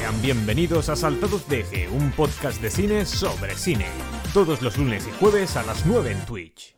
Sean 0.00 0.22
bienvenidos 0.22 0.88
a 0.88 0.96
Saltados 0.96 1.46
de 1.46 1.60
Eje, 1.60 1.86
un 1.90 2.10
podcast 2.12 2.62
de 2.62 2.70
cine 2.70 3.04
sobre 3.04 3.54
cine. 3.54 3.84
Todos 4.32 4.62
los 4.62 4.78
lunes 4.78 5.06
y 5.06 5.10
jueves 5.10 5.58
a 5.58 5.62
las 5.62 5.84
9 5.84 6.12
en 6.12 6.24
Twitch. 6.24 6.74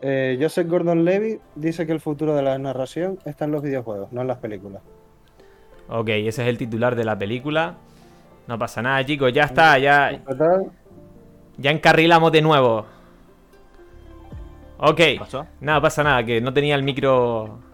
Eh, 0.00 0.38
Joseph 0.40 0.66
Gordon 0.66 1.04
Levy 1.04 1.38
dice 1.54 1.86
que 1.86 1.92
el 1.92 2.00
futuro 2.00 2.34
de 2.34 2.40
la 2.40 2.56
narración 2.56 3.18
está 3.26 3.44
en 3.44 3.50
los 3.50 3.62
videojuegos, 3.62 4.10
no 4.10 4.22
en 4.22 4.28
las 4.28 4.38
películas. 4.38 4.80
Ok, 5.90 6.08
ese 6.08 6.42
es 6.44 6.48
el 6.48 6.56
titular 6.56 6.96
de 6.96 7.04
la 7.04 7.18
película. 7.18 7.74
No 8.46 8.58
pasa 8.58 8.80
nada, 8.80 9.04
chicos, 9.04 9.34
ya 9.34 9.44
está, 9.44 9.78
ya. 9.78 10.18
Ya 11.58 11.70
encarrilamos 11.70 12.32
de 12.32 12.40
nuevo. 12.40 12.86
Ok. 14.78 14.96
¿Qué 14.96 15.16
pasó? 15.18 15.46
Nada, 15.60 15.82
pasa 15.82 16.02
nada, 16.02 16.24
que 16.24 16.40
no 16.40 16.54
tenía 16.54 16.74
el 16.74 16.82
micro. 16.82 17.67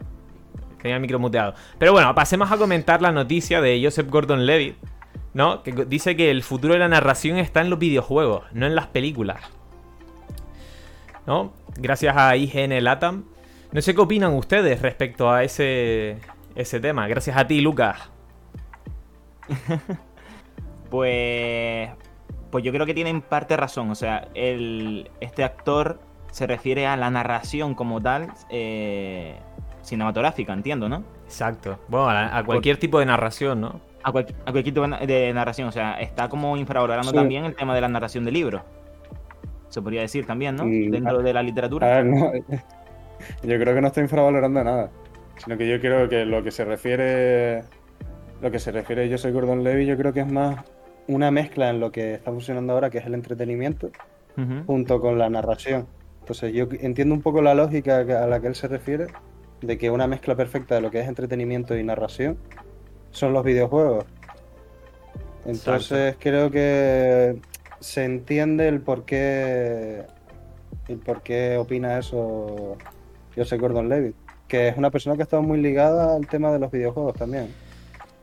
Tenía 0.84 0.96
el 0.96 1.00
micro 1.00 1.18
muteado. 1.18 1.54
Pero 1.78 1.92
bueno, 1.92 2.14
pasemos 2.14 2.52
a 2.52 2.58
comentar 2.58 3.00
la 3.00 3.10
noticia 3.10 3.62
de 3.62 3.80
Joseph 3.82 4.06
Gordon 4.10 4.44
Levitt, 4.44 4.76
¿no? 5.32 5.62
Que 5.62 5.72
dice 5.72 6.14
que 6.14 6.30
el 6.30 6.42
futuro 6.42 6.74
de 6.74 6.80
la 6.80 6.88
narración 6.88 7.38
está 7.38 7.62
en 7.62 7.70
los 7.70 7.78
videojuegos, 7.78 8.44
no 8.52 8.66
en 8.66 8.74
las 8.74 8.88
películas. 8.88 9.40
¿No? 11.26 11.54
Gracias 11.78 12.14
a 12.14 12.36
IGN 12.36 12.84
Latam. 12.84 13.24
No 13.72 13.80
sé 13.80 13.94
qué 13.94 14.02
opinan 14.02 14.34
ustedes 14.34 14.82
respecto 14.82 15.30
a 15.30 15.42
ese, 15.42 16.18
ese 16.54 16.80
tema. 16.80 17.08
Gracias 17.08 17.38
a 17.38 17.46
ti, 17.46 17.62
Lucas. 17.62 18.10
Pues. 20.90 21.88
Pues 22.50 22.62
yo 22.62 22.70
creo 22.72 22.84
que 22.84 22.92
tienen 22.92 23.22
parte 23.22 23.56
razón. 23.56 23.90
O 23.90 23.94
sea, 23.94 24.28
este 24.34 25.44
actor 25.44 25.98
se 26.30 26.46
refiere 26.46 26.86
a 26.86 26.98
la 26.98 27.10
narración 27.10 27.74
como 27.74 28.02
tal 28.02 28.34
eh, 28.50 29.40
cinematográfica, 29.84 30.52
entiendo, 30.52 30.88
¿no? 30.88 31.04
Exacto. 31.24 31.78
Bueno, 31.88 32.08
a, 32.08 32.38
a 32.38 32.44
cualquier 32.44 32.76
tipo 32.78 32.98
de 32.98 33.06
narración, 33.06 33.60
¿no? 33.60 33.80
A, 34.02 34.12
cual- 34.12 34.26
a 34.44 34.52
cualquier 34.52 34.64
tipo 34.74 34.82
de 34.86 35.32
narración. 35.32 35.68
O 35.68 35.72
sea, 35.72 35.94
está 36.00 36.28
como 36.28 36.56
infravalorando 36.56 37.10
Sí. 37.10 37.16
también 37.16 37.44
el 37.44 37.54
tema 37.54 37.74
de 37.74 37.80
la 37.80 37.88
narración 37.88 38.24
de 38.24 38.32
libros. 38.32 38.62
Se 39.68 39.80
podría 39.82 40.02
decir 40.02 40.26
también, 40.26 40.56
¿no? 40.56 40.64
Mm, 40.66 40.90
Dentro 40.90 41.22
de 41.22 41.32
la 41.32 41.40
A 41.40 41.42
literatura. 41.42 41.86
ver, 41.88 42.04
no, 42.06 42.32
yo 43.42 43.58
creo 43.58 43.74
que 43.74 43.80
no 43.80 43.86
está 43.88 44.00
infravalorando 44.00 44.62
nada, 44.62 44.90
sino 45.38 45.56
que 45.56 45.68
yo 45.68 45.80
creo 45.80 46.08
que 46.08 46.24
lo 46.24 46.42
que 46.42 46.50
se 46.50 46.64
refiere, 46.64 47.64
lo 48.42 48.50
que 48.50 48.58
se 48.58 48.70
refiere 48.72 49.08
yo 49.08 49.18
soy 49.18 49.32
Gordon 49.32 49.64
Levy, 49.64 49.86
yo 49.86 49.96
creo 49.96 50.12
que 50.12 50.20
es 50.20 50.30
más 50.30 50.64
una 51.06 51.30
mezcla 51.30 51.70
en 51.70 51.80
lo 51.80 51.90
que 51.90 52.14
está 52.14 52.30
funcionando 52.30 52.72
ahora, 52.72 52.90
que 52.90 52.98
es 52.98 53.06
el 53.06 53.14
entretenimiento, 53.14 53.90
junto 54.66 55.00
con 55.00 55.18
la 55.18 55.28
narración. 55.30 55.86
Entonces 56.20 56.52
yo 56.54 56.66
entiendo 56.80 57.14
un 57.14 57.22
poco 57.22 57.42
la 57.42 57.54
lógica 57.54 57.98
a 58.00 58.26
la 58.26 58.40
que 58.40 58.46
él 58.46 58.54
se 58.54 58.68
refiere, 58.68 59.06
de 59.66 59.78
que 59.78 59.90
una 59.90 60.06
mezcla 60.06 60.34
perfecta 60.34 60.74
de 60.74 60.80
lo 60.80 60.90
que 60.90 61.00
es 61.00 61.08
entretenimiento 61.08 61.76
y 61.76 61.82
narración 61.82 62.38
son 63.10 63.32
los 63.32 63.44
videojuegos. 63.44 64.04
Entonces 65.46 66.16
creo 66.18 66.50
que 66.50 67.36
se 67.80 68.04
entiende 68.04 68.68
el 68.68 68.80
por 68.80 69.04
qué 69.04 70.04
el 70.88 70.98
por 70.98 71.22
qué 71.22 71.56
opina 71.58 71.98
eso 71.98 72.76
Joseph 73.36 73.60
Gordon 73.60 73.88
Levitt, 73.88 74.14
que 74.48 74.68
es 74.68 74.76
una 74.76 74.90
persona 74.90 75.16
que 75.16 75.22
ha 75.22 75.24
estado 75.24 75.42
muy 75.42 75.60
ligada 75.60 76.16
al 76.16 76.26
tema 76.26 76.52
de 76.52 76.58
los 76.58 76.70
videojuegos 76.70 77.14
también. 77.14 77.48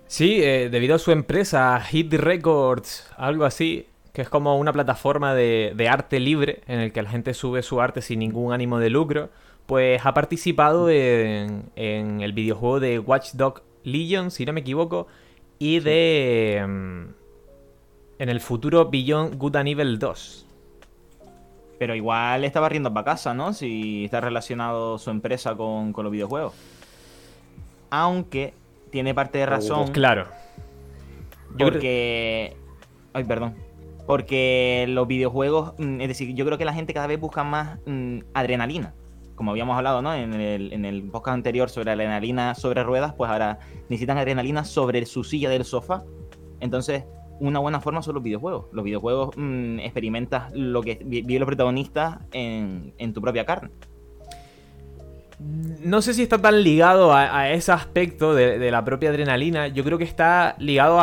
Sí, 0.08 0.44
eh, 0.44 0.69
debido 0.69 0.95
a 0.95 1.00
su 1.00 1.12
empresa 1.12 1.80
Hit 1.80 2.14
Records, 2.14 3.09
algo 3.17 3.45
así, 3.45 3.88
que 4.14 4.22
es 4.22 4.30
como 4.30 4.58
una 4.58 4.73
plataforma 4.73 5.34
de, 5.34 5.73
de 5.75 5.88
arte 5.88 6.19
libre 6.19 6.62
en 6.67 6.80
el 6.80 6.92
que 6.92 7.02
la 7.02 7.09
gente 7.09 7.34
sube 7.34 7.62
su 7.62 7.81
arte 7.81 8.02
sin 8.02 8.19
ningún 8.19 8.52
ánimo 8.52 8.80
de 8.80 8.89
lucro, 8.89 9.30
pues 9.72 10.05
ha 10.05 10.14
participado 10.14 10.89
en, 10.89 11.72
en 11.77 12.19
el 12.19 12.33
videojuego 12.33 12.81
de 12.81 13.00
Watch 13.00 13.36
Dog 13.36 13.64
Legion, 13.86 14.30
si 14.30 14.45
no 14.45 14.52
me 14.52 14.59
equivoco, 14.59 15.08
y 15.59 15.80
de... 15.80 16.61
mm, 16.67 17.03
en 18.19 18.28
el 18.28 18.41
futuro 18.41 18.89
Beyond 18.89 19.38
Good 19.38 19.55
and 19.55 19.69
Evil 19.69 19.97
2. 19.97 20.45
Pero 21.79 21.96
igual 21.96 22.44
estaba 22.44 22.68
riendo 22.68 22.94
para 22.94 23.06
casa, 23.06 23.34
¿no? 23.34 23.53
Si 23.53 24.03
está 24.03 24.19
relacionado 24.19 24.97
su 24.97 25.09
empresa 25.09 25.56
con, 25.56 25.94
con 25.94 26.03
los 26.03 26.12
videojuegos. 26.12 26.53
Aunque 27.91 28.53
tiene 28.90 29.13
parte 29.13 29.38
de 29.38 29.46
razón. 29.46 29.84
Pues 29.84 29.91
claro. 29.91 30.28
Porque. 31.57 32.57
Ay, 33.13 33.23
perdón. 33.23 33.56
Porque 34.06 34.84
los 34.90 35.07
videojuegos. 35.07 35.75
mm, 35.78 36.01
Es 36.01 36.09
decir, 36.09 36.35
yo 36.35 36.46
creo 36.46 36.57
que 36.57 36.66
la 36.66 36.73
gente 36.73 36.94
cada 36.94 37.07
vez 37.07 37.22
busca 37.22 37.46
más 37.46 37.79
mm, 37.85 38.19
adrenalina. 38.34 38.94
Como 39.41 39.50
habíamos 39.50 39.75
hablado, 39.75 40.03
¿no? 40.03 40.13
En 40.13 40.35
el, 40.35 40.72
en 40.72 40.85
el 40.85 41.02
podcast 41.02 41.34
anterior 41.34 41.68
sobre 41.68 41.90
adrenalina 41.90 42.53
sobre 42.53 42.84
ruedas, 42.84 43.16
pues 43.16 43.31
ahora 43.31 43.57
necesitan 43.90 44.19
adrenalina 44.19 44.63
sobre 44.63 45.03
su 45.07 45.24
silla 45.24 45.50
del 45.50 45.66
sofá. 45.66 46.03
Entonces, 46.59 47.06
una 47.40 47.57
buena 47.57 47.81
forma 47.81 48.03
son 48.03 48.13
los 48.13 48.22
videojuegos. 48.24 48.68
Los 48.72 48.85
videojuegos 48.85 49.31
mm, 49.35 49.79
experimentas 49.79 50.52
lo 50.53 50.84
que 50.84 51.00
vi- 51.03 51.24
viven 51.24 51.40
los 51.40 51.47
protagonistas 51.47 52.19
en, 52.34 52.94
en 53.00 53.13
tu 53.13 53.19
propia 53.19 53.44
carne. 53.44 53.72
No 55.40 56.03
sé 56.03 56.13
si 56.13 56.22
está 56.22 56.38
tan 56.38 56.62
ligado 56.62 57.12
a, 57.12 57.50
ese 57.50 57.72
aspecto 57.72 58.35
de, 58.35 58.69
la 58.69 58.85
propia 58.85 59.09
adrenalina. 59.09 59.69
Yo 59.69 59.84
creo 59.84 59.97
que 59.97 60.03
está 60.03 60.56
ligado 60.59 61.02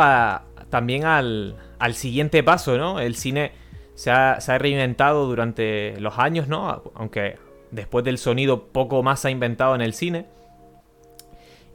también 0.69 1.03
al, 1.03 1.57
al 1.77 1.93
siguiente 1.93 2.41
paso, 2.41 2.77
¿no? 2.77 3.01
El 3.01 3.15
cine 3.15 3.51
se 3.95 4.11
ha, 4.11 4.39
se 4.39 4.53
ha 4.53 4.57
reinventado 4.57 5.27
durante 5.27 5.99
los 5.99 6.17
años, 6.17 6.47
¿no? 6.47 6.83
Aunque 6.95 7.48
después 7.71 8.05
del 8.05 8.17
sonido 8.17 8.65
poco 8.67 9.03
más 9.03 9.25
ha 9.25 9.31
inventado 9.31 9.75
en 9.75 9.81
el 9.81 9.93
cine. 9.93 10.25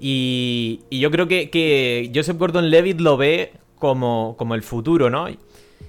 Y, 0.00 0.80
y 0.90 1.00
yo 1.00 1.10
creo 1.10 1.28
que, 1.28 1.50
que 1.50 2.10
Joseph 2.14 2.36
Gordon-Levitt 2.36 3.00
lo 3.00 3.16
ve 3.16 3.52
como, 3.76 4.34
como 4.36 4.54
el 4.54 4.62
futuro, 4.62 5.10
¿no? 5.10 5.26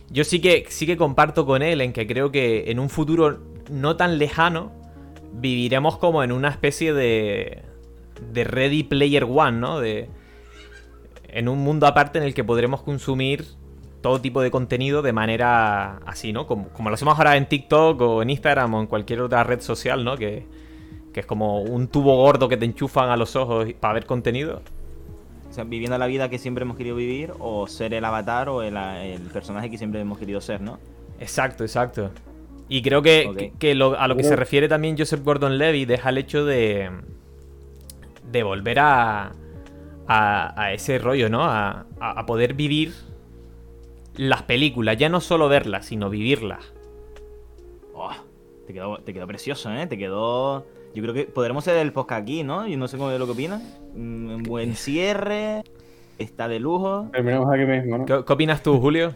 Yo 0.09 0.23
sí 0.23 0.39
que, 0.39 0.65
sí 0.69 0.85
que 0.85 0.97
comparto 0.97 1.45
con 1.45 1.61
él 1.61 1.81
en 1.81 1.91
que 1.91 2.05
creo 2.05 2.31
que 2.31 2.69
en 2.69 2.79
un 2.79 2.89
futuro 2.89 3.39
no 3.69 3.95
tan 3.95 4.17
lejano 4.17 4.71
viviremos 5.33 5.97
como 5.97 6.23
en 6.23 6.31
una 6.31 6.49
especie 6.49 6.93
de, 6.93 7.63
de 8.31 8.43
Ready 8.43 8.83
Player 8.83 9.23
One, 9.23 9.59
¿no? 9.59 9.79
De, 9.79 10.09
en 11.27 11.49
un 11.49 11.59
mundo 11.59 11.87
aparte 11.87 12.19
en 12.19 12.23
el 12.23 12.33
que 12.33 12.43
podremos 12.43 12.81
consumir 12.81 13.45
todo 14.05 14.21
tipo 14.21 14.39
de 14.43 14.51
contenido 14.51 15.01
de 15.01 15.13
manera 15.13 15.95
así, 16.05 16.31
¿no? 16.31 16.45
Como, 16.45 16.67
como 16.69 16.89
lo 16.91 16.93
hacemos 16.93 17.17
ahora 17.17 17.37
en 17.37 17.47
TikTok 17.49 17.99
o 18.01 18.21
en 18.21 18.29
Instagram 18.29 18.71
o 18.75 18.81
en 18.81 18.85
cualquier 18.85 19.21
otra 19.21 19.43
red 19.43 19.61
social, 19.61 20.03
¿no? 20.05 20.15
Que, 20.15 20.45
que 21.11 21.21
es 21.21 21.25
como 21.25 21.61
un 21.63 21.87
tubo 21.87 22.15
gordo 22.15 22.47
que 22.47 22.55
te 22.55 22.65
enchufan 22.65 23.09
a 23.09 23.17
los 23.17 23.35
ojos 23.35 23.65
para 23.79 23.95
ver 23.95 24.05
contenido. 24.05 24.61
O 25.49 25.53
sea, 25.55 25.63
viviendo 25.63 25.97
la 25.97 26.05
vida 26.05 26.29
que 26.29 26.37
siempre 26.37 26.61
hemos 26.61 26.77
querido 26.77 26.95
vivir, 26.95 27.33
o 27.39 27.65
ser 27.65 27.95
el 27.95 28.05
avatar 28.05 28.47
o 28.47 28.61
el, 28.61 28.77
el 28.77 29.21
personaje 29.21 29.71
que 29.71 29.79
siempre 29.79 30.01
hemos 30.01 30.19
querido 30.19 30.39
ser, 30.39 30.61
¿no? 30.61 30.77
Exacto, 31.19 31.63
exacto. 31.63 32.11
Y 32.69 32.83
creo 32.83 33.01
que, 33.01 33.27
que- 33.35 33.53
que 33.57 33.73
lo- 33.73 33.99
a 33.99 34.07
lo 34.07 34.15
que 34.15 34.23
se 34.23 34.35
refiere 34.35 34.67
también 34.67 34.95
Joseph 34.99 35.23
Gordon-Levitt 35.23 35.89
es 35.89 36.05
al 36.05 36.19
hecho 36.19 36.45
de, 36.45 36.91
de 38.31 38.43
volver 38.43 38.77
a, 38.77 39.31
a, 40.07 40.61
a 40.61 40.73
ese 40.73 40.99
rollo, 40.99 41.27
¿no? 41.27 41.43
A, 41.43 41.87
a- 41.99 42.19
a 42.19 42.25
poder 42.27 42.53
vivir 42.53 42.93
las 44.17 44.43
películas, 44.43 44.97
ya 44.97 45.09
no 45.09 45.21
solo 45.21 45.47
verlas, 45.49 45.85
sino 45.85 46.09
vivirlas. 46.09 46.73
Oh, 47.93 48.11
te, 48.67 48.73
quedó, 48.73 48.97
te 48.99 49.13
quedó 49.13 49.27
precioso, 49.27 49.71
¿eh? 49.73 49.87
Te 49.87 49.97
quedó... 49.97 50.65
Yo 50.93 51.01
creo 51.03 51.13
que 51.13 51.25
podremos 51.25 51.67
hacer 51.67 51.77
el 51.81 51.91
podcast 51.91 52.21
aquí, 52.21 52.43
¿no? 52.43 52.67
Yo 52.67 52.77
no 52.77 52.87
sé 52.87 52.97
cómo 52.97 53.11
es 53.11 53.19
lo 53.19 53.25
que 53.25 53.33
opinas. 53.33 53.61
Mm, 53.95 54.35
Un 54.35 54.43
buen 54.43 54.75
cierre. 54.75 55.63
Está 56.17 56.47
de 56.47 56.59
lujo. 56.59 57.09
Terminamos 57.11 57.53
aquí 57.53 57.65
mismo, 57.65 57.97
¿no? 57.97 58.05
¿Qué, 58.05 58.23
qué 58.25 58.33
opinas 58.33 58.63
tú, 58.63 58.79
Julio? 58.79 59.13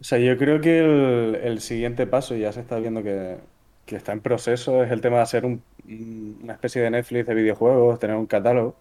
O 0.00 0.04
sea, 0.04 0.18
yo 0.18 0.36
creo 0.36 0.60
que 0.60 0.78
el, 0.80 1.34
el 1.36 1.60
siguiente 1.60 2.06
paso, 2.06 2.36
ya 2.36 2.52
se 2.52 2.60
está 2.60 2.78
viendo 2.78 3.02
que, 3.02 3.36
que 3.84 3.96
está 3.96 4.12
en 4.12 4.20
proceso, 4.20 4.82
es 4.84 4.90
el 4.92 5.00
tema 5.00 5.16
de 5.16 5.22
hacer 5.22 5.44
un- 5.44 5.62
una 6.42 6.52
especie 6.52 6.82
de 6.82 6.90
Netflix 6.90 7.26
de 7.26 7.34
videojuegos, 7.34 7.98
tener 7.98 8.16
un 8.16 8.26
catálogo, 8.26 8.76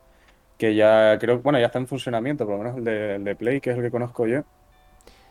que 0.57 0.75
ya 0.75 1.18
creo, 1.19 1.39
bueno, 1.39 1.59
ya 1.59 1.68
está 1.68 1.80
en 1.80 1.88
funcionamiento, 1.88 2.45
por 2.45 2.57
lo 2.57 2.63
menos 2.63 2.77
el 2.77 2.83
de, 2.83 3.15
el 3.15 3.24
de 3.24 3.36
Play, 3.36 3.62
que 3.62 3.71
es 3.71 3.77
el 3.77 3.83
que 3.83 3.92
conozco 3.92 4.25
yo, 4.27 4.42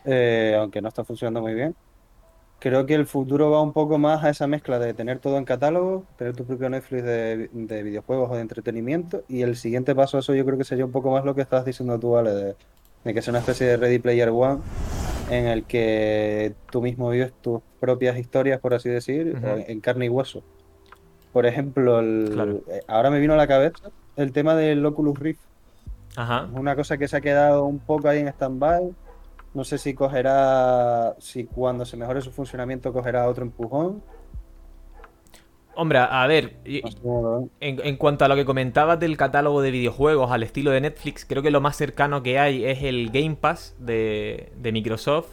Eh, 0.05 0.55
aunque 0.57 0.81
no 0.81 0.87
está 0.87 1.03
funcionando 1.03 1.41
muy 1.41 1.53
bien. 1.53 1.75
Creo 2.59 2.85
que 2.85 2.95
el 2.95 3.05
futuro 3.05 3.51
va 3.51 3.61
un 3.61 3.73
poco 3.73 3.97
más 3.97 4.23
a 4.23 4.29
esa 4.29 4.47
mezcla 4.47 4.79
de 4.79 4.93
tener 4.93 5.19
todo 5.19 5.37
en 5.37 5.43
catálogo, 5.45 6.05
tener 6.17 6.33
tu 6.33 6.45
propio 6.45 6.69
Netflix 6.69 7.03
de, 7.03 7.49
de 7.51 7.83
videojuegos 7.83 8.31
o 8.31 8.35
de 8.35 8.41
entretenimiento, 8.41 9.23
y 9.27 9.41
el 9.41 9.55
siguiente 9.57 9.93
paso 9.93 10.17
a 10.17 10.21
eso 10.21 10.33
yo 10.33 10.45
creo 10.45 10.57
que 10.57 10.63
sería 10.63 10.85
un 10.85 10.91
poco 10.93 11.11
más 11.11 11.25
lo 11.25 11.35
que 11.35 11.41
estás 11.41 11.65
diciendo 11.65 11.99
tú, 11.99 12.17
Ale, 12.17 12.31
de, 12.31 12.55
de 13.03 13.13
que 13.13 13.21
sea 13.21 13.31
una 13.31 13.39
especie 13.39 13.67
de 13.67 13.77
Ready 13.77 13.99
Player 13.99 14.29
One 14.29 14.61
en 15.29 15.45
el 15.47 15.65
que 15.65 16.53
tú 16.71 16.81
mismo 16.81 17.09
vives 17.09 17.33
tus 17.41 17.61
propias 17.81 18.17
historias, 18.17 18.59
por 18.61 18.73
así 18.73 18.89
decir, 18.89 19.35
Ujú. 19.37 19.45
o 19.45 19.57
en 19.57 19.79
carne 19.81 20.05
y 20.05 20.09
hueso. 20.09 20.41
Por 21.33 21.45
ejemplo, 21.45 21.99
el- 21.99 22.29
Claro. 22.33 22.61
eh, 22.71 22.81
ahora 22.87 23.09
me 23.11 23.19
vino 23.19 23.33
a 23.33 23.37
la 23.37 23.45
cabeza 23.47 23.91
el 24.17 24.31
tema 24.33 24.55
del 24.55 24.85
Oculus 24.85 25.17
Rift. 25.19 25.41
Ajá. 26.15 26.49
Es 26.51 26.59
una 26.59 26.75
cosa 26.75 26.97
que 26.97 27.07
se 27.07 27.17
ha 27.17 27.21
quedado 27.21 27.65
un 27.65 27.79
poco 27.79 28.09
ahí 28.09 28.19
en 28.19 28.27
stand-by. 28.27 28.93
No 29.53 29.63
sé 29.63 29.77
si 29.77 29.93
cogerá, 29.93 31.15
si 31.19 31.45
cuando 31.45 31.85
se 31.85 31.97
mejore 31.97 32.21
su 32.21 32.31
funcionamiento 32.31 32.91
cogerá 32.91 33.27
otro 33.29 33.43
empujón. 33.43 34.03
Hombre, 35.79 35.99
a 35.99 36.25
ver, 36.25 36.57
en, 36.65 37.51
en 37.59 37.97
cuanto 37.97 38.25
a 38.25 38.27
lo 38.27 38.35
que 38.35 38.45
comentabas 38.45 38.99
del 38.99 39.15
catálogo 39.15 39.61
de 39.61 39.69
videojuegos 39.69 40.31
al 40.31 40.41
estilo 40.41 40.71
de 40.71 40.81
Netflix, 40.81 41.23
creo 41.23 41.43
que 41.43 41.51
lo 41.51 41.61
más 41.61 41.75
cercano 41.75 42.23
que 42.23 42.39
hay 42.39 42.65
es 42.65 42.81
el 42.81 43.11
Game 43.11 43.35
Pass 43.35 43.75
de, 43.77 44.51
de 44.57 44.71
Microsoft, 44.71 45.29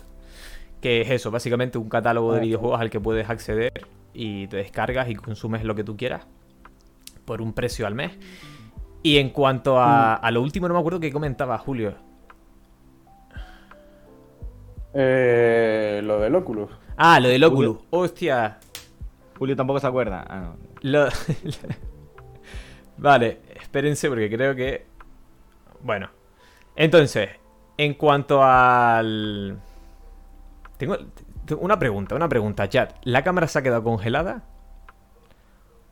que 0.82 1.00
es 1.00 1.10
eso, 1.10 1.30
básicamente 1.30 1.78
un 1.78 1.88
catálogo 1.88 2.34
de 2.34 2.40
Ah, 2.40 2.42
videojuegos 2.42 2.78
al 2.78 2.90
que 2.90 3.00
puedes 3.00 3.30
acceder 3.30 3.86
y 4.12 4.46
te 4.48 4.58
descargas 4.58 5.08
y 5.08 5.14
consumes 5.14 5.64
lo 5.64 5.74
que 5.74 5.82
tú 5.82 5.96
quieras 5.96 6.26
por 7.24 7.40
un 7.40 7.54
precio 7.54 7.86
al 7.86 7.94
mes. 7.94 8.12
Y 9.04 9.18
en 9.18 9.30
cuanto 9.30 9.78
a, 9.78 10.14
a 10.14 10.30
lo 10.32 10.40
último, 10.42 10.66
no 10.66 10.74
me 10.74 10.80
acuerdo 10.80 10.98
qué 10.98 11.12
comentaba 11.12 11.56
Julio. 11.58 11.94
Eh, 14.94 16.00
lo 16.04 16.20
del 16.20 16.34
Oculus. 16.34 16.70
Ah, 16.96 17.20
lo 17.20 17.28
del 17.28 17.42
Oculus. 17.44 17.78
Hostia, 17.90 18.58
Julio 19.38 19.56
tampoco 19.56 19.80
se 19.80 19.86
acuerda. 19.86 20.24
Ah, 20.28 20.40
no. 20.40 20.56
Lo- 20.82 21.08
vale, 22.98 23.40
espérense 23.60 24.08
porque 24.08 24.30
creo 24.30 24.54
que... 24.54 24.86
Bueno, 25.82 26.08
entonces, 26.76 27.28
en 27.76 27.94
cuanto 27.94 28.42
al... 28.42 29.58
Tengo 30.78 30.96
tengo 31.44 31.60
una 31.60 31.78
pregunta, 31.78 32.14
una 32.14 32.28
pregunta, 32.28 32.68
chat. 32.70 32.94
¿La 33.02 33.22
cámara 33.22 33.48
se 33.48 33.58
ha 33.58 33.62
quedado 33.62 33.84
congelada? 33.84 34.44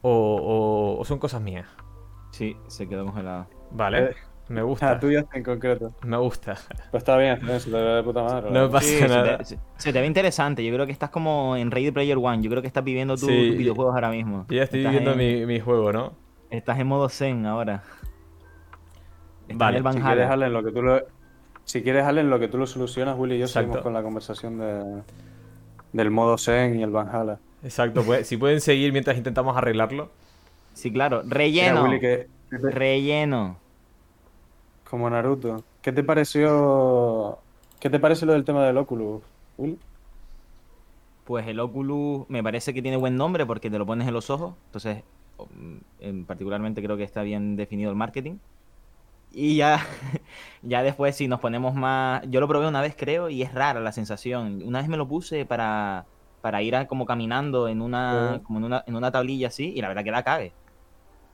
¿O, 0.01 0.11
o- 0.11 1.01
o 1.01 1.05
son 1.05 1.19
cosas 1.19 1.43
mías? 1.43 1.67
Sí, 2.33 2.57
se 2.67 2.89
quedó 2.89 3.05
congelado. 3.07 3.47
Vale, 3.71 3.99
Eh, 4.05 4.15
me 4.49 4.63
gusta. 4.63 4.91
Ah, 4.91 4.99
tuya 4.99 5.25
en 5.33 5.43
concreto. 5.45 5.93
Me 6.03 6.17
gusta. 6.17 6.57
Pues 6.91 7.03
está 7.03 7.17
bien, 7.17 7.41
se 7.61 7.71
te 7.71 7.77
ve 7.77 7.81
de 7.83 8.03
puta 8.03 8.23
madre. 8.23 8.51
No 8.51 8.71
pasa 8.71 8.87
Sí, 8.87 8.99
se 8.99 9.09
nada. 9.09 9.39
te, 9.39 9.45
se- 9.45 9.93
te 9.93 10.01
ve 10.01 10.07
interesante. 10.07 10.65
Yo 10.65 10.75
creo 10.75 10.85
que 10.87 10.93
estás 10.93 11.11
como 11.11 11.57
en 11.57 11.71
Ready 11.71 11.91
Player 11.91 12.19
One. 12.19 12.43
Yo 12.43 12.51
creo 12.51 12.61
que 12.61 12.69
estás 12.69 12.83
viviendo 12.85 13.15
tu- 13.17 13.27
Sí. 13.29 13.49
tus 13.51 13.57
videojuegos 13.59 13.95
ahora 13.95 14.11
mismo. 14.11 14.45
Yo 14.49 14.57
ya 14.57 14.65
estoy 14.65 14.81
Estás 14.81 14.93
viviendo 14.93 15.13
en- 15.13 15.41
mi, 15.41 15.47
mi 15.47 15.61
juego, 15.61 15.93
¿no? 15.93 16.13
Estás 16.51 16.79
en 16.81 16.87
modo 16.89 17.09
Zen 17.09 17.47
ahora. 17.47 17.83
Estás 19.43 19.59
Vale, 19.59 19.79
en 19.79 19.87
el 19.87 19.93
Si 19.93 20.01
quieres, 20.01 20.29
Allen, 20.31 20.53
lo 20.53 20.63
que 20.63 20.73
tú 20.73 20.83
lo... 20.83 21.01
Si 21.65 21.83
quieres, 21.83 22.05
Allen, 22.05 22.29
lo 22.31 22.39
que 22.41 22.49
tú 22.49 22.59
lo 22.59 22.67
solucionas, 22.67 23.17
Willy 23.19 23.37
y 23.37 23.39
yo 23.39 23.45
Exacto. 23.45 23.67
seguimos 23.69 23.83
con 23.83 23.93
la 23.93 24.03
conversación 24.03 24.59
de... 24.59 25.03
del 25.93 26.11
modo 26.11 26.37
Zen 26.39 26.79
y 26.79 26.83
el 26.83 26.91
Valhalla. 26.91 27.39
Exacto, 27.63 28.03
pues, 28.03 28.27
si 28.27 28.37
pueden 28.37 28.61
seguir 28.61 28.93
mientras 28.93 29.17
intentamos 29.17 29.57
arreglarlo. 29.57 30.11
Sí, 30.75 30.93
claro. 30.93 31.23
Mira, 31.25 31.37
Relleno. 31.37 31.83
Willy, 31.85 32.01
que... 32.01 32.29
Relleno. 32.51 33.57
Como 34.89 35.09
Naruto. 35.09 35.63
¿Qué 35.81 35.93
te 35.93 36.03
pareció... 36.05 37.39
¿Qué 37.81 37.91
te 37.91 37.99
parece 37.99 38.27
lo 38.27 38.33
del 38.33 38.45
tema 38.45 38.65
del 38.65 38.77
Oculus, 38.79 39.23
Willy? 39.59 39.79
Pues 41.25 41.47
el 41.47 41.61
Oculus 41.61 42.29
me 42.29 42.43
parece 42.43 42.75
que 42.75 42.83
tiene 42.83 42.97
buen 42.97 43.17
nombre 43.17 43.47
porque 43.47 43.71
te 43.71 43.79
lo 43.79 43.87
pones 43.87 44.07
en 44.09 44.15
los 44.15 44.29
ojos. 44.31 44.55
Entonces, 44.67 45.03
mm, 45.39 45.77
en 46.01 46.25
particularmente 46.25 46.83
creo 46.83 46.97
que 46.97 47.05
está 47.05 47.23
bien 47.23 47.57
definido 47.57 47.91
el 47.91 47.97
marketing. 47.97 48.37
Y 49.33 49.57
ya, 49.57 49.81
ya 50.63 50.83
después 50.83 51.17
si 51.17 51.27
nos 51.29 51.41
ponemos 51.41 51.75
más... 51.75 52.23
Yo 52.29 52.41
lo 52.41 52.49
probé 52.49 52.69
una 52.69 52.81
vez 52.81 52.95
creo 52.97 53.29
y 53.29 53.43
es 53.43 53.55
rara 53.55 53.81
la 53.81 53.93
sensación. 53.93 54.63
Una 54.65 54.81
vez 54.81 54.89
me 54.89 54.97
lo 54.97 55.09
puse 55.09 55.47
para, 55.47 56.05
para 56.41 56.61
ir 56.63 56.77
a- 56.77 56.87
como 56.87 57.07
caminando 57.07 57.67
en 57.69 57.81
una, 57.83 58.35
Sí. 58.37 58.41
como 58.45 58.59
en 58.59 58.65
una, 58.67 58.85
en 58.87 58.95
una 58.97 59.11
tablilla 59.11 59.49
así 59.49 59.73
y 59.75 59.81
la 59.81 59.89
verdad 59.89 60.05
que 60.05 60.11
la 60.11 60.23
cague. 60.23 60.53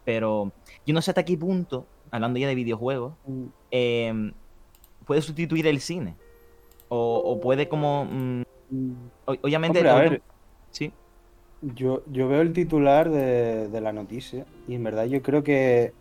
Pero 0.09 0.53
yo 0.87 0.95
no 0.95 1.03
sé 1.03 1.11
hasta 1.11 1.27
qué 1.27 1.37
punto, 1.37 1.85
hablando 2.11 2.39
ya 2.39 2.49
de 2.49 2.55
videojuegos, 2.55 3.13
eh, 3.71 4.33
puede 5.05 5.21
sustituir 5.21 5.67
el 5.67 5.81
cine. 5.81 6.17
O, 6.89 7.19
o 7.19 7.39
puede 7.41 7.69
como... 7.69 8.07
mm, 8.07 8.43
obviamente... 9.27 9.81
Hombre, 9.81 9.91
a 9.91 9.97
ver, 9.97 10.23
Sí. 10.71 10.95
Yo, 11.61 12.05
yo 12.11 12.27
veo 12.27 12.41
el 12.41 12.55
titular 12.55 13.11
de, 13.11 13.69
de 13.69 13.81
la 13.83 13.93
noticia 13.93 14.47
y 14.67 14.77
en 14.77 14.85
verdad 14.85 15.05
yo 15.05 15.21
creo 15.21 15.43
que, 15.43 15.93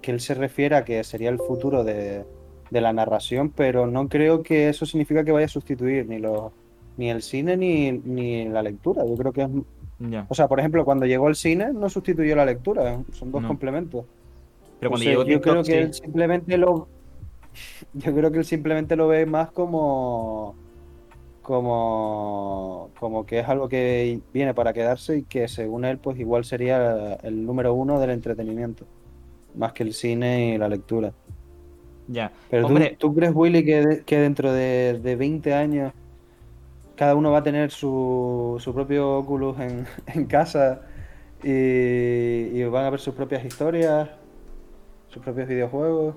que 0.00 0.12
él 0.12 0.20
se 0.20 0.34
refiere 0.34 0.76
a 0.76 0.84
que 0.84 1.02
sería 1.02 1.30
el 1.30 1.38
futuro 1.38 1.82
de, 1.82 2.24
de 2.70 2.80
la 2.80 2.92
narración, 2.92 3.50
pero 3.50 3.88
no 3.88 4.08
creo 4.08 4.44
que 4.44 4.68
eso 4.68 4.86
significa 4.86 5.24
que 5.24 5.32
vaya 5.32 5.46
a 5.46 5.48
sustituir 5.48 6.06
ni 6.06 6.20
los 6.20 6.52
ni 6.96 7.10
el 7.10 7.20
cine 7.20 7.56
ni, 7.56 7.90
ni 7.90 8.44
la 8.48 8.62
lectura. 8.62 9.04
Yo 9.04 9.16
creo 9.16 9.32
que 9.32 9.42
es... 9.42 9.48
O 10.28 10.34
sea, 10.34 10.46
por 10.48 10.58
ejemplo, 10.60 10.84
cuando 10.84 11.06
llegó 11.06 11.28
el 11.28 11.36
cine 11.36 11.72
no 11.72 11.88
sustituyó 11.88 12.36
la 12.36 12.44
lectura, 12.44 12.98
son 13.12 13.32
dos 13.32 13.42
No. 13.42 13.48
complementos. 13.48 14.04
Pero 14.78 14.90
cuando 14.90 15.04
llegó 15.08 15.22
yo 15.22 15.36
TikTok, 15.40 15.42
creo 15.52 15.62
que 15.64 15.70
sí. 15.72 15.78
él 15.78 15.94
simplemente 15.94 16.58
lo 16.58 16.88
yo 17.94 18.14
creo 18.14 18.30
que 18.30 18.38
él 18.38 18.44
simplemente 18.44 18.94
lo 18.96 19.08
ve 19.08 19.24
más 19.24 19.50
como 19.50 20.54
como 21.56 22.90
como 22.98 23.24
que 23.24 23.38
es 23.38 23.48
algo 23.48 23.68
que 23.68 24.20
viene 24.34 24.52
para 24.52 24.72
quedarse 24.72 25.18
y 25.18 25.22
que 25.22 25.48
según 25.48 25.84
él 25.84 25.98
pues 25.98 26.18
igual 26.18 26.44
sería 26.44 27.14
el 27.22 27.46
número 27.46 27.72
uno 27.72 27.98
del 28.00 28.10
entretenimiento 28.10 28.84
más 29.54 29.72
que 29.72 29.84
el 29.84 29.94
cine 29.94 30.54
y 30.54 30.58
la 30.58 30.68
lectura 30.68 31.12
Ya. 32.08 32.30
pero 32.50 32.62
tú- 32.62 32.68
Hombre, 32.68 32.96
tú, 32.98 33.14
crees 33.14 33.32
Willy 33.34 33.64
que, 33.64 34.02
que 34.04 34.18
dentro 34.18 34.52
de, 34.52 35.00
de 35.02 35.16
20 35.16 35.54
años 35.54 35.92
cada 36.96 37.14
uno 37.14 37.30
va 37.30 37.38
a 37.38 37.42
tener 37.42 37.70
su, 37.70 38.56
su 38.58 38.74
propio 38.74 39.18
Oculus 39.18 39.58
en, 39.60 39.86
en 40.06 40.26
casa 40.26 40.82
y, 41.42 41.50
y 41.50 42.64
van 42.64 42.84
a 42.84 42.90
ver 42.90 43.00
sus 43.00 43.14
propias 43.14 43.44
historias 43.44 44.10
sus 45.08 45.22
propios 45.22 45.48
videojuegos 45.48 46.14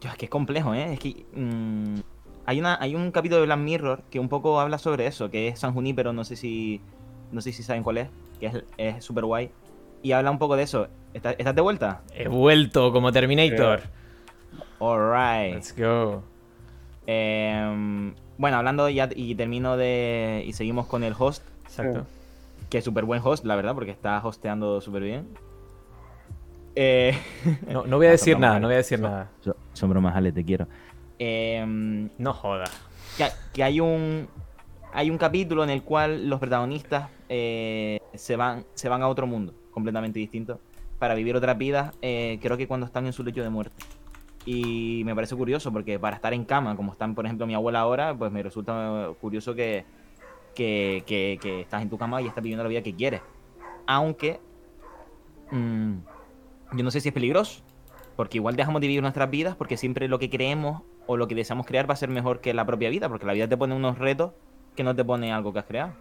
yo, 0.00 0.10
es 0.10 0.16
que 0.16 0.26
es 0.26 0.30
complejo, 0.30 0.74
¿eh? 0.74 0.94
Es 0.94 1.00
que 1.00 1.24
mm, 1.32 2.00
hay, 2.46 2.60
una, 2.60 2.78
hay 2.80 2.94
un 2.94 3.10
capítulo 3.10 3.40
de 3.40 3.46
Black 3.46 3.58
Mirror 3.58 4.02
que 4.10 4.20
un 4.20 4.28
poco 4.28 4.60
habla 4.60 4.78
sobre 4.78 5.06
eso, 5.06 5.30
que 5.30 5.48
es 5.48 5.60
San 5.60 5.72
Junípero, 5.72 6.12
no 6.12 6.24
sé 6.24 6.36
si 6.36 6.80
no 7.32 7.40
sé 7.40 7.52
si 7.52 7.62
saben 7.62 7.82
cuál 7.82 7.98
es, 7.98 8.08
que 8.38 8.46
es 8.46 8.64
es 8.76 9.04
súper 9.04 9.24
guay. 9.24 9.50
Y 10.02 10.12
habla 10.12 10.30
un 10.30 10.38
poco 10.38 10.56
de 10.56 10.62
eso. 10.62 10.88
¿Estás, 11.14 11.34
estás 11.38 11.54
de 11.54 11.62
vuelta? 11.62 12.02
He 12.14 12.28
vuelto 12.28 12.92
como 12.92 13.10
Terminator. 13.10 13.80
Alright. 14.78 15.54
Let's 15.54 15.74
go. 15.76 16.22
Em, 17.06 18.14
bueno, 18.38 18.56
hablando 18.58 18.88
ya 18.88 19.08
y 19.14 19.34
termino 19.34 19.76
de. 19.76 20.42
y 20.46 20.52
seguimos 20.52 20.86
con 20.86 21.04
el 21.04 21.14
host, 21.18 21.42
Exacto. 21.64 22.06
que 22.68 22.78
es 22.78 22.84
súper 22.84 23.04
buen 23.04 23.20
host, 23.24 23.44
la 23.44 23.56
verdad, 23.56 23.74
porque 23.74 23.90
está 23.92 24.20
hosteando 24.26 24.80
súper 24.80 25.02
bien. 25.02 25.26
Eh, 26.74 27.16
No, 27.70 27.86
no 27.86 27.96
voy 27.96 28.06
a 28.06 28.10
decir 28.18 28.38
nada, 28.38 28.58
no 28.60 28.66
voy 28.68 28.74
a 28.74 28.78
decir 28.78 28.98
son- 28.98 29.10
nada. 29.10 29.30
Son, 29.40 29.54
son 29.72 29.90
bromas, 29.90 30.14
Ale, 30.16 30.32
te 30.32 30.44
quiero. 30.44 30.66
Em, 31.18 32.10
No 32.18 32.32
jodas. 32.34 32.70
que, 33.16 33.26
que 33.54 33.62
hay 33.64 33.80
un 33.80 34.28
hay 34.92 35.10
un 35.10 35.18
capítulo 35.18 35.62
en 35.64 35.70
el 35.70 35.82
cual 35.82 36.28
los 36.28 36.38
protagonistas 36.40 37.08
eh, 37.28 38.00
se 38.14 38.36
van 38.36 38.64
se 38.74 38.88
van 38.88 39.02
a 39.02 39.08
otro 39.08 39.26
mundo 39.26 39.52
completamente 39.70 40.18
distinto 40.18 40.58
para 40.98 41.14
vivir 41.14 41.36
otras 41.36 41.58
vidas 41.58 41.94
eh, 42.00 42.38
creo 42.40 42.56
que 42.56 42.66
cuando 42.66 42.86
están 42.86 43.04
en 43.06 43.12
su 43.12 43.22
lecho 43.22 43.42
de 43.42 43.50
muerte 43.50 43.74
y 44.46 45.02
me 45.06 45.14
parece 45.16 45.36
curioso 45.36 45.72
porque 45.72 46.00
para 46.00 46.16
estar 46.16 46.34
en 46.34 46.46
cama 46.46 46.76
como 46.76 46.92
están 46.92 47.16
por 47.16 47.26
ejemplo 47.26 47.48
mi 47.48 47.54
abuela 47.54 47.80
ahora 47.82 48.18
pues 48.18 48.32
me 48.32 48.44
resulta 48.44 49.10
curioso 49.20 49.54
que 49.56 49.88
que, 50.54 51.04
que- 51.06 51.62
estás 51.62 51.82
en 51.82 51.90
tu 51.90 51.98
cama 51.98 52.22
y 52.22 52.28
estás 52.28 52.42
viviendo 52.44 52.64
la 52.64 52.70
vida 52.70 52.82
que 52.84 52.96
quieres 52.96 53.24
aunque 53.86 54.44
mm, 55.50 55.98
yo 56.72 56.84
no 56.84 56.92
sé 56.92 57.00
si 57.00 57.08
es 57.10 57.14
peligroso 57.14 57.64
porque 58.16 58.38
igual 58.38 58.56
dejamos 58.56 58.82
de 58.82 58.88
vivir 58.88 59.02
nuestras 59.02 59.30
vidas 59.30 59.56
porque 59.56 59.78
siempre 59.78 60.08
lo 60.08 60.20
que 60.20 60.30
creemos 60.30 60.84
o 61.06 61.16
lo 61.18 61.28
que 61.28 61.36
deseamos 61.36 61.66
crear 61.66 61.88
va 61.90 61.94
a 61.94 61.98
ser 61.98 62.10
mejor 62.10 62.40
que 62.42 62.54
la 62.54 62.66
propia 62.66 62.90
vida, 62.90 63.08
porque 63.08 63.26
la 63.26 63.34
vida 63.34 63.48
te 63.48 63.56
pone 63.58 63.74
unos 63.76 63.98
retos 63.98 64.34
que 64.76 64.84
no 64.84 64.96
te 64.96 65.04
pone 65.04 65.32
algo 65.32 65.52
que 65.52 65.60
has 65.60 65.66
creado. 65.66 65.98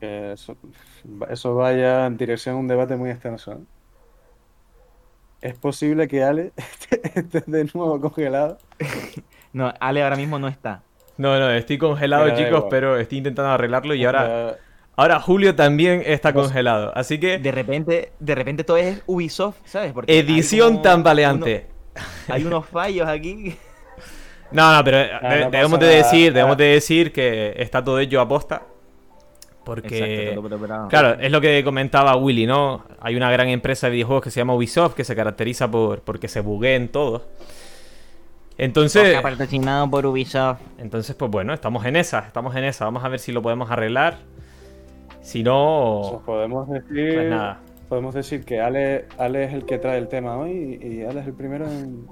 eso, 0.00 0.58
eso 1.30 1.54
vaya 1.54 2.06
en 2.06 2.16
dirección 2.16 2.56
a 2.56 2.58
un 2.60 2.68
debate 2.68 2.96
muy 2.96 3.10
extenso 3.10 3.52
¿eh? 3.52 3.66
Es 5.40 5.54
posible 5.54 6.08
que 6.08 6.22
Ale 6.22 6.52
esté, 6.56 7.00
esté 7.20 7.42
de 7.46 7.64
nuevo 7.74 8.00
congelado 8.00 8.58
No, 9.52 9.72
Ale 9.80 10.02
ahora 10.02 10.16
mismo 10.16 10.38
no 10.38 10.46
está. 10.48 10.82
No, 11.16 11.38
no, 11.38 11.50
estoy 11.50 11.78
congelado, 11.78 12.24
Pero 12.26 12.36
chicos, 12.36 12.64
pero 12.70 12.98
estoy 12.98 13.18
intentando 13.18 13.50
arreglarlo 13.50 13.94
y 13.94 14.04
ahora, 14.04 14.56
ahora 14.94 15.18
Julio 15.20 15.54
también 15.56 16.02
está 16.06 16.32
congelado. 16.32 16.92
Así 16.94 17.18
que, 17.18 17.38
De 17.38 17.50
repente, 17.50 18.12
de 18.20 18.34
repente 18.34 18.62
todo 18.62 18.76
es 18.76 19.02
Ubisoft, 19.06 19.56
¿sabes? 19.64 19.92
Porque 19.92 20.12
hay 20.12 20.18
edición 20.18 20.70
como 20.72 20.82
tambaleante. 20.82 21.66
uno- 21.96 22.04
hay 22.34 22.44
unos 22.44 22.66
fallos 22.66 23.08
aquí. 23.08 23.56
No, 24.52 24.74
no, 24.76 24.84
pero 24.84 24.98
eh, 24.98 25.10
no 25.44 25.50
debemos 25.50 25.80
de 25.80 25.86
decir, 25.86 26.32
debemos 26.32 26.54
Ah. 26.54 26.58
de 26.58 26.64
decir 26.66 27.12
que 27.12 27.54
está 27.56 27.82
todo 27.82 27.98
ello 27.98 28.20
aposta. 28.20 28.62
Exacto, 29.76 30.40
Porque, 30.42 30.48
preparado. 30.56 30.88
claro, 30.88 31.20
es 31.20 31.30
lo 31.30 31.40
que 31.40 31.62
comentaba 31.64 32.16
Willy, 32.16 32.46
¿no? 32.46 32.84
Hay 33.00 33.16
una 33.16 33.30
gran 33.30 33.48
empresa 33.48 33.86
de 33.88 33.92
videojuegos 33.94 34.24
que 34.24 34.30
se 34.30 34.40
llama 34.40 34.54
Ubisoft, 34.54 34.94
que 34.94 35.04
se 35.04 35.14
caracteriza 35.16 35.70
por 35.70 36.00
porque 36.02 36.28
se 36.28 36.40
bugueen 36.40 36.88
todos. 36.88 37.22
Entonces, 38.56 39.02
Podcast 39.14 39.22
patrocinado 39.22 39.88
por 39.90 40.04
Ubisoft. 40.06 40.60
entonces, 40.78 41.14
pues 41.14 41.30
bueno, 41.30 41.52
estamos 41.54 41.84
en 41.86 41.96
esa, 41.96 42.20
estamos 42.20 42.56
en 42.56 42.64
esa. 42.64 42.84
Vamos 42.86 43.04
a 43.04 43.08
ver 43.08 43.20
si 43.20 43.30
lo 43.30 43.40
podemos 43.42 43.70
arreglar. 43.70 44.18
Si 45.20 45.42
no, 45.42 46.00
Pues 46.10 46.22
podemos 46.24 46.68
decir, 46.68 47.14
pues 47.14 47.30
nada. 47.30 47.60
podemos 47.88 48.14
decir 48.14 48.44
que 48.44 48.60
Ale, 48.60 49.06
Ale 49.18 49.44
es 49.44 49.52
el 49.52 49.64
que 49.64 49.78
trae 49.78 49.98
el 49.98 50.08
tema 50.08 50.36
hoy 50.38 50.78
y 50.82 51.02
Ale 51.04 51.20
es 51.20 51.26
el 51.26 51.34
primero 51.34 51.66
en, 51.66 52.06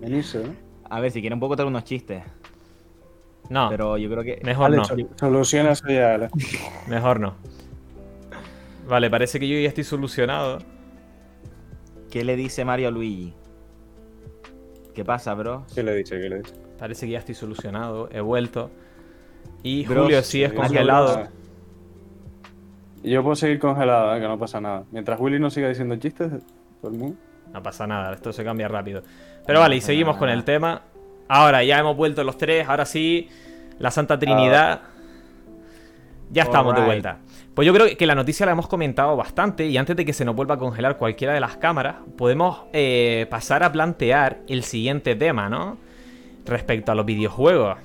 en 0.00 0.14
irse, 0.16 0.38
¿no? 0.46 0.54
A 0.88 1.00
ver, 1.00 1.10
si 1.10 1.20
quieren 1.20 1.36
un 1.36 1.40
poco 1.40 1.56
traer 1.56 1.68
unos 1.68 1.84
chistes. 1.84 2.22
No, 3.48 3.68
Pero 3.68 3.98
yo 3.98 4.08
creo 4.10 4.22
que. 4.22 4.40
mejor 4.44 4.70
no. 4.70 4.84
sol- 4.84 5.08
soluciona 5.16 5.72
eso 5.72 5.86
ya. 5.88 6.28
Mejor 6.88 7.20
no. 7.20 7.34
Vale, 8.88 9.10
parece 9.10 9.38
que 9.38 9.48
yo 9.48 9.58
ya 9.58 9.68
estoy 9.68 9.84
solucionado. 9.84 10.58
¿Qué 12.10 12.24
le 12.24 12.36
dice 12.36 12.64
Mario 12.64 12.88
a 12.88 12.90
Luigi? 12.90 13.34
¿Qué 14.94 15.04
pasa, 15.04 15.34
bro? 15.34 15.64
¿Qué 15.74 15.82
le 15.82 15.94
dice? 15.96 16.18
¿Qué 16.20 16.28
le 16.28 16.38
dice? 16.40 16.54
Parece 16.78 17.06
que 17.06 17.12
ya 17.12 17.18
estoy 17.18 17.34
solucionado. 17.34 18.08
He 18.12 18.20
vuelto. 18.20 18.70
Y 19.62 19.84
Julio 19.84 20.22
sí 20.22 20.42
es 20.44 20.52
congelado. 20.52 21.28
Yo 23.02 23.22
puedo 23.22 23.34
seguir 23.36 23.58
congelado, 23.58 24.14
¿eh? 24.14 24.20
que 24.20 24.28
no 24.28 24.38
pasa 24.38 24.60
nada. 24.60 24.84
Mientras 24.92 25.18
Willy 25.18 25.38
no 25.40 25.50
siga 25.50 25.68
diciendo 25.68 25.96
chistes, 25.96 26.30
todo 26.80 26.90
el 26.92 26.98
mundo. 26.98 27.16
No 27.52 27.62
pasa 27.62 27.86
nada, 27.86 28.14
esto 28.14 28.32
se 28.32 28.44
cambia 28.44 28.68
rápido. 28.68 29.02
Pero 29.46 29.60
vale, 29.60 29.76
y 29.76 29.80
seguimos 29.80 30.16
con 30.16 30.28
el 30.28 30.44
tema. 30.44 30.82
Ahora 31.34 31.64
ya 31.64 31.78
hemos 31.78 31.96
vuelto 31.96 32.22
los 32.24 32.36
tres, 32.36 32.68
ahora 32.68 32.84
sí, 32.84 33.26
la 33.78 33.90
Santa 33.90 34.18
Trinidad. 34.18 34.82
Ya 36.30 36.42
estamos 36.42 36.74
de 36.74 36.82
vuelta. 36.82 37.20
Pues 37.54 37.64
yo 37.64 37.72
creo 37.72 37.96
que 37.96 38.04
la 38.04 38.14
noticia 38.14 38.44
la 38.44 38.52
hemos 38.52 38.68
comentado 38.68 39.16
bastante 39.16 39.64
y 39.66 39.78
antes 39.78 39.96
de 39.96 40.04
que 40.04 40.12
se 40.12 40.26
nos 40.26 40.36
vuelva 40.36 40.56
a 40.56 40.58
congelar 40.58 40.98
cualquiera 40.98 41.32
de 41.32 41.40
las 41.40 41.56
cámaras, 41.56 41.96
podemos 42.18 42.64
eh, 42.74 43.26
pasar 43.30 43.62
a 43.62 43.72
plantear 43.72 44.40
el 44.46 44.62
siguiente 44.62 45.16
tema, 45.16 45.48
¿no? 45.48 45.78
Respecto 46.44 46.92
a 46.92 46.94
los 46.94 47.06
videojuegos. 47.06 47.78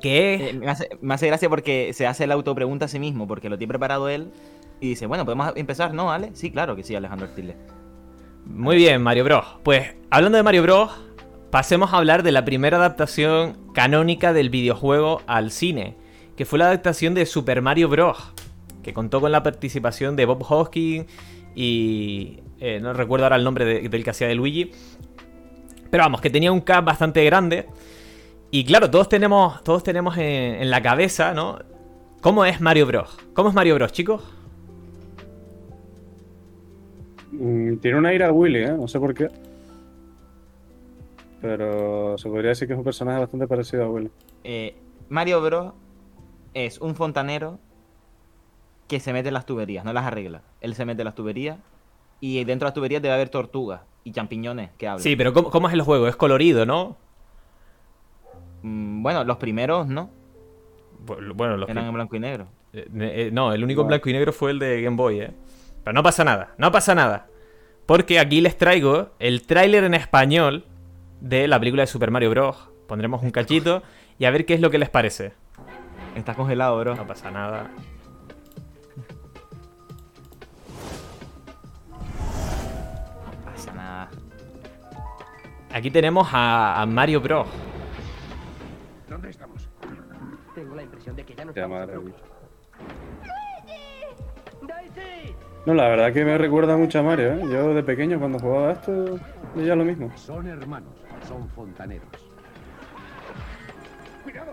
Que 0.00 0.34
es... 0.34 0.40
Eh, 0.42 0.52
me, 0.52 0.70
hace, 0.70 0.88
me 1.00 1.12
hace 1.12 1.26
gracia 1.26 1.48
porque 1.48 1.92
se 1.92 2.06
hace 2.06 2.28
la 2.28 2.34
autopregunta 2.34 2.84
a 2.84 2.88
sí 2.88 3.00
mismo, 3.00 3.26
porque 3.26 3.48
lo 3.48 3.58
tiene 3.58 3.70
preparado 3.70 4.08
él. 4.08 4.30
Y 4.80 4.90
dice, 4.90 5.06
bueno, 5.06 5.24
¿podemos 5.24 5.52
empezar? 5.56 5.92
¿No, 5.92 6.12
Ale? 6.12 6.30
Sí, 6.34 6.52
claro 6.52 6.76
que 6.76 6.84
sí, 6.84 6.94
Alejandro 6.94 7.26
Artile. 7.26 7.56
Muy 8.44 8.76
bien, 8.76 9.02
Mario 9.02 9.24
Bros. 9.24 9.44
Pues 9.64 9.96
hablando 10.08 10.36
de 10.36 10.44
Mario 10.44 10.62
Bros, 10.62 11.05
pasemos 11.56 11.94
a 11.94 11.96
hablar 11.96 12.22
de 12.22 12.32
la 12.32 12.44
primera 12.44 12.76
adaptación 12.76 13.56
canónica 13.72 14.34
del 14.34 14.50
videojuego 14.50 15.22
al 15.26 15.50
cine, 15.50 15.94
que 16.36 16.44
fue 16.44 16.58
la 16.58 16.66
adaptación 16.66 17.14
de 17.14 17.24
Super 17.24 17.62
Mario 17.62 17.88
Bros. 17.88 18.18
Que 18.82 18.92
contó 18.92 19.22
con 19.22 19.32
la 19.32 19.42
participación 19.42 20.16
de 20.16 20.26
Bob 20.26 20.44
Hoskins 20.46 21.06
y... 21.54 22.40
eh, 22.60 22.78
no 22.82 22.92
recuerdo 22.92 23.24
ahora 23.24 23.36
el 23.36 23.44
nombre 23.44 23.64
de- 23.64 23.88
del 23.88 24.04
que 24.04 24.10
hacía 24.10 24.28
de 24.28 24.34
Luigi. 24.34 24.70
Pero 25.90 26.02
vamos, 26.02 26.20
que 26.20 26.28
tenía 26.28 26.52
un 26.52 26.60
cast 26.60 26.84
bastante 26.84 27.24
grande. 27.24 27.64
Y 28.50 28.62
claro, 28.66 28.90
todos 28.90 29.08
tenemos, 29.08 29.64
todos 29.64 29.82
tenemos 29.82 30.18
en, 30.18 30.68
la 30.70 30.82
cabeza, 30.82 31.32
¿no? 31.32 31.58
¿Cómo 32.20 32.44
es 32.44 32.60
Mario 32.60 32.84
Bros? 32.84 33.16
¿Cómo 33.32 33.48
es 33.48 33.54
Mario 33.54 33.76
Bros, 33.76 33.92
chicos? 33.92 34.22
Mm, 37.32 37.76
tiene 37.78 37.96
una 37.96 38.12
ira 38.12 38.26
a 38.26 38.32
Willy, 38.32 38.58
¿eh? 38.58 38.72
No 38.76 38.86
sé 38.86 39.00
por 39.00 39.14
qué. 39.14 39.28
Pero 41.40 42.16
se 42.18 42.28
podría 42.28 42.50
decir 42.50 42.66
que 42.66 42.74
es 42.74 42.78
un 42.78 42.84
personaje 42.84 43.20
bastante 43.20 43.46
parecido 43.46 43.84
a 43.84 43.88
Willy. 43.88 44.10
Eh, 44.44 44.74
Mario 45.08 45.40
Bros. 45.42 45.72
es 46.54 46.80
un 46.80 46.94
fontanero 46.94 47.58
que 48.88 49.00
se 49.00 49.12
mete 49.12 49.28
en 49.28 49.34
las 49.34 49.46
tuberías, 49.46 49.84
no 49.84 49.92
las 49.92 50.04
arregla. 50.04 50.42
Él 50.60 50.74
se 50.74 50.84
mete 50.84 51.02
en 51.02 51.06
las 51.06 51.14
tuberías 51.14 51.58
y 52.20 52.42
dentro 52.44 52.66
de 52.66 52.68
las 52.70 52.74
tuberías 52.74 53.02
debe 53.02 53.14
haber 53.14 53.28
tortugas 53.28 53.82
y 54.04 54.12
champiñones 54.12 54.70
que 54.78 54.86
hablan. 54.88 55.02
Sí, 55.02 55.16
pero 55.16 55.32
¿cómo, 55.32 55.50
cómo 55.50 55.68
es 55.68 55.74
el 55.74 55.82
juego? 55.82 56.06
Es 56.08 56.16
colorido, 56.16 56.64
¿no? 56.64 56.96
Mm, 58.62 59.02
Bueno, 59.02 59.24
los 59.24 59.36
primeros 59.36 59.86
no, 59.86 60.10
Bueno, 61.34 61.56
los 61.56 61.68
eran 61.68 61.86
en 61.86 61.92
blanco 61.94 62.16
y 62.16 62.20
negro. 62.20 62.46
Eh, 62.72 62.88
eh, 62.94 63.30
no, 63.32 63.52
el 63.52 63.62
único 63.62 63.82
en 63.82 63.88
blanco 63.88 64.08
y 64.08 64.12
negro 64.12 64.32
fue 64.32 64.50
el 64.52 64.58
de 64.58 64.82
Game 64.82 64.96
Boy, 64.96 65.20
¿eh? 65.20 65.30
Pero 65.84 65.92
no 65.94 66.02
pasa 66.02 66.24
nada, 66.24 66.54
no 66.58 66.72
pasa 66.72 66.94
nada. 66.94 67.28
Porque 67.86 68.18
aquí 68.18 68.40
les 68.40 68.56
traigo 68.56 69.10
el 69.18 69.42
tráiler 69.46 69.84
en 69.84 69.94
español 69.94 70.64
de 71.20 71.48
la 71.48 71.58
película 71.58 71.82
de 71.82 71.86
Super 71.86 72.10
Mario 72.10 72.30
Bros. 72.30 72.68
Pondremos 72.86 73.22
un 73.22 73.30
cachito 73.30 73.82
y 74.18 74.24
a 74.24 74.30
ver 74.30 74.46
qué 74.46 74.54
es 74.54 74.60
lo 74.60 74.70
que 74.70 74.78
les 74.78 74.90
parece. 74.90 75.32
Está 76.14 76.34
congelado, 76.34 76.78
bro. 76.78 76.94
No 76.94 77.06
pasa 77.06 77.30
nada. 77.30 77.70
No 83.24 83.44
pasa 83.44 83.72
nada. 83.72 84.10
Aquí 85.72 85.90
tenemos 85.90 86.28
a, 86.32 86.80
a 86.80 86.86
Mario 86.86 87.20
Bros. 87.20 87.46
¿Dónde 89.08 89.30
estamos? 89.30 89.68
Tengo 90.54 90.74
la 90.74 90.82
impresión 90.82 91.14
de 91.16 91.24
que 91.24 91.34
ya 91.34 91.44
no 91.44 91.50
estamos. 91.50 91.86
¡Daisy! 94.62 95.34
No, 95.66 95.74
la 95.74 95.88
verdad 95.88 96.12
que 96.12 96.24
me 96.24 96.38
recuerda 96.38 96.76
mucho 96.76 97.00
a 97.00 97.02
Mario, 97.02 97.32
¿eh? 97.34 97.40
Yo 97.50 97.74
de 97.74 97.82
pequeño 97.82 98.18
cuando 98.20 98.38
jugaba 98.38 98.68
a 98.70 98.72
esto, 98.72 99.18
ya 99.56 99.74
lo 99.74 99.84
mismo. 99.84 100.12
Son 100.16 100.46
hermanos, 100.46 100.90
son 101.26 101.48
fontaneros. 101.50 102.06
¡Cuidado! 104.22 104.52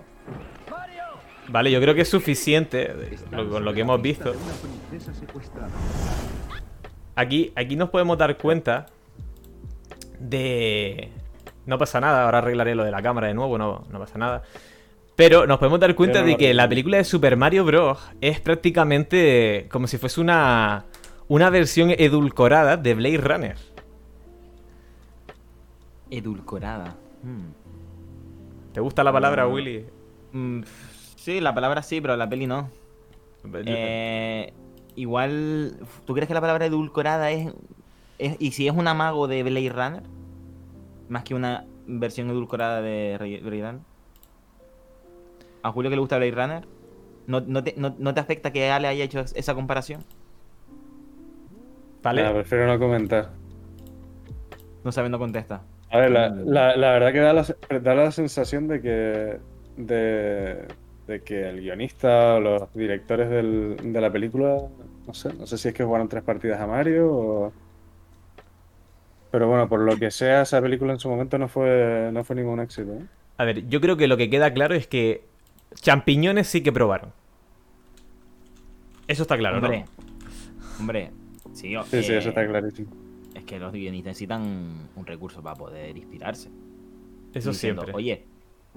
¡Mario! 0.71 1.03
Vale, 1.49 1.71
yo 1.71 1.79
creo 1.79 1.93
que 1.93 2.01
es 2.01 2.09
suficiente 2.09 2.91
lo- 3.31 3.47
con 3.47 3.63
lo 3.63 3.73
que 3.73 3.81
hemos 3.81 4.01
visto. 4.01 4.33
Aquí, 7.15 7.53
aquí 7.55 7.75
nos 7.75 7.89
podemos 7.89 8.17
dar 8.17 8.35
cuenta 8.37 8.87
de... 10.19 11.11
No 11.67 11.77
pasa 11.77 12.01
nada, 12.01 12.25
ahora 12.25 12.39
arreglaré 12.39 12.73
lo 12.75 12.83
de 12.83 12.91
la 12.91 13.01
cámara 13.03 13.27
de 13.27 13.35
nuevo, 13.35 13.57
no, 13.57 13.83
no 13.89 13.99
pasa 13.99 14.17
nada. 14.17 14.41
Pero 15.15 15.45
nos 15.45 15.59
podemos 15.59 15.79
dar 15.79 15.93
cuenta 15.93 16.23
de 16.23 16.35
que 16.37 16.53
la 16.55 16.67
película 16.67 16.97
de 16.97 17.03
Super 17.03 17.37
Mario 17.37 17.63
Bros. 17.65 17.99
es 18.19 18.39
prácticamente 18.39 19.67
como 19.71 19.85
si 19.85 19.97
fuese 19.99 20.19
una, 20.19 20.85
una 21.33 21.49
versión 21.49 21.89
edulcorada 21.89 22.77
de 22.77 22.93
Blade 22.93 23.17
Runner. 23.17 23.57
Edulcorada. 26.11 26.95
Hmm. 27.23 27.51
¿Te 28.71 28.79
gusta 28.81 29.03
la 29.03 29.11
palabra, 29.11 29.47
Mm. 29.47 29.51
Willy? 29.51 29.85
Mm, 30.31 30.61
sí, 31.15 31.39
la 31.39 31.55
palabra 31.55 31.81
sí, 31.81 32.01
pero 32.01 32.15
la 32.17 32.29
peli 32.29 32.45
no. 32.45 32.69
Eh, 33.65 34.53
igual, 34.95 35.75
¿tú 36.05 36.13
crees 36.13 36.27
que 36.27 36.35
la 36.35 36.41
palabra 36.41 36.67
edulcorada 36.67 37.31
es, 37.31 37.51
es- 38.19 38.35
¿Y 38.39 38.51
si 38.51 38.67
es 38.67 38.75
un 38.75 38.87
amago 38.87 39.27
de 39.27 39.41
Blade 39.41 39.69
Runner? 39.69 40.03
Más 41.09 41.23
que 41.23 41.33
una 41.33 41.65
versión 41.87 42.29
edulcorada 42.29 42.79
de 42.83 43.17
Blade 43.19 43.41
Runner. 43.61 43.81
¿A 45.63 45.71
Julio 45.71 45.89
que 45.89 45.95
le 45.95 45.99
gusta 46.01 46.17
Blade 46.17 46.31
Runner? 46.31 46.67
¿No, 47.25 47.41
no 47.41 47.63
te, 47.63 47.73
no- 47.75 47.95
no 47.97 48.13
te 48.13 48.19
afecta 48.19 48.51
que 48.53 48.69
Ale 48.69 48.87
haya 48.87 49.03
hecho 49.03 49.19
es- 49.21 49.33
esa 49.35 49.55
comparación? 49.55 50.03
Vale. 52.03 52.29
Prefiero 52.31 52.67
no 52.67 52.77
comentar. 52.79 53.29
No 54.83 54.91
sabe, 54.91 55.09
no 55.09 55.17
contesta. 55.17 55.61
A 55.89 55.97
ver, 55.99 56.11
la, 56.11 56.29
la- 56.29 56.75
la 56.75 56.91
verdad 56.91 57.11
que 57.13 57.19
da 57.19 57.33
la, 57.33 57.45
da 57.79 57.95
la 57.95 58.11
sensación 58.11 58.67
de 58.67 58.81
que, 58.81 59.37
de, 59.77 60.67
de 61.07 61.21
que 61.23 61.49
el 61.49 61.61
guionista 61.61 62.35
o 62.35 62.39
los 62.39 62.73
directores 62.73 63.29
del- 63.29 63.77
de 63.93 64.01
la 64.01 64.11
película, 64.11 64.63
no 65.07 65.13
sé, 65.13 65.33
no 65.33 65.45
sé 65.47 65.57
si 65.57 65.67
es 65.69 65.73
que 65.73 65.83
jugaron 65.83 66.09
tres 66.09 66.23
partidas 66.23 66.59
a 66.59 66.67
Mario 66.67 67.07
o... 67.11 67.53
Pero 69.31 69.47
bueno, 69.47 69.67
por 69.69 69.79
lo 69.79 69.97
que 69.97 70.11
sea, 70.11 70.41
esa 70.43 70.61
película 70.61 70.93
en 70.93 70.99
su 70.99 71.09
momento 71.09 71.37
no 71.37 71.47
fue, 71.47 72.09
no 72.11 72.23
fue 72.23 72.35
ningún 72.35 72.59
éxito. 72.59 72.91
¿eh? 72.93 73.05
A 73.37 73.45
ver, 73.45 73.67
yo 73.67 73.79
creo 73.81 73.97
que 73.97 74.07
lo 74.07 74.15
que 74.17 74.29
queda 74.29 74.53
claro 74.53 74.75
es 74.75 74.85
que 74.87 75.25
champiñones 75.75 76.47
sí 76.47 76.61
que 76.61 76.71
probaron. 76.71 77.11
Eso 79.07 79.23
está 79.23 79.37
claro, 79.37 79.57
hombre, 79.57 79.79
¿no? 79.79 80.79
hombre, 80.79 81.11
sí, 81.53 81.75
o- 81.75 81.83
Sí, 81.83 82.03
sí, 82.03 82.13
eso 82.13 82.27
eh, 82.27 82.29
está 82.29 82.47
clarísimo. 82.47 82.89
Es 83.33 83.43
que 83.45 83.57
los 83.59 83.71
guionistas 83.73 84.11
necesitan 84.11 84.89
un 84.95 85.05
recurso 85.05 85.41
para 85.41 85.55
poder 85.55 85.97
inspirarse. 85.97 86.49
Eso 87.33 87.49
diciendo, 87.51 87.81
siempre. 87.83 87.93
Oye, 87.97 88.27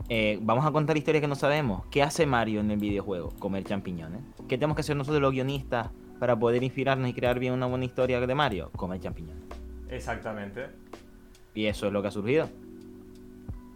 eh, 0.08 0.38
vamos 0.42 0.64
a 0.64 0.70
contar 0.72 0.96
historias 0.96 1.20
que 1.20 1.28
no 1.28 1.34
sabemos. 1.34 1.84
¿Qué 1.90 2.02
hace 2.02 2.24
Mario 2.26 2.60
en 2.60 2.70
el 2.70 2.78
videojuego? 2.78 3.30
Comer 3.38 3.64
champiñones. 3.64 4.22
¿Qué 4.48 4.56
tenemos 4.56 4.76
que 4.76 4.80
hacer 4.80 4.96
nosotros 4.96 5.20
los 5.20 5.32
guionistas 5.32 5.90
para 6.18 6.38
poder 6.38 6.62
inspirarnos 6.62 7.10
y 7.10 7.12
crear 7.12 7.38
bien 7.38 7.52
una 7.52 7.66
buena 7.66 7.84
historia 7.84 8.18
de 8.20 8.34
Mario? 8.34 8.70
Comer 8.76 9.00
champiñones. 9.00 9.44
Exactamente. 9.90 10.66
Y 11.54 11.66
eso 11.66 11.86
es 11.86 11.92
lo 11.92 12.00
que 12.02 12.08
ha 12.08 12.10
surgido. 12.10 12.48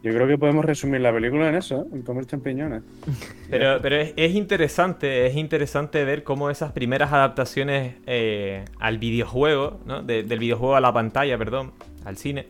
Yo 0.03 0.13
creo 0.15 0.27
que 0.27 0.39
podemos 0.39 0.65
resumir 0.65 1.01
la 1.03 1.13
película 1.13 1.49
en 1.51 1.57
eso, 1.57 1.83
¿eh? 1.83 1.85
en 1.93 2.03
comer 2.03 2.25
champiñones. 2.27 2.83
Pero, 3.51 3.79
pero 3.83 3.97
es, 3.97 4.15
es 4.17 4.35
interesante, 4.37 5.27
es 5.27 5.35
interesante 5.37 6.05
ver 6.05 6.23
cómo 6.23 6.51
esas 6.51 6.71
primeras 6.73 7.13
adaptaciones 7.13 7.97
eh, 8.07 8.65
al 8.79 8.99
videojuego, 8.99 9.81
¿no? 9.87 10.03
De- 10.03 10.23
del 10.23 10.39
videojuego 10.39 10.77
a 10.77 10.81
la 10.81 10.93
pantalla, 10.93 11.37
perdón, 11.37 11.73
al 12.05 12.17
cine, 12.17 12.47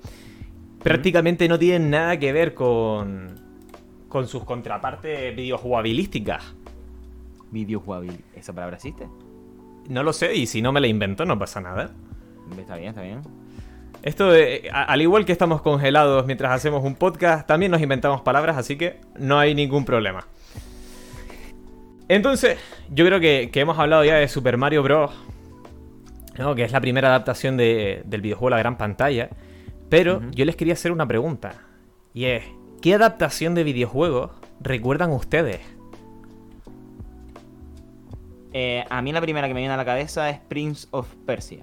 prácticamente 0.83 1.49
no 1.49 1.59
tienen 1.59 1.89
nada 1.91 2.19
que 2.19 2.33
ver 2.35 2.53
con, 2.53 3.35
con 4.09 4.29
sus 4.29 4.45
contrapartes 4.45 5.35
videojugabilísticas. 5.35 6.55
Videojugabil. 7.51 8.21
¿Esa 8.37 8.53
palabra 8.53 8.77
existe? 8.77 9.07
No 9.89 10.03
lo 10.03 10.13
sé, 10.13 10.35
y 10.37 10.47
si 10.47 10.61
no 10.63 10.71
me 10.73 10.81
la 10.81 10.87
invento, 10.87 11.25
no 11.25 11.39
pasa 11.39 11.61
nada. 11.61 11.91
Está 12.59 12.77
bien, 12.77 12.91
está 12.91 13.03
bien. 13.03 13.23
Esto, 14.03 14.31
a- 14.73 14.83
al 14.85 15.03
igual 15.03 15.25
que 15.27 15.33
estamos 15.33 15.61
congelados 15.63 16.25
mientras 16.27 16.53
hacemos 16.53 16.83
un 16.85 16.95
podcast, 16.95 17.47
también 17.47 17.71
nos 17.71 17.83
inventamos 17.83 18.23
palabras, 18.23 18.57
así 18.57 18.77
que 18.77 18.99
no 19.19 19.39
hay 19.39 19.55
ningún 19.55 19.85
problema. 19.85 20.27
Entonces, 22.09 22.59
yo 22.91 23.05
creo 23.07 23.21
que, 23.21 23.51
que 23.53 23.61
hemos 23.61 23.79
hablado 23.79 24.05
ya 24.05 24.17
de 24.17 24.27
Super 24.29 24.57
Mario 24.57 24.83
Bros. 24.83 25.11
¿no? 26.39 26.55
Que 26.55 26.63
es 26.65 26.73
la 26.73 26.81
primera 26.81 27.09
adaptación 27.09 27.57
de- 27.59 28.03
del 28.07 28.23
videojuego 28.23 28.49
a 28.49 28.57
la 28.57 28.59
gran 28.63 28.79
pantalla. 28.79 29.29
Pero 29.91 30.23
yo 30.31 30.45
les 30.45 30.57
quería 30.57 30.73
hacer 30.75 30.91
una 30.93 31.07
pregunta. 31.07 31.53
Y 32.15 32.25
es, 32.25 32.45
¿qué 32.81 32.95
adaptación 32.95 33.55
de 33.55 33.65
videojuegos 33.65 34.31
recuerdan 34.61 35.11
ustedes? 35.13 35.61
Eh, 38.53 38.85
a 38.89 39.03
mí 39.03 39.13
la 39.13 39.21
primera 39.21 39.47
que 39.49 39.55
me 39.55 39.61
viene 39.61 39.75
a 39.75 39.77
la 39.77 39.85
cabeza 39.85 40.31
es 40.31 40.39
Prince 40.49 40.89
of 40.93 41.07
Persia. 41.27 41.63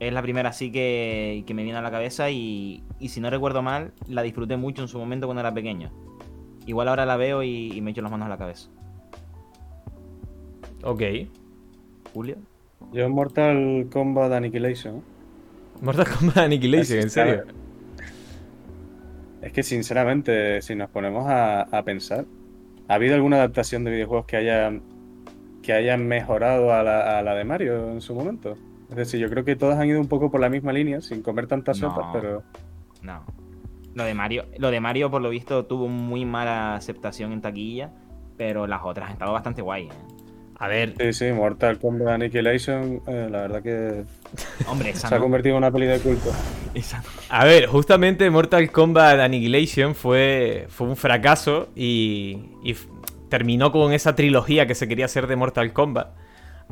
Es 0.00 0.12
la 0.12 0.22
primera 0.22 0.48
así 0.48 0.72
que, 0.72 1.44
que 1.46 1.54
me 1.54 1.62
viene 1.62 1.78
a 1.78 1.82
la 1.82 1.90
cabeza 1.90 2.30
y, 2.30 2.82
y 2.98 3.08
si 3.08 3.20
no 3.20 3.30
recuerdo 3.30 3.62
mal, 3.62 3.92
la 4.08 4.22
disfruté 4.22 4.56
mucho 4.56 4.82
en 4.82 4.88
su 4.88 4.98
momento 4.98 5.26
cuando 5.26 5.40
era 5.40 5.54
pequeño. 5.54 5.92
Igual 6.66 6.88
ahora 6.88 7.06
la 7.06 7.16
veo 7.16 7.42
y, 7.42 7.72
y 7.72 7.80
me 7.80 7.92
echo 7.92 8.02
las 8.02 8.10
manos 8.10 8.26
a 8.26 8.28
la 8.28 8.38
cabeza. 8.38 8.70
Ok. 10.82 11.02
Julio. 12.12 12.36
Yo 12.92 13.08
Mortal 13.08 13.88
Kombat 13.92 14.32
Annihilation. 14.32 15.02
Mortal 15.80 16.06
Kombat 16.06 16.38
Annihilation, 16.38 17.00
en 17.00 17.10
serio. 17.10 17.44
Es 19.42 19.52
que 19.52 19.62
sinceramente, 19.62 20.62
si 20.62 20.74
nos 20.74 20.90
ponemos 20.90 21.26
a, 21.28 21.62
a 21.62 21.82
pensar, 21.82 22.24
¿ha 22.88 22.94
habido 22.94 23.14
alguna 23.14 23.36
adaptación 23.36 23.84
de 23.84 23.90
videojuegos 23.90 24.26
que 24.26 24.36
haya 24.36 24.72
que 25.62 25.72
hayan 25.72 26.06
mejorado 26.06 26.74
a 26.74 26.82
la, 26.82 27.18
a 27.18 27.22
la 27.22 27.34
de 27.34 27.44
Mario 27.44 27.90
en 27.90 28.00
su 28.00 28.14
momento? 28.14 28.56
Es 28.90 28.96
decir, 28.96 29.20
yo 29.20 29.28
creo 29.30 29.44
que 29.44 29.56
todas 29.56 29.78
han 29.78 29.88
ido 29.88 30.00
un 30.00 30.08
poco 30.08 30.30
por 30.30 30.40
la 30.40 30.48
misma 30.48 30.72
línea, 30.72 31.00
sin 31.00 31.22
comer 31.22 31.46
tantas 31.46 31.80
No. 31.80 31.90
sopas, 31.90 32.06
pero 32.12 32.42
No. 33.02 33.24
Lo 33.94 34.04
de 34.04 34.14
Mario, 34.14 34.46
lo 34.58 34.70
de 34.70 34.80
Mario 34.80 35.10
por 35.10 35.22
lo 35.22 35.30
visto 35.30 35.66
tuvo 35.66 35.88
muy 35.88 36.24
mala 36.24 36.74
aceptación 36.74 37.32
en 37.32 37.40
taquilla, 37.40 37.90
pero 38.36 38.66
las 38.66 38.80
otras 38.82 39.06
han 39.06 39.12
estado 39.12 39.32
bastante 39.32 39.62
guay. 39.62 39.84
¿eh? 39.84 39.90
A 40.56 40.68
ver, 40.68 40.94
sí, 40.98 41.12
sí, 41.12 41.32
Mortal 41.32 41.78
Kombat 41.78 42.08
Annihilation, 42.08 43.00
eh, 43.06 43.28
la 43.30 43.42
verdad 43.42 43.62
que 43.62 44.04
Hombre, 44.68 44.90
esa 44.90 45.08
se 45.08 45.14
ha 45.14 45.18
convertido 45.20 45.54
en 45.56 45.58
una 45.58 45.70
peli 45.70 45.86
de 45.86 45.98
culto. 46.00 46.30
esa 46.74 46.98
no. 46.98 47.04
a 47.28 47.44
ver, 47.44 47.66
justamente 47.66 48.28
Mortal 48.30 48.70
Kombat 48.70 49.20
Annihilation 49.20 49.94
fue, 49.94 50.66
fue 50.68 50.88
un 50.88 50.96
fracaso 50.96 51.68
y, 51.76 52.50
y 52.64 52.74
terminó 53.28 53.70
con 53.72 53.92
esa 53.92 54.14
trilogía 54.16 54.66
que 54.66 54.74
se 54.74 54.88
quería 54.88 55.04
hacer 55.06 55.26
de 55.28 55.36
Mortal 55.36 55.72
Kombat, 55.72 56.08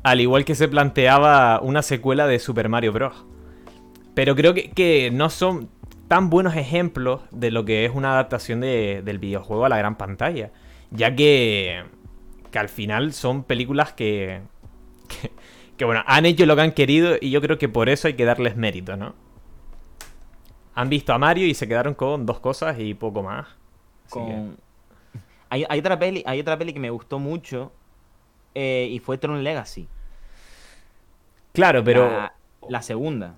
al 0.02 0.20
igual 0.20 0.44
que 0.44 0.54
se 0.54 0.68
planteaba 0.68 1.61
una 1.61 1.82
secuela 1.82 2.26
de 2.26 2.38
Super 2.38 2.68
Mario 2.68 2.92
Bros. 2.92 3.25
Pero 4.14 4.34
creo 4.37 4.54
que, 4.54 4.70
que 4.70 5.11
no 5.12 5.30
son 5.30 5.70
tan 6.08 6.28
buenos 6.28 6.56
ejemplos 6.56 7.22
de 7.30 7.50
lo 7.50 7.64
que 7.64 7.84
es 7.87 7.92
una 7.94 8.12
adaptación 8.12 8.61
de- 8.61 9.02
del 9.04 9.18
videojuego 9.18 9.64
a 9.64 9.68
la 9.70 9.78
gran 9.78 9.96
pantalla, 9.96 10.50
ya 10.90 11.14
que, 11.16 11.84
que 12.50 12.58
al 12.58 12.68
final 12.68 13.12
son 13.14 13.44
películas 13.44 13.92
que, 13.94 14.42
que, 15.08 15.32
que, 15.76 15.84
bueno, 15.87 16.02
han 16.06 16.26
hecho 16.26 16.44
lo 16.44 16.54
que 16.56 16.62
han 16.62 16.72
querido 16.72 17.16
y 17.20 17.30
yo 17.30 17.40
creo 17.40 17.56
que 17.56 17.68
por 17.70 17.88
eso 17.88 18.08
hay 18.08 18.14
que 18.14 18.26
darles 18.26 18.56
mérito, 18.56 18.96
¿no? 18.96 19.14
Han 20.75 20.88
visto 20.90 21.12
a 21.14 21.18
Mario 21.18 21.46
y 21.46 21.54
se 21.54 21.68
quedaron 21.68 21.94
con 21.94 22.26
dos 22.26 22.40
cosas 22.40 22.78
y 22.78 22.94
poco 22.94 23.22
más. 23.22 23.46
Con... 24.11 24.56
Hay, 25.49 25.64
hay 25.68 25.78
otra 25.80 25.99
peli, 25.99 26.22
hay 26.26 26.40
otra 26.40 26.58
peli 26.58 26.72
que 26.72 26.80
me 26.80 26.90
gustó 26.90 27.18
mucho 27.18 27.72
eh, 28.54 28.88
y 28.90 28.99
fue 29.00 29.18
Tron 29.18 29.42
Legacy. 29.44 29.88
Claro, 31.52 31.85
pero 31.85 32.09
La, 32.11 32.32
la 32.68 32.82
segunda. 32.82 33.35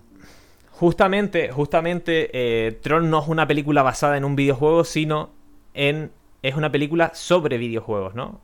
justamente, 0.70 1.50
justamente 1.52 2.30
eh, 2.32 2.72
Tron 2.82 3.10
no 3.10 3.20
es 3.22 3.28
una 3.28 3.46
película 3.46 3.82
basada 3.82 4.16
en 4.16 4.24
un 4.24 4.36
videojuego, 4.36 4.84
sino 4.84 5.30
en 5.74 6.12
es 6.42 6.56
una 6.56 6.70
película 6.70 7.12
sobre 7.14 7.58
videojuegos, 7.58 8.14
¿no? 8.14 8.40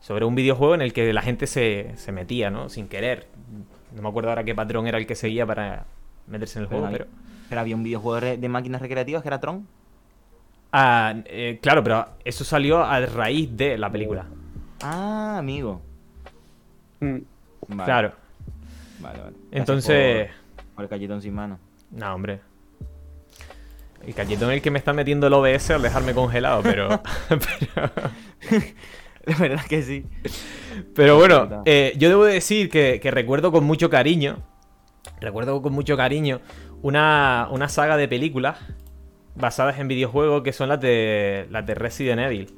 Sobre 0.00 0.24
un 0.24 0.34
videojuego 0.34 0.74
en 0.74 0.82
el 0.82 0.92
que 0.92 1.12
la 1.12 1.22
gente 1.22 1.46
se, 1.46 1.92
se 1.96 2.12
metía, 2.12 2.50
¿no? 2.50 2.68
Sin 2.68 2.88
querer. 2.88 3.28
No 3.92 4.02
me 4.02 4.08
acuerdo 4.08 4.30
ahora 4.30 4.44
qué 4.44 4.54
patrón 4.54 4.86
era 4.86 4.98
el 4.98 5.06
que 5.06 5.14
seguía 5.16 5.46
para 5.46 5.86
meterse 6.26 6.58
en 6.58 6.64
el 6.64 6.68
Pero, 6.68 6.80
juego, 6.80 6.88
pero... 6.90 7.06
pero 7.48 7.60
había 7.60 7.76
un 7.76 7.82
videojuego 7.82 8.20
de, 8.20 8.36
de 8.38 8.48
máquinas 8.48 8.80
recreativas 8.82 9.22
que 9.22 9.28
era 9.28 9.40
Tron. 9.40 9.68
Ah, 10.72 11.14
eh, 11.26 11.58
claro, 11.62 11.82
pero 11.84 12.16
eso 12.24 12.44
salió 12.44 12.82
a 12.82 13.00
raíz 13.06 13.54
de 13.56 13.76
la 13.78 13.90
película. 13.92 14.32
Ah, 14.80 15.38
amigo. 15.38 15.82
Mm. 17.02 17.18
Vale, 17.68 17.84
Claro. 17.84 18.12
Vale, 19.00 19.18
vale. 19.20 19.36
Entonces... 19.50 20.30
Por, 20.56 20.64
por 20.74 20.84
el 20.84 20.88
calletón 20.88 21.20
sin 21.20 21.34
mano. 21.34 21.58
No, 21.90 22.14
hombre. 22.14 22.40
El 24.06 24.14
cachetón 24.14 24.50
es 24.50 24.56
el 24.56 24.62
que 24.62 24.70
me 24.70 24.78
está 24.78 24.92
metiendo 24.92 25.26
el 25.26 25.32
OBS 25.32 25.70
al 25.70 25.82
dejarme 25.82 26.14
congelado, 26.14 26.62
pero... 26.62 26.88
pero... 27.28 27.90
De 29.24 29.34
verdad 29.34 29.64
que 29.68 29.82
sí. 29.82 30.04
Pero 30.94 31.16
bueno, 31.16 31.62
eh, 31.64 31.92
yo 31.96 32.08
debo 32.08 32.24
decir 32.24 32.68
que, 32.68 32.98
que 33.00 33.12
recuerdo 33.12 33.52
con 33.52 33.62
mucho 33.62 33.88
cariño, 33.88 34.38
recuerdo 35.20 35.62
con 35.62 35.72
mucho 35.72 35.96
cariño 35.96 36.40
una, 36.82 37.46
una 37.52 37.68
saga 37.68 37.96
de 37.96 38.08
películas 38.08 38.58
basadas 39.36 39.78
en 39.78 39.86
videojuegos 39.86 40.42
que 40.42 40.52
son 40.52 40.68
las 40.68 40.80
de, 40.80 41.46
las 41.50 41.64
de 41.64 41.74
Resident 41.74 42.20
Evil. 42.20 42.52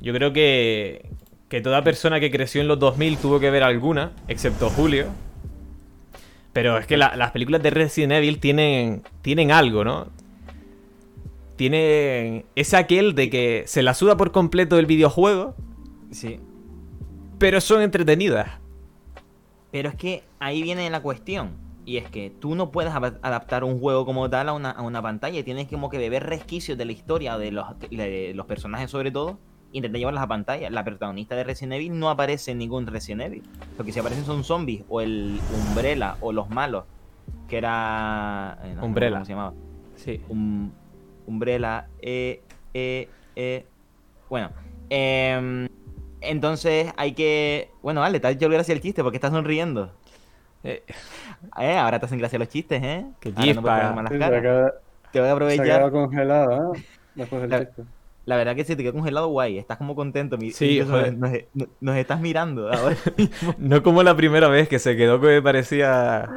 Yo 0.00 0.12
creo 0.12 0.32
que, 0.32 1.08
que 1.48 1.60
toda 1.60 1.82
persona 1.84 2.18
que 2.20 2.30
creció 2.30 2.60
en 2.60 2.68
los 2.68 2.78
2000 2.78 3.18
tuvo 3.18 3.38
que 3.40 3.50
ver 3.50 3.62
alguna, 3.62 4.12
excepto 4.28 4.68
Julio. 4.70 5.06
Pero 6.52 6.78
es 6.78 6.86
que 6.86 6.96
la- 6.96 7.14
las 7.16 7.30
películas 7.32 7.62
de 7.62 7.70
Resident 7.70 8.12
Evil 8.14 8.38
tienen, 8.40 9.02
tienen 9.22 9.52
algo, 9.52 9.84
¿no? 9.84 10.08
Tienen... 11.56 12.44
Es 12.54 12.74
aquel 12.74 13.14
de 13.14 13.30
que 13.30 13.64
se 13.66 13.82
la 13.82 13.94
suda 13.94 14.16
por 14.16 14.32
completo 14.32 14.78
el 14.78 14.86
videojuego, 14.86 15.54
Sí. 16.10 16.38
pero 17.38 17.60
son 17.60 17.82
entretenidas. 17.82 18.48
Pero 19.72 19.88
es 19.88 19.94
que 19.94 20.22
ahí 20.38 20.62
viene 20.62 20.88
la 20.90 21.00
cuestión. 21.00 21.50
Y 21.84 21.98
es 21.98 22.08
que 22.10 22.30
tú 22.40 22.54
no 22.56 22.70
puedes 22.72 22.92
adaptar 22.92 23.62
un 23.62 23.78
juego 23.78 24.04
como 24.04 24.28
tal 24.28 24.48
a 24.48 24.52
una, 24.52 24.70
a 24.72 24.82
una 24.82 25.00
pantalla. 25.00 25.44
Tienes 25.44 25.68
como 25.68 25.88
que 25.88 25.98
beber 25.98 26.24
resquicios 26.24 26.76
de 26.76 26.84
la 26.84 26.92
historia, 26.92 27.38
de 27.38 27.52
los, 27.52 27.66
de 27.90 28.32
los 28.34 28.46
personajes 28.46 28.90
sobre 28.90 29.10
todo, 29.12 29.38
intentar 29.76 29.98
llevarlas 29.98 30.22
a 30.24 30.26
pantalla. 30.26 30.70
La 30.70 30.84
protagonista 30.84 31.34
de 31.36 31.44
Resident 31.44 31.74
Evil 31.74 31.98
no 31.98 32.10
aparece 32.10 32.52
en 32.52 32.58
ningún 32.58 32.86
Resident 32.86 33.22
Evil. 33.22 33.42
Lo 33.78 33.84
que 33.84 33.92
sí 33.92 34.00
aparecen 34.00 34.24
son 34.24 34.44
zombies, 34.44 34.84
o 34.88 35.00
el 35.00 35.38
Umbrella, 35.68 36.16
o 36.20 36.32
los 36.32 36.48
malos. 36.50 36.84
Que 37.48 37.58
era... 37.58 38.58
eh, 38.64 38.74
no 38.76 38.84
Umbrella. 38.86 39.16
¿Cómo 39.16 39.24
se 39.24 39.32
llamaba? 39.32 39.52
Sí. 39.96 40.20
Um- 40.28 40.70
Umbrella, 41.26 41.88
eh, 42.00 42.42
eh, 42.74 43.08
eh. 43.34 43.66
Bueno, 44.30 44.50
em, 44.90 45.68
entonces 46.20 46.92
hay 46.96 47.12
que. 47.12 47.70
Bueno, 47.82 48.00
vale, 48.00 48.20
te 48.20 48.26
ha 48.28 48.30
hecho 48.30 48.48
gracia 48.48 48.72
el 48.74 48.80
chiste 48.80 49.02
porque 49.02 49.16
estás 49.16 49.32
sonriendo. 49.32 49.92
Eh, 50.64 50.82
Eh, 51.60 51.76
ahora 51.76 51.98
te 52.00 52.06
hacen 52.06 52.18
gracia 52.18 52.38
los 52.38 52.48
chistes, 52.48 52.82
¿eh? 52.82 53.06
Qué 53.20 53.28
Ahora 53.36 53.92
no 53.92 54.08
Te 55.12 55.20
voy 55.20 55.28
a 55.28 55.30
se 55.30 55.30
ha 55.30 55.32
aprovechar. 55.32 55.64
quedado 55.64 55.90
congelado, 55.92 56.74
¿eh? 56.74 56.84
Después 57.14 57.42
del 57.42 57.50
La- 57.50 57.64
chiste. 57.66 57.82
La 58.26 58.36
verdad 58.36 58.54
que 58.54 58.64
se 58.64 58.76
te 58.76 58.82
quedó 58.82 58.92
congelado 58.92 59.28
guay. 59.28 59.56
Estás 59.56 59.78
como 59.78 59.94
contento. 59.94 60.36
mi- 60.36 60.50
Sí, 60.50 60.80
nos, 60.80 61.12
nos- 61.14 61.68
nos 61.80 61.96
estás 61.96 62.20
mirando 62.20 62.70
ahora 62.72 62.96
no 63.58 63.82
como 63.82 64.02
la 64.02 64.14
primera 64.16 64.48
vez 64.48 64.68
que 64.68 64.78
se 64.78 64.96
quedó 64.96 65.20
que 65.20 65.28
me 65.28 65.42
parecía. 65.42 66.28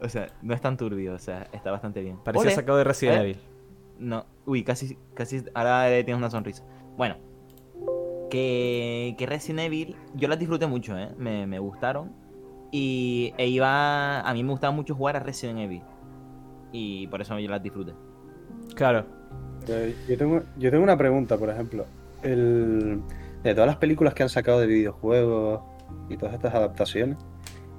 O 0.00 0.08
sea, 0.08 0.26
no 0.42 0.52
es 0.54 0.60
tan 0.60 0.76
turbio. 0.76 1.14
O 1.14 1.18
sea, 1.18 1.48
está 1.52 1.70
bastante 1.70 2.02
bien. 2.02 2.18
Parecía 2.24 2.50
sacado 2.50 2.76
de 2.78 2.84
Resident. 2.84 3.20
Evil. 3.22 3.38
No, 3.98 4.26
uy, 4.44 4.64
casi, 4.64 4.98
casi, 5.14 5.42
ahora 5.54 5.86
tienes 6.04 6.16
una 6.16 6.30
sonrisa. 6.30 6.64
Bueno, 6.96 7.16
que, 8.30 9.14
que 9.16 9.26
Resident 9.26 9.60
Evil, 9.60 9.96
yo 10.14 10.28
las 10.28 10.38
disfruté 10.38 10.66
mucho, 10.66 10.98
¿eh? 10.98 11.10
Me, 11.16 11.46
me 11.46 11.58
gustaron. 11.58 12.12
Y 12.72 13.32
e 13.38 13.46
iba, 13.46 14.20
a 14.20 14.34
mí 14.34 14.42
me 14.42 14.50
gustaba 14.50 14.72
mucho 14.72 14.94
jugar 14.94 15.16
a 15.16 15.20
Resident 15.20 15.60
Evil. 15.60 15.82
Y 16.72 17.06
por 17.06 17.20
eso 17.20 17.38
yo 17.38 17.48
las 17.48 17.62
disfruté. 17.62 17.94
Claro. 18.74 19.06
Yo 20.08 20.18
tengo, 20.18 20.42
yo 20.58 20.70
tengo 20.70 20.84
una 20.84 20.96
pregunta, 20.96 21.38
por 21.38 21.48
ejemplo. 21.48 21.86
El, 22.22 23.00
de 23.42 23.54
todas 23.54 23.66
las 23.66 23.76
películas 23.76 24.14
que 24.14 24.22
han 24.22 24.28
sacado 24.28 24.60
de 24.60 24.66
videojuegos 24.66 25.60
y 26.08 26.16
todas 26.16 26.34
estas 26.34 26.54
adaptaciones, 26.54 27.18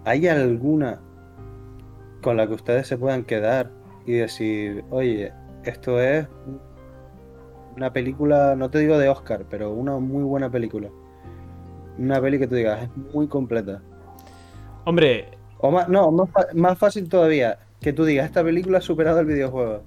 ¿hay 0.04 0.28
alguna 0.28 1.00
con 2.22 2.38
la 2.38 2.48
que 2.48 2.54
ustedes 2.54 2.88
se 2.88 2.98
puedan 2.98 3.24
quedar 3.24 3.72
y 4.06 4.14
decir, 4.14 4.84
oye, 4.90 5.34
esto 5.64 6.00
es 6.00 6.28
una 7.76 7.92
película, 7.92 8.56
no 8.56 8.70
te 8.70 8.80
digo 8.80 8.98
de 8.98 9.10
Oscar, 9.10 9.46
pero 9.50 9.72
una 9.72 9.98
muy 9.98 10.24
buena 10.24 10.50
película? 10.50 10.90
Una 11.98 12.22
peli 12.22 12.40
que 12.40 12.48
tú 12.48 12.56
digas, 12.56 12.84
es 12.84 13.14
muy 13.14 13.28
completa. 13.28 13.82
Hombre, 14.86 15.30
O 15.60 15.72
más, 15.72 15.88
no, 15.88 16.12
más, 16.12 16.30
más 16.54 16.78
fácil 16.78 17.10
todavía, 17.10 17.58
que 17.80 17.94
tú 17.94 18.06
digas, 18.06 18.26
esta 18.26 18.44
película 18.44 18.80
ha 18.80 18.82
superado 18.82 19.20
el 19.20 19.26
videojuego. 19.26 19.82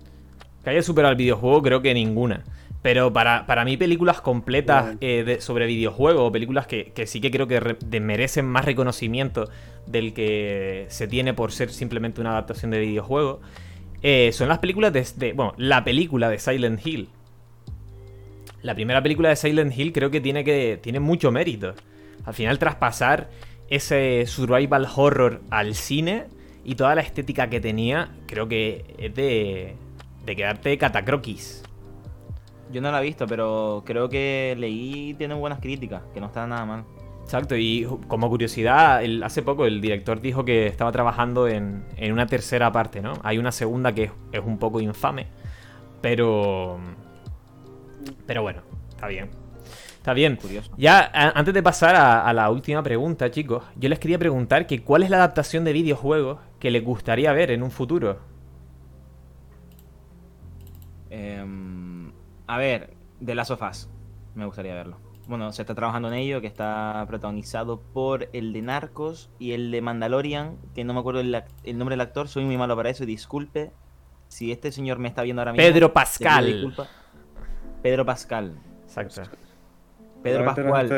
Que 0.71 0.77
haya 0.77 0.83
superado 0.83 1.13
el 1.13 1.17
videojuego, 1.19 1.63
creo 1.63 1.83
que 1.83 1.95
ninguna. 1.95 2.45
Pero 2.81 3.13
para, 3.13 3.45
para 3.47 3.65
mí, 3.65 3.77
películas 3.77 4.21
completas 4.21 4.97
eh, 5.01 5.25
de- 5.27 5.41
sobre 5.41 5.67
videojuegos, 5.67 6.23
o 6.29 6.31
películas 6.33 6.67
que, 6.67 6.93
que 6.95 7.07
sí 7.07 7.21
que 7.21 7.31
creo 7.31 7.49
que 7.49 7.59
re- 7.61 7.77
de- 7.85 8.01
merecen 8.01 8.47
más 8.47 8.65
reconocimiento 8.65 9.49
del 9.87 10.13
que 10.15 10.87
se 10.89 11.09
tiene 11.09 11.35
por 11.35 11.51
ser 11.51 11.71
simplemente 11.71 12.21
una 12.21 12.31
adaptación 12.31 12.71
de 12.71 12.79
videojuego, 12.79 13.41
eh, 14.03 14.31
son 14.33 14.49
las 14.49 14.59
películas 14.61 14.93
de, 14.93 15.05
de- 15.17 15.33
Bueno, 15.33 15.55
la 15.57 15.83
película 15.83 16.31
de 16.31 16.39
Silent 16.39 16.87
Hill. 16.87 17.09
La 18.63 18.75
primera 18.75 19.03
película 19.03 19.29
de 19.29 19.37
Silent 19.37 19.77
Hill 19.77 19.93
creo 19.93 20.11
que 20.11 20.21
tiene, 20.21 20.45
que, 20.45 20.79
tiene 20.83 21.01
mucho 21.01 21.31
mérito. 21.31 21.75
Al 22.25 22.35
final, 22.35 22.59
traspasar 22.59 23.29
ese 23.71 24.25
survival 24.27 24.87
horror 24.97 25.41
al 25.51 25.75
cine 25.75 26.25
y 26.65 26.75
toda 26.75 26.95
la 26.95 27.01
estética 27.03 27.49
que 27.51 27.61
tenía, 27.61 28.11
creo 28.27 28.49
que 28.49 28.85
es 28.99 29.15
de, 29.15 29.75
de 30.29 30.37
quedarte 30.37 30.77
catacroquis. 30.79 31.63
Yo 32.71 32.81
no 32.83 32.93
la 32.93 33.01
he 33.01 33.05
visto, 33.05 33.27
pero 33.27 33.83
creo 33.87 34.09
que 34.11 34.55
leí 34.59 35.11
y 35.11 35.15
tiene 35.15 35.35
buenas 35.35 35.59
críticas, 35.59 36.03
que 36.13 36.21
no 36.21 36.27
está 36.27 36.47
nada 36.47 36.67
mal. 36.67 36.85
Exacto, 37.25 37.57
y 37.57 37.87
como 38.09 38.29
curiosidad, 38.29 39.03
el- 39.03 39.23
hace 39.23 39.43
poco 39.43 39.65
el 39.67 39.81
director 39.81 40.21
dijo 40.21 40.45
que 40.45 40.67
estaba 40.67 40.93
trabajando 40.93 41.49
en, 41.49 41.85
en 41.97 42.13
una 42.13 42.27
tercera 42.27 42.71
parte, 42.71 43.01
¿no? 43.01 43.15
Hay 43.23 43.39
una 43.39 43.53
segunda 43.53 43.95
que 43.95 44.05
es, 44.05 44.11
es 44.33 44.41
un 44.45 44.59
poco 44.59 44.81
infame, 44.81 45.27
pero... 46.03 46.79
Pero 48.27 48.43
bueno, 48.43 48.61
está 48.91 49.09
bien. 49.09 49.31
Está 49.97 50.13
bien. 50.13 50.37
Curioso. 50.37 50.71
Ya, 50.79 51.01
a- 51.13 51.39
antes 51.39 51.53
de 51.55 51.63
pasar 51.63 51.97
a, 51.97 52.27
a 52.27 52.33
la 52.33 52.51
última 52.51 52.83
pregunta, 52.83 53.31
chicos, 53.31 53.63
yo 53.77 53.89
les 53.89 53.99
quería 53.99 54.19
preguntar 54.19 54.67
que 54.67 54.83
cuál 54.83 55.03
es 55.03 55.11
la 55.11 55.17
adaptación 55.19 55.65
de 55.65 55.73
videojuegos 55.73 56.39
que 56.59 56.71
les 56.71 56.85
gustaría 56.85 57.33
ver 57.33 57.51
en 57.51 57.63
un 57.63 57.71
futuro. 57.71 58.19
Em, 61.19 62.13
a 62.47 62.59
ver, 62.59 62.91
The 63.25 63.35
Last 63.35 63.51
of 63.51 63.63
Us. 63.63 63.91
Me 64.37 64.47
gustaría 64.47 64.75
verlo. 64.75 64.99
Bueno, 65.27 65.53
se 65.53 65.63
está 65.63 65.75
trabajando 65.75 66.09
en 66.09 66.15
ello, 66.15 66.41
que 66.41 66.47
está 66.47 67.05
protagonizado 67.09 67.81
por 67.81 68.29
el 68.33 68.53
de 68.53 68.63
Narcos 68.63 69.29
y 69.39 69.53
el 69.53 69.71
de 69.71 69.83
Mandalorian, 69.83 70.57
que 70.75 70.85
no 70.85 70.95
me 70.95 71.01
acuerdo 71.01 71.21
el, 71.21 71.33
nombre 71.77 71.95
del 71.95 72.01
actor, 72.01 72.29
soy 72.29 72.45
muy 72.45 72.57
malo 72.57 72.77
para 72.77 72.89
eso, 72.89 73.05
disculpe. 73.05 73.73
Si 74.29 74.53
este 74.53 74.71
señor 74.73 74.99
me 74.99 75.09
está 75.09 75.23
viendo 75.23 75.43
ahora 75.43 75.53
mismo. 75.53 75.67
Pedro 75.67 75.93
Pascal. 75.93 76.47
disculpa. 76.47 76.87
Pedro 77.83 78.07
Pascal. 78.07 78.55
Exacto. 78.85 79.23
Pedro 80.23 80.45
Pascual. 80.45 80.89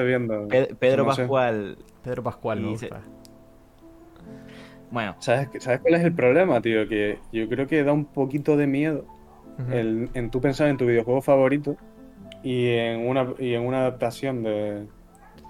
Pe- 0.49 0.75
Pedro 0.79 1.05
No 1.05 1.15
sé. 1.15 1.23
Pascual. 1.23 1.79
Pedro 2.05 2.23
Pascual, 2.23 2.59
se- 2.59 2.67
gusta. 2.89 3.01
Bueno, 4.91 5.17
¿Sabes, 5.21 5.49
¿Sabes 5.63 5.81
cuál 5.81 5.95
es 5.95 6.05
el 6.05 6.13
problema, 6.13 6.61
tío? 6.61 6.89
Que 6.89 7.19
yo 7.33 7.49
creo 7.49 7.67
que 7.67 7.85
da 7.85 7.93
un 7.93 8.05
poquito 8.05 8.57
de 8.57 8.67
miedo 8.67 9.07
El- 9.71 10.11
en 10.15 10.31
tú 10.31 10.41
pensar 10.41 10.69
en 10.69 10.77
tu 10.77 10.87
videojuego 10.87 11.21
favorito 11.23 11.77
y 12.43 12.69
en 12.69 13.07
una, 13.09 13.35
y 13.39 13.55
en 13.55 13.67
una 13.67 13.81
adaptación 13.81 14.43
de, 14.43 14.87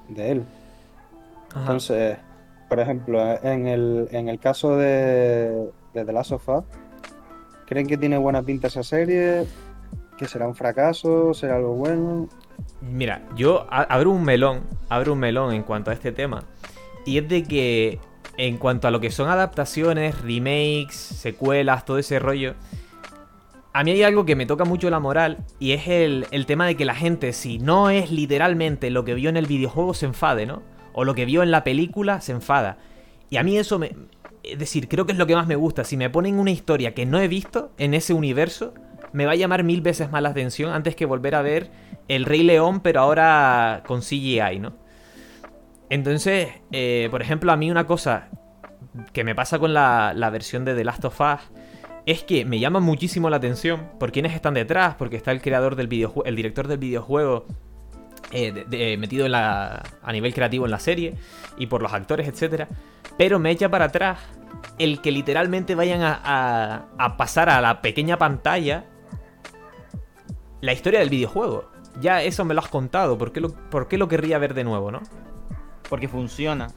de 0.08 0.30
él. 0.32 0.44
Ajá. 1.50 1.60
Entonces, 1.60 2.18
por 2.68 2.80
ejemplo, 2.80 3.20
en 3.42 3.66
el, 3.66 4.08
en 4.10 4.28
el 4.28 4.38
caso 4.38 4.76
de, 4.76 5.70
de 5.94 6.04
The 6.04 6.12
Last 6.12 6.32
of 6.32 6.48
Us, 6.48 6.64
¿creen 7.66 7.86
que 7.86 7.96
tiene 7.96 8.18
buena 8.18 8.42
pinta 8.42 8.66
esa 8.68 8.82
serie? 8.82 9.44
¿Que 10.18 10.26
será 10.26 10.46
un 10.46 10.54
fracaso? 10.54 11.32
¿Será 11.34 11.56
algo 11.56 11.74
bueno? 11.74 12.28
Mira, 12.80 13.22
yo 13.36 13.66
abro 13.70 14.10
un 14.10 14.22
melón, 14.24 14.60
abro 14.88 15.14
un 15.14 15.18
melón 15.18 15.54
en 15.54 15.62
cuanto 15.62 15.90
a 15.90 15.94
este 15.94 16.12
tema. 16.12 16.42
Y 17.06 17.18
es 17.18 17.28
de 17.28 17.42
que 17.44 17.98
en 18.36 18.58
cuanto 18.58 18.86
a 18.86 18.90
lo 18.90 19.00
que 19.00 19.10
son 19.10 19.28
adaptaciones, 19.28 20.20
remakes, 20.20 20.94
secuelas, 20.94 21.84
todo 21.84 21.98
ese 21.98 22.18
rollo, 22.18 22.54
a 23.72 23.84
mí 23.84 23.92
hay 23.92 24.02
algo 24.02 24.24
que 24.24 24.34
me 24.34 24.46
toca 24.46 24.64
mucho 24.64 24.90
la 24.90 24.98
moral 24.98 25.38
y 25.60 25.72
es 25.72 25.86
el, 25.86 26.26
tema 26.46 26.66
de 26.66 26.76
que 26.76 26.84
la 26.84 26.94
gente, 26.94 27.32
si 27.32 27.58
no 27.58 27.90
es 27.90 28.10
literalmente 28.10 28.90
lo 28.90 29.04
que 29.04 29.14
vio 29.14 29.30
en 29.30 29.36
el 29.36 29.46
videojuego, 29.46 29.94
se 29.94 30.06
enfade, 30.06 30.46
¿no? 30.46 30.62
O 30.92 31.04
lo 31.04 31.14
que 31.14 31.24
vio 31.24 31.42
en 31.42 31.52
la 31.52 31.62
película, 31.62 32.20
se 32.20 32.32
enfada. 32.32 32.78
Y 33.28 33.36
a 33.36 33.42
mí 33.44 33.56
eso 33.56 33.78
me... 33.78 33.94
Es 34.42 34.58
decir, 34.58 34.88
creo 34.88 35.06
que 35.06 35.12
es 35.12 35.18
lo 35.18 35.26
que 35.26 35.36
más 35.36 35.46
me 35.46 35.54
gusta. 35.54 35.84
Si 35.84 35.96
me 35.96 36.10
ponen 36.10 36.38
una 36.38 36.50
historia 36.50 36.94
que 36.94 37.06
no 37.06 37.20
he 37.20 37.28
visto 37.28 37.70
en 37.78 37.94
ese 37.94 38.12
universo, 38.12 38.74
me 39.12 39.26
va 39.26 39.32
a 39.32 39.36
llamar 39.36 39.62
mil 39.62 39.82
veces 39.82 40.10
más 40.10 40.22
la 40.22 40.30
atención 40.30 40.72
antes 40.72 40.96
que 40.96 41.06
volver 41.06 41.36
a 41.36 41.42
ver 41.42 41.70
El 42.08 42.24
Rey 42.24 42.42
León, 42.42 42.80
pero 42.80 43.00
ahora 43.00 43.84
con 43.86 44.00
CGI, 44.00 44.58
¿no? 44.58 44.72
Entonces, 45.90 46.48
eh, 46.72 47.08
por 47.10 47.22
ejemplo, 47.22 47.52
a 47.52 47.56
mí 47.56 47.70
una 47.70 47.86
cosa 47.86 48.30
que 49.12 49.22
me 49.22 49.34
pasa 49.36 49.60
con 49.60 49.74
la 49.74 50.30
versión 50.32 50.64
de 50.64 50.74
The 50.74 50.84
Last 50.84 51.04
of 51.04 51.20
Us 51.20 51.60
es 52.10 52.22
que 52.24 52.44
me 52.44 52.58
llama 52.58 52.80
muchísimo 52.80 53.30
la 53.30 53.36
atención 53.36 53.88
por 53.98 54.12
quiénes 54.12 54.34
están 54.34 54.54
detrás, 54.54 54.94
porque 54.96 55.16
está 55.16 55.32
el 55.32 55.40
creador 55.42 55.76
del 55.76 55.86
videojuego, 55.88 56.24
el 56.26 56.36
director 56.36 56.66
del 56.68 56.78
videojuego 56.78 57.46
eh, 58.32 58.64
de- 58.68 58.96
metido 58.96 59.26
a 59.34 59.82
nivel 60.12 60.32
creativo 60.34 60.64
en 60.64 60.70
la 60.70 60.78
serie 60.78 61.14
y 61.58 61.66
por 61.66 61.82
los 61.82 61.92
actores, 61.92 62.28
etcétera. 62.28 62.68
Pero 63.18 63.38
me 63.38 63.50
echa 63.50 63.68
para 63.68 63.86
atrás 63.86 64.18
el 64.78 65.00
que 65.00 65.10
literalmente 65.10 65.74
vayan 65.74 66.02
a, 66.02 66.20
a- 66.22 66.84
a 66.98 67.16
pasar 67.16 67.48
a 67.48 67.60
la 67.60 67.82
pequeña 67.82 68.16
pantalla 68.18 68.84
la 70.60 70.72
historia 70.72 71.00
del 71.00 71.10
videojuego. 71.10 71.70
Ya 72.00 72.22
eso 72.22 72.44
me 72.44 72.54
lo 72.54 72.60
has 72.60 72.68
contado, 72.68 73.18
¿por 73.18 73.32
qué 73.32 73.40
lo, 73.40 73.50
por 73.70 73.88
qué 73.88 73.98
lo 73.98 74.08
querría 74.08 74.38
ver 74.38 74.54
de 74.54 74.64
nuevo, 74.64 74.90
no? 74.90 75.00
porque 75.88 76.06
funciona. 76.08 76.68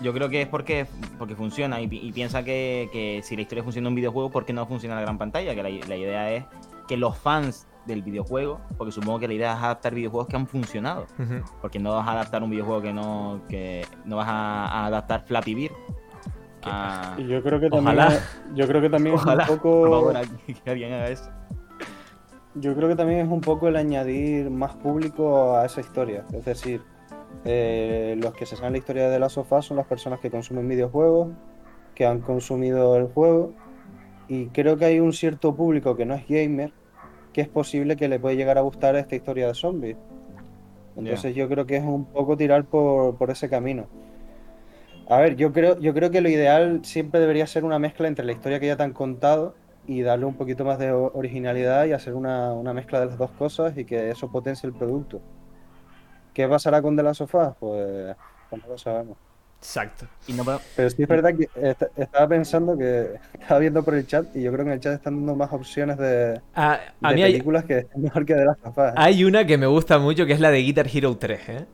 Yo 0.00 0.12
creo 0.12 0.28
que 0.28 0.42
es 0.42 0.48
porque, 0.48 0.86
porque 1.18 1.34
funciona 1.34 1.80
y, 1.80 1.88
pi- 1.88 2.00
y 2.02 2.12
piensa 2.12 2.44
que, 2.44 2.88
que 2.92 3.20
si 3.24 3.34
la 3.34 3.42
historia 3.42 3.64
funciona 3.64 3.86
en 3.88 3.92
un 3.92 3.96
videojuego, 3.96 4.30
¿por 4.30 4.44
qué 4.44 4.52
no 4.52 4.64
funciona 4.66 4.94
en 4.94 5.00
la 5.00 5.02
gran 5.02 5.18
pantalla? 5.18 5.54
Que 5.54 5.62
la, 5.62 5.70
la 5.88 5.96
idea 5.96 6.32
es 6.32 6.44
que 6.86 6.96
los 6.96 7.16
fans 7.18 7.66
del 7.84 8.02
videojuego, 8.02 8.60
porque 8.76 8.92
supongo 8.92 9.18
que 9.18 9.26
la 9.28 9.34
idea 9.34 9.52
es 9.54 9.58
adaptar 9.62 9.94
videojuegos 9.94 10.28
que 10.28 10.36
han 10.36 10.46
funcionado, 10.46 11.06
porque 11.60 11.78
no 11.78 11.94
vas 11.96 12.06
a 12.06 12.12
adaptar 12.12 12.42
un 12.42 12.50
videojuego 12.50 12.80
que 12.82 12.92
no, 12.92 13.40
que 13.48 13.86
no 14.04 14.16
vas 14.16 14.28
a, 14.28 14.66
a 14.66 14.86
adaptar 14.86 15.24
Flappy 15.26 15.54
Bird. 15.54 15.72
a- 16.64 17.14
Y 17.18 17.26
yo 17.26 17.42
creo 17.42 17.58
que 17.58 17.68
también, 17.70 17.98
Ojalá. 17.98 18.20
yo 18.54 18.66
creo 18.68 18.80
que 18.80 18.90
también 18.90 19.14
Ojalá, 19.16 19.44
es 19.44 19.48
un 19.50 19.56
poco, 19.56 19.70
por 19.80 19.90
favor, 19.90 20.16
que 20.64 20.70
alguien 20.70 20.92
haga 20.92 21.08
eso. 21.08 21.30
yo 22.54 22.74
creo 22.76 22.88
que 22.88 22.94
también 22.96 23.20
es 23.20 23.28
un 23.28 23.40
poco 23.40 23.68
el 23.68 23.76
añadir 23.76 24.50
más 24.50 24.74
público 24.76 25.56
a 25.56 25.64
esa 25.66 25.80
historia. 25.80 26.24
Es 26.32 26.44
decir, 26.44 26.82
eh, 27.44 28.16
los 28.18 28.34
que 28.34 28.46
se 28.46 28.56
saben 28.56 28.72
la 28.72 28.78
historia 28.78 29.08
de 29.08 29.22
of 29.22 29.52
Us 29.52 29.66
son 29.66 29.76
las 29.76 29.86
personas 29.86 30.20
que 30.20 30.30
consumen 30.30 30.68
videojuegos, 30.68 31.28
que 31.94 32.06
han 32.06 32.20
consumido 32.20 32.96
el 32.96 33.06
juego, 33.06 33.52
y 34.28 34.46
creo 34.48 34.76
que 34.76 34.84
hay 34.84 35.00
un 35.00 35.12
cierto 35.12 35.54
público 35.54 35.96
que 35.96 36.04
no 36.04 36.14
es 36.14 36.26
gamer, 36.28 36.72
que 37.32 37.40
es 37.40 37.48
posible 37.48 37.96
que 37.96 38.08
le 38.08 38.20
puede 38.20 38.36
llegar 38.36 38.58
a 38.58 38.62
gustar 38.62 38.96
esta 38.96 39.16
historia 39.16 39.46
de 39.46 39.54
zombies. 39.54 39.96
Entonces 40.96 41.34
yo 41.34 41.48
creo 41.48 41.64
que 41.64 41.76
es 41.76 41.84
un 41.84 42.04
poco 42.06 42.36
tirar 42.36 42.64
por, 42.64 43.16
por 43.16 43.30
ese 43.30 43.48
camino. 43.48 43.86
A 45.08 45.18
ver, 45.18 45.36
yo 45.36 45.52
creo, 45.52 45.78
yo 45.78 45.94
creo 45.94 46.10
que 46.10 46.20
lo 46.20 46.28
ideal 46.28 46.80
siempre 46.84 47.20
debería 47.20 47.46
ser 47.46 47.64
una 47.64 47.78
mezcla 47.78 48.08
entre 48.08 48.26
la 48.26 48.32
historia 48.32 48.60
que 48.60 48.66
ya 48.66 48.76
te 48.76 48.82
han 48.82 48.92
contado 48.92 49.54
y 49.86 50.02
darle 50.02 50.26
un 50.26 50.34
poquito 50.34 50.66
más 50.66 50.78
de 50.78 50.92
originalidad 50.92 51.86
y 51.86 51.92
hacer 51.92 52.14
una, 52.14 52.52
una 52.52 52.74
mezcla 52.74 53.00
de 53.00 53.06
las 53.06 53.16
dos 53.16 53.30
cosas 53.30 53.78
y 53.78 53.86
que 53.86 54.10
eso 54.10 54.30
potencie 54.30 54.66
el 54.66 54.74
producto. 54.74 55.22
¿Qué 56.38 56.46
pasará 56.46 56.80
con 56.80 56.94
The 56.96 57.02
Last 57.02 57.20
of 57.22 57.34
Us? 57.34 57.48
Pues, 57.58 58.14
pues 58.48 58.62
no 58.62 58.68
lo 58.68 58.78
sabemos. 58.78 59.16
Exacto. 59.60 60.06
Y 60.28 60.34
no 60.34 60.44
puedo- 60.44 60.60
Pero 60.76 60.88
sí 60.88 61.02
es 61.02 61.08
verdad 61.08 61.34
que 61.36 61.48
est- 61.68 61.82
estaba 61.96 62.28
pensando 62.28 62.78
que 62.78 63.16
estaba 63.40 63.58
viendo 63.58 63.82
por 63.82 63.96
el 63.96 64.06
chat 64.06 64.24
y 64.36 64.42
yo 64.44 64.52
creo 64.52 64.64
que 64.64 64.70
en 64.70 64.74
el 64.74 64.80
chat 64.80 64.92
están 64.94 65.16
dando 65.16 65.34
más 65.34 65.52
opciones 65.52 65.98
de, 65.98 66.40
A, 66.54 66.78
a 67.02 67.08
de 67.08 67.14
mí 67.16 67.22
hay, 67.24 67.32
películas 67.32 67.64
que 67.64 67.78
están 67.78 68.02
mejor 68.02 68.24
que 68.24 68.34
The 68.34 68.44
Last 68.44 68.60
of 68.66 68.78
Us. 68.78 68.84
¿eh? 68.84 68.92
hay 68.94 69.24
una 69.24 69.46
que 69.46 69.58
me 69.58 69.66
gusta 69.66 69.98
mucho 69.98 70.26
que 70.26 70.32
es 70.32 70.38
la 70.38 70.52
de 70.52 70.58
Guitar 70.62 70.86
Hero 70.86 71.16
3, 71.18 71.48
¿eh? 71.48 71.66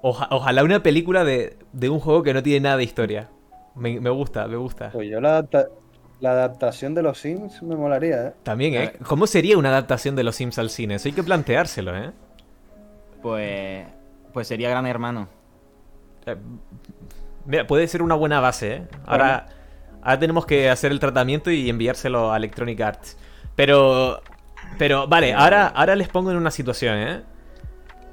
Oja- 0.00 0.28
ojalá 0.30 0.64
una 0.64 0.82
película 0.82 1.22
de, 1.24 1.58
de 1.74 1.88
un 1.90 2.00
juego 2.00 2.22
que 2.22 2.32
no 2.32 2.42
tiene 2.42 2.60
nada 2.60 2.78
de 2.78 2.84
historia. 2.84 3.28
Me, 3.74 4.00
me 4.00 4.08
gusta, 4.08 4.46
me 4.48 4.56
gusta. 4.56 4.92
Pues 4.92 5.10
yo 5.10 5.20
la, 5.20 5.40
adapta- 5.42 5.68
la 6.20 6.30
adaptación 6.30 6.94
de 6.94 7.02
los 7.02 7.18
Sims 7.20 7.62
me 7.62 7.76
molaría, 7.76 8.28
¿eh? 8.28 8.32
También, 8.44 8.74
¿eh? 8.76 8.92
¿Cómo 9.06 9.26
sería 9.26 9.58
una 9.58 9.68
adaptación 9.68 10.16
de 10.16 10.24
los 10.24 10.36
Sims 10.36 10.58
al 10.58 10.70
cine? 10.70 10.94
Eso 10.94 11.08
hay 11.08 11.12
que 11.14 11.22
planteárselo, 11.22 11.94
¿eh? 11.94 12.12
Pues, 13.26 13.84
pues 14.32 14.46
sería 14.46 14.70
Gran 14.70 14.86
Hermano. 14.86 15.26
Eh, 16.26 16.36
Mira, 17.44 17.66
puede 17.66 17.88
ser 17.88 18.00
una 18.02 18.14
buena 18.14 18.38
base, 18.38 18.74
¿eh? 18.74 18.88
Ahora, 19.04 19.48
ahora 20.00 20.18
tenemos 20.20 20.46
que 20.46 20.70
hacer 20.70 20.92
el 20.92 21.00
tratamiento 21.00 21.50
y 21.50 21.68
enviárselo 21.68 22.32
a 22.32 22.36
Electronic 22.36 22.80
Arts. 22.80 23.16
Pero, 23.56 24.22
pero, 24.78 25.08
vale, 25.08 25.34
ahora, 25.34 25.66
ahora 25.66 25.96
les 25.96 26.08
pongo 26.08 26.30
en 26.30 26.36
una 26.36 26.52
situación, 26.52 26.98
¿eh? 26.98 27.22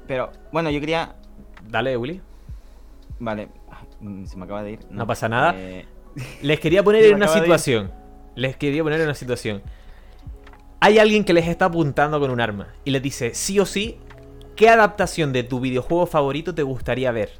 Pero, 0.08 0.32
bueno, 0.50 0.68
yo 0.70 0.80
quería. 0.80 1.14
Dale, 1.62 1.96
Willy. 1.96 2.20
Vale, 3.20 3.50
mm, 4.00 4.24
se 4.24 4.36
me 4.36 4.46
acaba 4.46 4.64
de 4.64 4.72
ir. 4.72 4.80
No 4.90 5.06
pasa 5.06 5.28
nada. 5.28 5.54
Eh, 5.56 5.86
Les 6.42 6.58
quería 6.58 6.82
poner 6.82 7.04
en 7.04 7.14
una 7.14 7.28
situación. 7.28 7.92
Les 8.34 8.56
quería 8.56 8.82
poner 8.82 8.98
en 8.98 9.06
una 9.06 9.14
situación. 9.14 9.62
Hay 10.80 10.98
alguien 10.98 11.22
que 11.22 11.32
les 11.32 11.46
está 11.46 11.66
apuntando 11.66 12.18
con 12.18 12.32
un 12.32 12.40
arma 12.40 12.74
y 12.84 12.90
les 12.90 13.00
dice, 13.00 13.32
sí 13.32 13.60
o 13.60 13.64
sí, 13.64 14.00
¿qué 14.56 14.68
adaptación 14.68 15.32
de 15.32 15.42
tu 15.42 15.60
videojuego 15.60 16.06
favorito 16.06 16.54
te 16.54 16.62
gustaría 16.62 17.12
ver? 17.12 17.30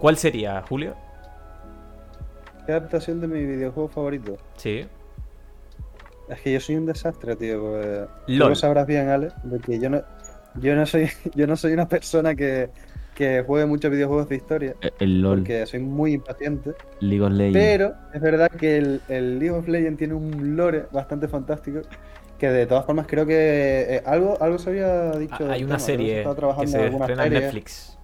¿Cuál 0.00 0.16
sería, 0.16 0.62
Julio? 0.68 0.94
¿Qué 2.66 2.72
adaptación 2.72 3.20
de 3.20 3.28
mi 3.28 3.44
videojuego 3.44 3.88
favorito? 3.88 4.36
Sí. 4.56 4.86
Es 6.28 6.40
que 6.40 6.52
yo 6.52 6.60
soy 6.60 6.76
un 6.76 6.86
desastre, 6.86 7.36
tío. 7.36 8.06
Lo 8.26 8.54
sabrás 8.54 8.86
bien, 8.86 9.08
Ale, 9.08 9.28
de 9.42 9.60
que 9.60 9.78
yo 9.78 9.90
no, 9.90 10.02
yo 10.60 10.74
no 10.74 10.86
soy, 10.86 11.08
yo 11.34 11.46
no 11.46 11.56
soy 11.56 11.72
una 11.72 11.88
persona 11.88 12.34
que, 12.34 12.70
que 13.14 13.42
juegue 13.46 13.66
muchos 13.66 13.90
videojuegos 13.90 14.28
de 14.28 14.36
historia, 14.36 14.74
el 14.98 15.20
LOL, 15.20 15.38
porque 15.38 15.66
soy 15.66 15.80
muy 15.80 16.14
impaciente. 16.14 16.72
League 17.00 17.24
of 17.24 17.32
Legends. 17.32 17.58
Pero 17.58 17.94
es 18.12 18.20
verdad 18.20 18.50
que 18.50 18.78
el, 18.78 19.00
el 19.08 19.38
League 19.38 19.56
of 19.56 19.68
Legends 19.68 19.98
tiene 19.98 20.14
un 20.14 20.56
lore 20.56 20.86
bastante 20.90 21.28
fantástico. 21.28 21.80
Que 22.44 22.50
de 22.50 22.66
todas 22.66 22.84
formas 22.84 23.06
creo 23.08 23.24
que 23.24 23.86
eh, 23.96 24.02
algo, 24.04 24.36
algo 24.38 24.58
se 24.58 24.68
había 24.68 25.12
dicho. 25.12 25.34
Ah, 25.48 25.52
Hay 25.52 25.62
una 25.64 25.76
tema, 25.76 25.78
se 25.78 25.86
serie 25.86 26.18
estaba 26.18 26.34
que 26.34 26.38
trabajando 26.40 26.62
en 26.64 26.68
se 26.78 26.84
alguna 26.84 27.04
estrena 27.06 27.24
en 27.26 27.32
Netflix. 27.32 27.98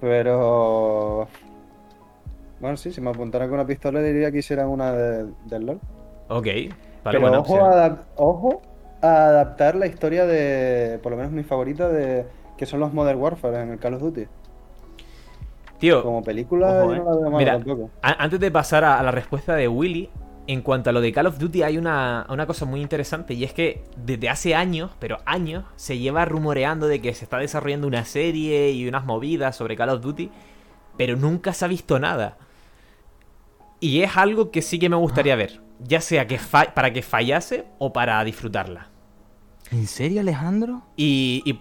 Pero. 0.00 1.28
Bueno, 2.58 2.76
sí, 2.76 2.90
si 2.92 3.00
me 3.00 3.10
apuntaran 3.10 3.48
con 3.48 3.58
una 3.60 3.66
pistola 3.68 4.00
diría 4.00 4.32
que 4.32 4.38
hicieran 4.38 4.66
una 4.68 4.90
de- 4.92 5.30
del 5.44 5.66
LOL. 5.66 5.80
Ok. 6.28 6.46
Vale, 7.04 7.20
Pero 7.20 7.40
ojo 7.40 7.64
a, 7.64 7.70
adap- 7.88 7.98
ojo 8.16 8.62
a 9.00 9.26
adaptar 9.26 9.76
la 9.76 9.86
historia 9.86 10.26
de, 10.26 10.98
por 11.04 11.12
lo 11.12 11.18
menos 11.18 11.30
mi 11.30 11.44
favorita, 11.44 11.88
de 11.88 12.24
que 12.56 12.66
son 12.66 12.80
los 12.80 12.92
Modern 12.92 13.20
Warfare 13.20 13.62
en 13.62 13.70
el 13.70 13.78
Call 13.78 13.94
of 13.94 14.00
Duty. 14.02 14.26
Tío, 15.78 16.02
Como 16.02 16.24
película 16.24 16.82
Ojo, 16.82 16.94
yo 16.96 17.04
no 17.04 17.30
la 17.30 17.36
Mira, 17.38 17.60
antes 18.02 18.40
de 18.40 18.50
pasar 18.50 18.82
a, 18.82 18.98
a 18.98 19.02
la 19.04 19.12
respuesta 19.12 19.54
de 19.54 19.68
Willy, 19.68 20.10
en 20.46 20.62
cuanto 20.62 20.90
a 20.90 20.92
lo 20.92 21.00
de 21.00 21.12
Call 21.12 21.26
of 21.26 21.38
Duty 21.38 21.62
hay 21.62 21.76
una, 21.78 22.26
una 22.28 22.46
cosa 22.46 22.64
muy 22.64 22.80
interesante 22.80 23.34
y 23.34 23.44
es 23.44 23.52
que 23.52 23.84
desde 23.96 24.28
hace 24.28 24.54
años, 24.54 24.92
pero 25.00 25.18
años, 25.26 25.64
se 25.76 25.98
lleva 25.98 26.24
rumoreando 26.24 26.86
de 26.86 27.00
que 27.00 27.14
se 27.14 27.24
está 27.24 27.38
desarrollando 27.38 27.86
una 27.86 28.04
serie 28.04 28.70
y 28.70 28.86
unas 28.88 29.04
movidas 29.04 29.56
sobre 29.56 29.76
Call 29.76 29.90
of 29.90 30.02
Duty, 30.02 30.30
pero 30.96 31.16
nunca 31.16 31.52
se 31.52 31.64
ha 31.64 31.68
visto 31.68 31.98
nada. 31.98 32.38
Y 33.80 34.02
es 34.02 34.16
algo 34.16 34.50
que 34.50 34.62
sí 34.62 34.78
que 34.78 34.88
me 34.88 34.96
gustaría 34.96 35.36
ver, 35.36 35.60
ya 35.80 36.00
sea 36.00 36.26
que 36.26 36.38
para 36.74 36.92
que 36.92 37.02
fallase 37.02 37.66
o 37.78 37.92
para 37.92 38.22
disfrutarla. 38.24 38.88
¿En 39.72 39.86
serio, 39.88 40.20
Alejandro? 40.20 40.82
Y, 40.96 41.42
y- 41.44 41.60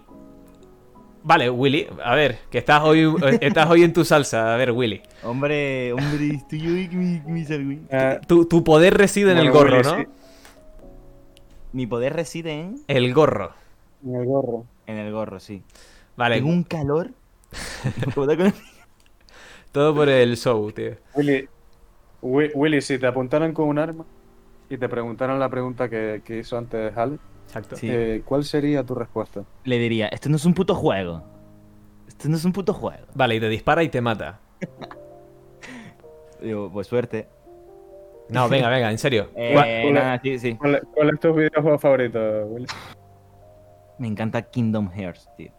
Vale, 1.27 1.49
Willy, 1.49 1.87
a 2.03 2.13
ver, 2.13 2.37
que 2.51 2.59
estás 2.59 2.83
hoy, 2.83 3.11
estás 3.41 3.67
hoy 3.67 3.81
en 3.83 3.93
tu 3.93 4.05
salsa. 4.05 4.53
A 4.53 4.57
ver, 4.57 4.71
Willy. 4.71 5.01
Hombre, 5.23 5.91
hombre, 5.91 6.27
estoy 6.35 6.59
yo 6.61 6.69
y 6.77 6.87
mi, 6.89 7.19
mi. 7.25 7.81
Eh, 7.89 8.19
Tu, 8.27 8.45
tu 8.45 8.63
poder 8.63 8.93
reside 8.95 9.31
en 9.31 9.39
el 9.39 9.49
gorro, 9.49 9.77
Willy, 9.77 9.83
¿no? 9.89 9.97
sí. 9.97 10.05
Mi 11.73 11.87
poder 11.87 12.13
reside 12.13 12.51
en, 12.61 12.75
El 12.87 13.11
gorro. 13.13 13.53
en 14.05 14.15
el 14.15 14.25
gorro. 14.25 14.65
en 14.85 14.97
el 14.97 15.11
gorro, 15.11 15.39
sí. 15.39 15.63
Vale, 16.15 16.35
Tengo 16.35 16.49
un 16.49 16.63
calor. 16.63 17.09
Todo 19.71 19.95
por 19.95 20.07
el 20.09 20.37
show, 20.37 20.71
tío. 20.71 20.91
Willy, 21.15 21.49
Wi- 22.21 22.51
Willy, 22.53 22.81
si 22.81 22.97
te 22.99 23.07
apuntaran 23.07 23.51
con 23.51 23.67
un 23.67 23.79
arma 23.79 24.05
y 24.69 24.77
te 24.77 24.87
preguntaran 24.87 25.39
la 25.39 25.49
pregunta 25.49 25.89
que, 25.89 26.21
que 26.23 26.37
hizo 26.39 26.57
antes 26.57 26.95
Hal, 26.95 27.19
Exacto. 27.45 27.75
Sí. 27.75 27.87
eh, 27.89 28.21
¿cuál 28.25 28.43
sería 28.43 28.83
tu 28.83 28.95
respuesta? 28.95 29.43
Le 29.63 29.77
diría, 29.79 30.07
esto 30.07 30.29
no 30.29 30.35
es 30.35 30.45
un 30.45 30.53
puto 30.53 30.75
juego. 30.75 31.23
Esto 32.07 32.27
no 32.29 32.35
es 32.37 32.45
un 32.45 32.51
puto 32.53 32.73
juego. 32.73 33.05
Vale, 33.13 33.35
y 33.35 33.39
te 33.39 33.49
dispara 33.49 33.83
y 33.83 33.89
te 33.89 34.01
mata. 34.01 34.39
Digo, 36.41 36.69
pues 36.71 36.87
suerte. 36.87 37.27
No, 38.29 38.49
venga, 38.49 38.69
venga, 38.69 38.89
en 38.91 38.97
serio. 38.97 39.29
Eh, 39.35 39.51
¿Cuál- 39.53 39.93
nada, 39.93 40.19
sí, 40.21 40.39
sí. 40.39 40.55
¿Cuál, 40.55 40.81
cuál 40.93 41.09
es 41.13 41.19
tu 41.19 41.33
videojuego 41.33 41.77
favorito, 41.79 42.19
Willy? 42.47 42.65
Me 43.99 44.07
encanta 44.07 44.41
Kingdom 44.41 44.89
Hearts, 44.91 45.29
tío. 45.37 45.51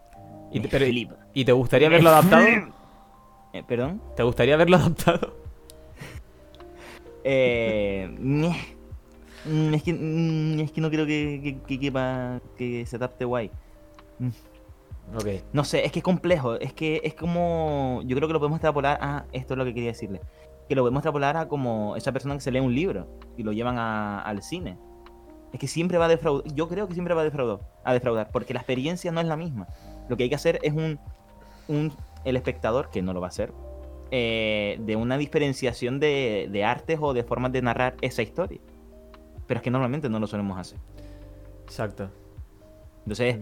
Y 0.53 0.59
Me 0.61 0.65
te, 0.65 0.69
pero- 0.71 0.87
flipa. 0.87 1.17
¿y 1.33 1.45
te 1.45 1.53
gustaría 1.53 1.89
verlo 1.89 2.11
adaptado? 2.11 2.45
Eh, 3.53 3.63
¿Perdón? 3.67 4.03
¿Te 4.15 4.23
gustaría 4.23 4.55
verlo 4.59 4.77
adaptado? 4.77 5.35
Eh. 7.25 8.15
Mm, 9.49 9.75
es, 9.75 9.83
que, 9.83 9.93
mm, 9.95 10.61
es 10.61 10.73
que 10.73 10.81
no 10.81 10.91
creo 10.91 11.07
que, 11.07 11.41
que, 11.43 11.59
que 11.67 11.81
quepa 11.81 12.41
que 12.57 12.85
se 12.87 12.97
adapte 12.97 13.25
guay. 13.25 13.51
Ok. 15.15 15.27
No 15.53 15.63
sé, 15.65 15.85
es 15.85 15.93
que 15.93 16.01
es 16.01 16.05
complejo. 16.05 16.57
Es 16.57 16.73
que 16.73 17.01
es 17.05 17.15
como. 17.15 18.01
Yo 18.05 18.17
creo 18.17 18.29
que 18.29 18.33
lo 18.35 18.41
podemos 18.41 18.57
extrapolar 18.57 18.99
a. 19.01 19.25
Esto 19.33 19.55
es 19.55 19.59
lo 19.59 19.65
que 19.65 19.73
quería 19.75 19.91
decirle. 19.91 20.21
Que 20.69 20.75
lo 20.75 20.83
podemos 20.83 21.01
extrapolar 21.01 21.37
a 21.37 21.47
como 21.49 21.95
esa 21.97 22.13
persona 22.13 22.35
que 22.35 22.41
se 22.41 22.51
lee 22.51 22.59
un 22.61 22.75
libro 22.75 23.07
y 23.37 23.43
lo 23.45 23.53
llevan 23.53 23.79
a- 23.79 24.21
al 24.23 24.43
cine. 24.43 24.77
Es 25.53 25.61
que 25.61 25.69
siempre 25.69 25.97
va 25.97 26.07
a 26.07 26.09
defraudar. 26.09 26.53
Yo 26.55 26.69
creo 26.69 26.89
que 26.89 26.95
siempre 26.95 27.15
va 27.15 27.21
a 27.21 27.25
defraudar, 27.25 27.61
a 27.85 27.93
defraudar. 27.93 28.31
Porque 28.33 28.53
la 28.53 28.61
experiencia 28.61 29.13
no 29.13 29.21
es 29.21 29.27
la 29.29 29.37
misma. 29.37 29.69
Lo 30.09 30.17
que 30.17 30.25
hay 30.25 30.29
que 30.29 30.35
hacer 30.35 30.59
es 30.63 30.73
un. 30.73 30.99
un 31.69 31.93
el 32.25 32.35
espectador, 32.37 32.91
que 32.91 33.03
no 33.03 33.13
lo 33.13 33.21
va 33.21 33.29
a 33.29 33.31
hacer. 33.31 33.53
eh, 34.11 34.79
de 34.81 34.95
una 34.97 35.19
diferenciación 35.19 35.99
de, 36.01 36.49
de 36.51 36.65
artes 36.65 36.99
o 37.01 37.13
de 37.13 37.23
formas 37.25 37.53
de 37.53 37.63
narrar 37.63 37.97
esa 38.03 38.23
historia. 38.23 38.61
Pero 39.47 39.59
es 39.59 39.63
que 39.63 39.71
normalmente 39.71 40.09
no 40.09 40.19
lo 40.19 40.27
solemos 40.27 40.59
hacer. 40.59 40.79
Exacto. 41.65 42.11
Entonces, 43.01 43.39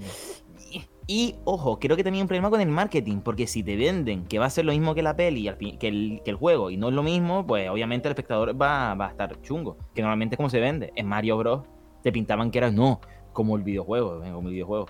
y, 0.71 0.85
y, 1.07 1.37
ojo, 1.45 1.79
creo 1.79 1.97
que 1.97 2.05
también 2.05 2.21
hay 2.21 2.23
un 2.23 2.29
problema 2.29 2.51
con 2.51 2.61
el 2.61 2.69
marketing, 2.69 3.19
porque 3.19 3.47
si 3.47 3.62
te 3.62 3.77
venden 3.77 4.25
que 4.27 4.38
va 4.38 4.47
a 4.47 4.51
ser 4.51 4.64
lo 4.64 4.73
mismo 4.73 4.95
que 4.95 5.03
la 5.03 5.17
peli, 5.17 5.51
que 5.79 5.88
el, 5.88 6.21
que 6.25 6.31
el 6.31 6.37
juego, 6.37 6.71
y 6.71 6.77
no 6.77 6.88
es 6.88 6.95
lo 6.95 7.03
mismo, 7.03 7.47
pues 7.47 7.69
obviamente 7.71 8.09
el 8.09 8.12
espectador 8.12 8.61
va, 8.61 8.95
va 8.95 9.07
a 9.07 9.11
estar 9.11 9.40
chungo. 9.43 9.77
Que 9.95 10.03
normalmente 10.03 10.35
es 10.35 10.37
como 10.37 10.51
se 10.51 10.61
vende. 10.61 10.93
En 10.97 11.07
Mario 11.07 11.38
Bros. 11.38 11.62
te 12.03 12.12
pintaban 12.12 12.51
que 12.51 12.59
era, 12.59 12.71
no, 12.71 13.01
como 13.33 13.57
el 13.57 13.62
videojuego, 13.62 14.23
eh, 14.25 14.31
como 14.33 14.49
el 14.49 14.55
videojuego. 14.55 14.87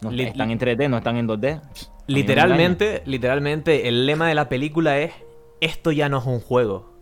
No, 0.00 0.10
están 0.10 0.50
en 0.50 0.58
3D, 0.58 0.90
no 0.90 0.98
están 0.98 1.16
en 1.16 1.26
2D. 1.26 1.32
A 1.32 1.38
mí 1.38 1.60
no 1.60 1.60
me 1.60 1.60
engañan. 1.60 1.94
Literalmente, 2.06 3.02
literalmente, 3.06 3.88
el 3.88 4.06
lema 4.06 4.28
de 4.28 4.34
la 4.34 4.48
película 4.48 4.98
es: 4.98 5.12
Esto 5.60 5.92
ya 5.92 6.08
no 6.08 6.18
es 6.18 6.26
un 6.26 6.40
juego. 6.40 6.93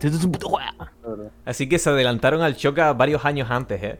Esto 0.00 0.16
es 0.16 0.24
un 0.24 0.32
puto 0.32 0.48
juego. 0.48 1.30
Así 1.44 1.68
que 1.68 1.78
se 1.78 1.90
adelantaron 1.90 2.42
al 2.42 2.56
Choca 2.56 2.92
varios 2.92 3.24
años 3.24 3.50
antes, 3.50 3.82
¿eh? 3.82 3.98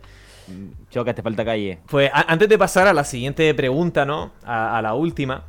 Choca, 0.91 1.13
te 1.13 1.23
falta 1.23 1.45
calle. 1.45 1.81
Pues 1.89 2.11
antes 2.13 2.49
de 2.49 2.57
pasar 2.57 2.87
a 2.87 2.93
la 2.95 3.05
siguiente 3.05 3.53
pregunta, 3.55 4.05
¿no? 4.05 4.33
A, 4.45 4.79
a 4.79 4.83
la 4.83 4.95
última. 4.95 5.45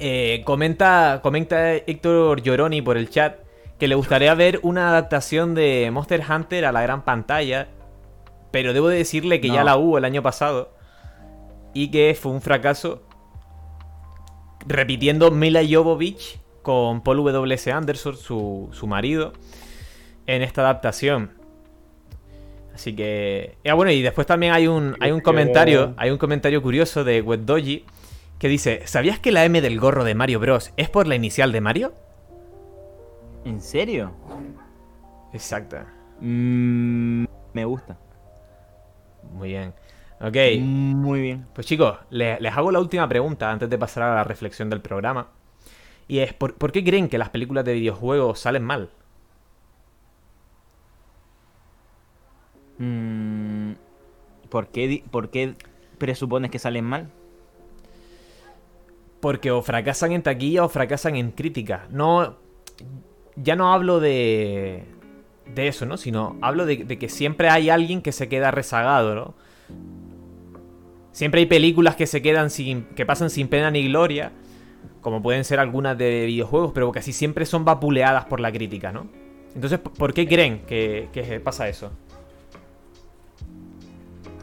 eh, 0.00 0.42
comenta, 0.44 1.20
comenta 1.22 1.74
Héctor 1.74 2.42
Lloroni 2.42 2.82
por 2.82 2.96
el 2.96 3.08
chat 3.10 3.38
que 3.78 3.86
le 3.86 3.94
gustaría 3.94 4.34
ver 4.34 4.60
una 4.62 4.88
adaptación 4.88 5.54
de 5.54 5.90
Monster 5.92 6.22
Hunter 6.28 6.64
a 6.64 6.72
la 6.72 6.82
gran 6.82 7.04
pantalla. 7.04 7.68
Pero 8.50 8.72
debo 8.72 8.88
de 8.88 8.98
decirle 8.98 9.40
que 9.40 9.48
ya 9.50 9.64
la 9.64 9.76
hubo 9.76 9.98
el 9.98 10.04
año 10.04 10.22
pasado. 10.22 10.72
Y 11.74 11.90
que 11.90 12.16
fue 12.20 12.32
un 12.32 12.40
fracaso. 12.40 13.02
Repitiendo 14.66 15.30
Mila 15.30 15.60
Jovovich 15.68 16.40
con 16.64 17.02
Paul 17.02 17.18
W.S. 17.18 17.70
Anderson, 17.70 18.16
su, 18.16 18.68
su 18.72 18.88
marido, 18.88 19.32
en 20.26 20.42
esta 20.42 20.62
adaptación. 20.62 21.30
Así 22.74 22.96
que. 22.96 23.56
Ya 23.64 23.74
bueno, 23.74 23.92
y 23.92 24.02
después 24.02 24.26
también 24.26 24.52
hay 24.52 24.66
un, 24.66 24.96
hay 24.98 25.12
un 25.12 25.20
comentario. 25.20 25.94
Hay 25.96 26.10
un 26.10 26.18
comentario 26.18 26.60
curioso 26.60 27.04
de 27.04 27.20
Wetdoji 27.22 27.84
que 28.40 28.48
dice: 28.48 28.82
¿Sabías 28.86 29.20
que 29.20 29.30
la 29.30 29.44
M 29.44 29.60
del 29.60 29.78
gorro 29.78 30.02
de 30.02 30.16
Mario 30.16 30.40
Bros. 30.40 30.72
es 30.76 30.90
por 30.90 31.06
la 31.06 31.14
inicial 31.14 31.52
de 31.52 31.60
Mario? 31.60 31.92
¿En 33.44 33.60
serio? 33.60 34.10
Exacto. 35.32 35.76
Mm, 36.20 37.26
me 37.52 37.64
gusta. 37.64 37.96
Muy 39.32 39.50
bien. 39.50 39.72
Ok. 40.20 40.36
Muy 40.60 41.20
bien. 41.20 41.46
Pues 41.54 41.66
chicos, 41.66 41.98
le- 42.10 42.40
les 42.40 42.56
hago 42.56 42.72
la 42.72 42.80
última 42.80 43.06
pregunta 43.08 43.50
antes 43.50 43.68
de 43.68 43.76
pasar 43.78 44.04
a 44.04 44.14
la 44.16 44.24
reflexión 44.24 44.70
del 44.70 44.80
programa. 44.80 45.28
Y 46.08 46.18
es: 46.18 46.32
¿por, 46.32 46.54
por 46.54 46.72
qué 46.72 46.84
creen 46.84 47.08
que 47.08 47.18
las 47.18 47.30
películas 47.30 47.64
de 47.64 47.74
videojuegos 47.74 48.40
salen 48.40 48.64
mal? 48.64 48.90
Mm, 52.78 53.72
¿por, 54.48 54.68
qué, 54.68 55.04
¿Por 55.10 55.30
qué 55.30 55.54
presupones 55.98 56.50
que 56.50 56.58
salen 56.58 56.84
mal? 56.84 57.10
Porque 59.20 59.50
o 59.50 59.62
fracasan 59.62 60.12
en 60.12 60.22
taquilla 60.22 60.64
o 60.64 60.68
fracasan 60.68 61.16
en 61.16 61.30
crítica. 61.30 61.86
No. 61.90 62.36
Ya 63.36 63.56
no 63.56 63.72
hablo 63.72 64.00
de. 64.00 64.84
de 65.54 65.68
eso, 65.68 65.86
¿no? 65.86 65.96
Sino 65.96 66.36
hablo 66.42 66.66
de, 66.66 66.84
de 66.84 66.98
que 66.98 67.08
siempre 67.08 67.48
hay 67.48 67.70
alguien 67.70 68.02
que 68.02 68.12
se 68.12 68.28
queda 68.28 68.50
rezagado, 68.50 69.14
¿no? 69.14 69.34
Siempre 71.12 71.40
hay 71.40 71.46
películas 71.46 71.96
que 71.96 72.06
se 72.06 72.20
quedan 72.22 72.50
sin. 72.50 72.84
que 72.96 73.06
pasan 73.06 73.30
sin 73.30 73.48
pena 73.48 73.70
ni 73.70 73.88
gloria. 73.88 74.32
Como 75.04 75.20
pueden 75.22 75.44
ser 75.44 75.60
algunas 75.60 75.96
de 75.98 76.24
videojuegos, 76.26 76.72
pero 76.72 76.90
casi 76.90 77.12
siempre 77.12 77.44
son 77.46 77.64
vapuleadas 77.64 78.24
por 78.24 78.40
la 78.40 78.50
crítica, 78.50 78.90
¿no? 78.90 79.06
Entonces, 79.54 79.78
¿por 79.78 80.14
qué 80.14 80.26
creen 80.26 80.62
que, 80.66 81.10
que 81.12 81.38
pasa 81.40 81.68
eso? 81.68 81.92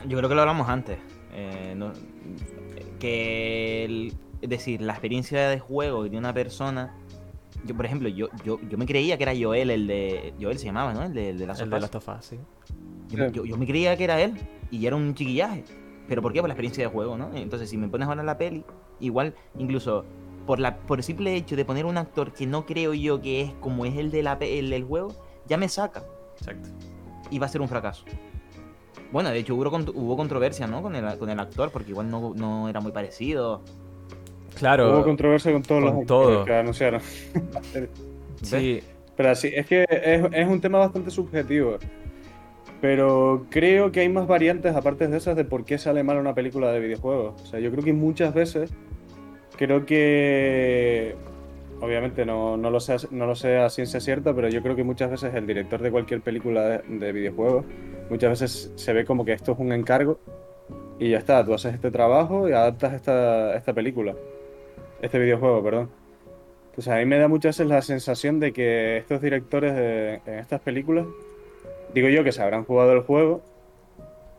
Yo 0.07 0.17
creo 0.17 0.29
que 0.29 0.35
lo 0.35 0.41
hablamos 0.41 0.69
antes. 0.69 0.97
eh, 1.33 1.73
no- 1.75 1.93
que, 2.99 3.85
el- 3.85 4.13
es 4.41 4.49
decir, 4.49 4.81
la 4.81 4.93
experiencia 4.93 5.49
de 5.49 5.59
juego 5.59 6.03
de 6.07 6.17
una 6.17 6.33
persona. 6.33 6.93
Yo, 7.65 7.75
por 7.75 7.85
ejemplo, 7.85 8.09
yo, 8.09 8.27
yo, 8.45 8.59
yo 8.69 8.77
me 8.77 8.85
creía 8.85 9.17
que 9.17 9.23
era 9.23 9.33
Joel, 9.39 9.69
el 9.71 9.87
de. 9.87 10.33
Joel 10.39 10.59
se 10.59 10.65
llamaba, 10.65 10.93
¿no? 10.93 11.03
El 11.03 11.13
de, 11.13 11.29
el 11.31 11.37
de 11.39 11.47
las 11.47 11.59
El 11.61 11.69
de 11.69 11.79
las 11.79 11.89
tofas, 11.89 12.25
sí. 12.25 12.37
Yo, 13.09 13.27
yo- 13.29 13.45
yo 13.45 13.57
me 13.57 13.65
creía 13.65 13.95
que 13.97 14.03
era 14.03 14.21
él 14.21 14.35
y 14.69 14.85
era 14.85 14.95
un 14.95 15.15
chiquillaje. 15.15 15.63
¿Pero 16.07 16.21
por 16.21 16.31
qué? 16.33 16.41
Por 16.41 16.49
la 16.49 16.53
experiencia 16.53 16.83
de 16.83 16.91
juego, 16.91 17.17
¿no? 17.17 17.29
Entonces, 17.35 17.69
si 17.69 17.77
me 17.77 17.87
pones 17.87 18.07
ahora 18.07 18.21
la 18.23 18.37
peli, 18.37 18.63
igual, 18.99 19.33
incluso 19.57 20.03
por, 20.45 20.59
la, 20.59 20.77
por 20.77 20.99
el 20.99 21.03
simple 21.03 21.35
hecho 21.35 21.55
de 21.55 21.65
poner 21.65 21.85
un 21.85 21.97
actor 21.97 22.33
que 22.33 22.45
no 22.47 22.65
creo 22.65 22.93
yo 22.93 23.21
que 23.21 23.41
es 23.41 23.53
como 23.59 23.85
es 23.85 23.95
el, 23.97 24.11
de 24.11 24.23
la, 24.23 24.37
pe- 24.39 24.59
el 24.59 24.69
del 24.69 24.83
juego, 24.83 25.09
ya 25.47 25.57
me 25.57 25.67
saca 25.69 26.03
Exacto. 26.37 26.69
y 27.29 27.39
va 27.39 27.45
a 27.45 27.49
ser 27.49 27.61
un 27.61 27.67
fracaso. 27.67 28.03
Bueno, 29.11 29.29
de 29.29 29.39
hecho 29.39 29.55
hubo, 29.55 29.63
hubo 29.93 30.15
controversia, 30.17 30.67
¿no? 30.67 30.81
Con 30.81 30.95
el, 30.95 31.17
con 31.17 31.29
el 31.29 31.39
actor, 31.39 31.69
porque 31.71 31.89
igual 31.91 32.09
no, 32.09 32.33
no 32.35 32.69
era 32.69 32.79
muy 32.79 32.91
parecido. 32.91 33.61
Claro. 34.55 34.93
Hubo 34.93 35.03
controversia 35.03 35.51
con 35.51 35.63
todos 35.63 35.83
con 35.83 35.95
los 35.97 36.05
todo. 36.05 36.39
actores 36.39 36.45
que 36.45 36.55
anunciaron. 36.55 37.01
Sí. 38.41 38.81
Pero 39.15 39.29
así, 39.29 39.49
es 39.53 39.67
que 39.67 39.85
es, 39.87 40.25
es 40.31 40.47
un 40.47 40.59
tema 40.61 40.79
bastante 40.79 41.11
subjetivo. 41.11 41.77
Pero 42.79 43.45
creo 43.51 43.91
que 43.91 43.99
hay 43.99 44.09
más 44.09 44.25
variantes 44.25 44.75
aparte 44.75 45.07
de 45.07 45.17
esas 45.17 45.35
de 45.35 45.45
por 45.45 45.63
qué 45.65 45.77
sale 45.77 46.03
mal 46.03 46.17
una 46.17 46.33
película 46.33 46.71
de 46.71 46.79
videojuegos. 46.79 47.39
O 47.41 47.45
sea, 47.45 47.59
yo 47.59 47.69
creo 47.69 47.83
que 47.83 47.93
muchas 47.93 48.33
veces 48.33 48.71
creo 49.61 49.85
que 49.85 51.15
obviamente 51.81 52.25
no, 52.25 52.57
no 52.57 52.71
lo 52.71 52.79
sé, 52.79 52.95
no 53.11 53.27
lo 53.27 53.35
sé 53.35 53.57
a 53.57 53.69
ciencia 53.69 53.99
cierta, 53.99 54.33
pero 54.33 54.49
yo 54.49 54.63
creo 54.63 54.75
que 54.75 54.83
muchas 54.83 55.11
veces 55.11 55.35
el 55.35 55.45
director 55.45 55.79
de 55.81 55.91
cualquier 55.91 56.21
película 56.21 56.63
de, 56.67 56.81
de 56.97 57.11
videojuegos, 57.11 57.65
muchas 58.09 58.31
veces 58.31 58.71
se 58.75 58.91
ve 58.93 59.05
como 59.05 59.23
que 59.23 59.33
esto 59.33 59.51
es 59.51 59.59
un 59.59 59.71
encargo 59.71 60.17
y 60.99 61.09
ya 61.11 61.19
está, 61.19 61.45
tú 61.45 61.53
haces 61.53 61.75
este 61.75 61.91
trabajo 61.91 62.49
y 62.49 62.53
adaptas 62.53 62.93
esta, 62.93 63.55
esta 63.55 63.71
película, 63.73 64.15
este 64.99 65.19
videojuego, 65.19 65.63
perdón. 65.63 65.89
Entonces 66.71 66.93
a 66.93 66.97
mí 66.97 67.05
me 67.05 67.19
da 67.19 67.27
muchas 67.27 67.57
veces 67.59 67.67
la 67.67 67.81
sensación 67.83 68.39
de 68.39 68.53
que 68.53 68.97
estos 68.97 69.21
directores 69.21 69.75
de- 69.75 70.21
en 70.25 70.39
estas 70.39 70.61
películas, 70.61 71.05
digo 71.93 72.09
yo 72.09 72.23
que 72.23 72.31
se 72.31 72.41
habrán 72.41 72.63
jugado 72.65 72.93
el 72.93 73.01
juego, 73.01 73.41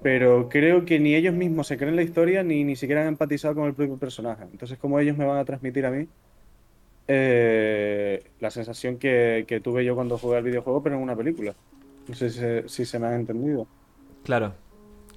pero 0.03 0.49
creo 0.49 0.85
que 0.85 0.99
ni 1.01 1.15
ellos 1.15 1.35
mismos 1.35 1.67
se 1.69 1.79
creen 1.79 1.97
la 1.97 2.03
historia 2.03 2.43
ni 2.43 2.65
ni 2.65 2.77
siquiera 2.77 3.03
han 3.03 3.09
empatizado 3.09 3.55
con 3.55 3.65
el 3.67 3.75
propio 3.75 3.99
personaje. 3.99 4.45
Entonces, 4.51 4.79
¿cómo 4.79 4.99
ellos 5.01 5.17
me 5.17 5.25
van 5.25 5.39
a 5.39 5.45
transmitir 5.45 5.87
a 5.87 5.91
mí 5.91 6.09
eh, 7.09 8.23
la 8.41 8.51
sensación 8.51 8.99
que, 8.99 9.45
que 9.49 9.61
tuve 9.61 9.85
yo 9.85 9.95
cuando 9.95 10.19
jugué 10.19 10.39
al 10.39 10.45
videojuego, 10.45 10.83
pero 10.83 10.97
en 10.97 11.03
una 11.03 11.17
película? 11.17 11.57
No 12.09 12.15
sé 12.15 12.31
si 12.31 12.39
se, 12.41 12.69
si 12.69 12.85
se 12.85 12.99
me 12.99 13.07
ha 13.09 13.15
entendido. 13.17 13.69
Claro, 14.25 14.55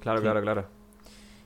claro, 0.00 0.20
Sí. 0.20 0.22
claro, 0.22 0.42
claro. 0.42 0.70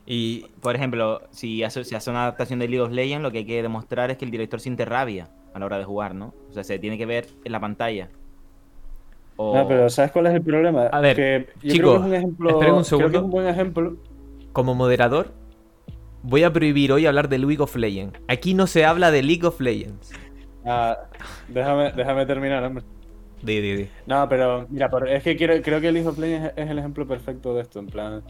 Y 0.07 0.47
Por 0.61 0.75
ejemplo, 0.77 1.23
si 1.31 1.63
hace, 1.63 1.85
se 1.85 1.97
hace 1.97 2.11
una 2.11 2.23
adaptación 2.23 2.59
de 2.59 2.69
League 2.69 2.81
of 2.83 2.91
Legends, 2.93 3.23
lo 3.23 3.31
que 3.31 3.39
hay 3.39 3.47
que 3.47 3.63
demostrar 3.63 4.11
es 4.11 4.19
que 4.19 4.25
el 4.25 4.31
director 4.31 4.61
siente 4.61 4.85
rabia 4.85 5.31
a 5.55 5.59
la 5.59 5.67
hora 5.67 5.79
de 5.79 5.85
jugar, 5.85 6.15
¿no? 6.15 6.35
O 6.49 6.53
sea, 6.53 6.65
se 6.65 6.79
tiene 6.79 6.99
que 6.99 7.07
ver 7.07 7.29
en 7.45 7.53
la 7.53 7.61
pantalla. 7.61 8.11
O... 9.43 9.55
No, 9.57 9.67
pero 9.67 9.89
¿sabes 9.89 10.13
cuál 10.13 10.27
es 10.27 10.35
el 10.35 10.43
problema? 10.43 10.87
A 10.89 11.01
ver, 11.01 11.17
que 11.17 11.47
yo 11.63 11.73
chicos, 11.73 11.99
creo 12.01 12.03
que 12.03 12.07
es 12.07 12.11
un 12.11 12.15
ejemplo, 12.15 12.51
esperen 12.51 12.75
un 12.75 12.83
creo 12.85 12.99
que 12.99 13.05
es 13.07 13.11
segundo. 13.13 13.25
un 13.25 13.31
buen 13.31 13.47
ejemplo. 13.47 13.97
como 14.53 14.75
moderador, 14.75 15.33
voy 16.23 16.43
a 16.43 16.53
prohibir 16.53 16.93
hoy 16.93 17.07
hablar 17.07 17.29
de 17.31 17.39
League 17.39 17.63
of 17.63 17.75
Legends. 17.75 18.21
Aquí 18.29 18.53
no 18.53 18.67
se 18.67 18.85
habla 18.85 19.11
de 19.11 19.23
League 19.23 19.47
of 19.47 19.59
Legends. 19.61 20.13
Ah, 20.67 20.99
déjame, 21.49 21.93
déjame 21.93 22.27
terminar, 22.27 22.63
hombre. 22.65 22.85
Di, 23.43 23.61
di, 23.63 23.77
di. 23.77 23.89
No, 24.07 24.29
pero 24.29 24.67
mira, 24.69 24.91
es 25.09 25.23
que 25.23 25.35
quiero- 25.37 25.63
creo 25.63 25.81
que 25.81 25.91
League 25.91 26.07
of 26.09 26.19
Legends 26.19 26.53
es 26.57 26.69
el 26.69 26.79
ejemplo 26.79 27.07
perfecto 27.07 27.55
de 27.55 27.63
esto. 27.63 27.79
En 27.79 27.87
plan, 27.87 28.23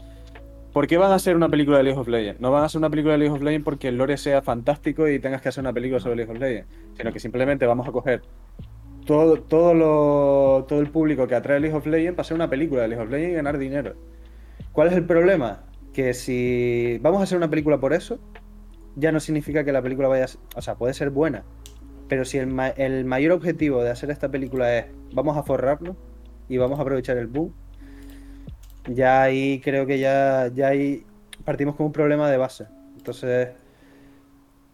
¿por 0.71 0.87
qué 0.87 0.97
van 0.97 1.11
a 1.11 1.15
hacer 1.15 1.35
una 1.35 1.49
película 1.49 1.75
de 1.79 1.83
League 1.83 1.99
of 1.99 2.07
Legends? 2.07 2.39
No 2.39 2.51
van 2.51 2.63
a 2.63 2.67
hacer 2.67 2.79
una 2.79 2.89
película 2.89 3.11
de 3.13 3.17
League 3.17 3.35
of 3.35 3.41
Legends 3.41 3.65
porque 3.65 3.89
el 3.89 3.97
lore 3.97 4.15
sea 4.15 4.41
fantástico 4.41 5.09
y 5.09 5.19
tengas 5.19 5.41
que 5.41 5.49
hacer 5.49 5.61
una 5.61 5.73
película 5.73 5.99
sobre 5.99 6.15
League 6.15 6.31
of 6.31 6.39
Legends, 6.39 6.69
sino 6.95 7.11
que 7.11 7.19
simplemente 7.19 7.65
vamos 7.65 7.85
a 7.85 7.91
coger 7.91 8.21
todo, 9.05 9.41
todo, 9.41 9.73
lo, 9.73 10.65
todo 10.67 10.79
el 10.79 10.89
público 10.89 11.27
que 11.27 11.35
atrae 11.35 11.59
League 11.59 11.75
of 11.75 11.85
Legends 11.85 12.15
para 12.15 12.21
hacer 12.21 12.35
una 12.35 12.49
película 12.49 12.83
de 12.83 12.89
League 12.89 13.03
of 13.03 13.09
Legends 13.09 13.31
y 13.31 13.35
ganar 13.35 13.57
dinero. 13.57 13.95
¿Cuál 14.71 14.89
es 14.89 14.93
el 14.93 15.05
problema? 15.05 15.63
Que 15.93 16.13
si 16.13 16.99
vamos 17.01 17.19
a 17.19 17.23
hacer 17.23 17.37
una 17.37 17.49
película 17.49 17.79
por 17.79 17.93
eso, 17.93 18.19
ya 18.95 19.11
no 19.11 19.19
significa 19.19 19.63
que 19.63 19.71
la 19.71 19.81
película 19.81 20.07
vaya 20.07 20.25
a 20.25 20.27
ser, 20.27 20.39
o 20.55 20.61
sea, 20.61 20.75
puede 20.75 20.93
ser 20.93 21.09
buena, 21.09 21.43
pero 22.07 22.25
si 22.25 22.37
el, 22.37 22.53
el 22.77 23.05
mayor 23.05 23.31
objetivo 23.33 23.83
de 23.83 23.89
hacer 23.89 24.11
esta 24.11 24.29
película 24.29 24.77
es 24.77 24.85
vamos 25.13 25.37
a 25.37 25.43
forrarnos 25.43 25.95
y 26.47 26.57
vamos 26.57 26.79
a 26.79 26.81
aprovechar 26.83 27.17
el 27.17 27.27
boom, 27.27 27.53
ya 28.87 29.23
ahí 29.23 29.61
creo 29.63 29.85
que 29.85 29.99
ya, 29.99 30.49
ya 30.53 30.69
ahí 30.69 31.05
partimos 31.45 31.75
con 31.75 31.87
un 31.87 31.91
problema 31.91 32.29
de 32.29 32.37
base. 32.37 32.67
Entonces, 32.97 33.49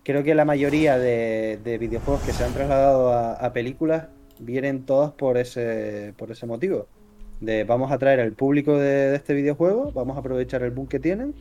creo 0.04 0.24
que 0.24 0.36
la 0.36 0.46
mayoría 0.46 0.98
de, 0.98 1.60
de 1.64 1.78
videojuegos 1.78 2.24
que 2.24 2.34
se 2.34 2.44
han 2.44 2.54
trasladado 2.54 3.14
a 3.14 3.54
películas 3.54 4.08
vienen 4.40 4.86
todas 4.86 5.14
por 5.14 5.38
ese, 5.38 6.14
por 6.18 6.32
ese 6.32 6.46
motivo. 6.46 6.88
De 7.40 7.64
vamos 7.66 7.92
a 7.92 7.98
traer 8.00 8.20
al 8.20 8.34
público 8.34 8.78
de, 8.78 9.12
de 9.12 9.16
este 9.16 9.34
videojuego, 9.34 9.92
vamos 9.94 10.18
a 10.18 10.22
aprovechar 10.22 10.64
el 10.64 10.72
boom 10.72 10.88
que 10.88 11.00
tienen 11.00 11.36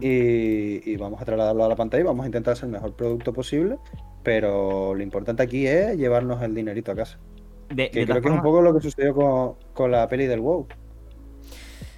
y, 0.00 0.90
y 0.90 0.96
vamos 0.96 1.20
a 1.22 1.24
trasladarlo 1.24 1.64
a 1.64 1.68
la 1.68 1.76
pantalla 1.76 2.02
y 2.02 2.06
vamos 2.06 2.24
a 2.24 2.26
intentar 2.26 2.52
hacer 2.54 2.66
el 2.66 2.72
mejor 2.72 2.96
producto 2.96 3.32
posible. 3.32 3.78
Pero 4.22 4.94
lo 4.94 5.02
importante 5.02 5.42
aquí 5.42 5.66
es 5.66 5.96
llevarnos 5.96 6.42
el 6.42 6.54
dinerito 6.54 6.92
a 6.92 6.96
casa. 6.96 7.20
De, 7.68 7.90
Que 7.90 8.06
de 8.06 8.06
creo 8.06 8.22
que 8.22 8.28
es 8.28 8.34
un 8.34 8.42
poco 8.42 8.62
lo 8.62 8.74
que 8.74 8.80
sucedió 8.80 9.14
con, 9.14 9.56
con 9.72 9.90
la 9.90 10.08
peli 10.08 10.26
del 10.26 10.40
WoW. 10.40 10.68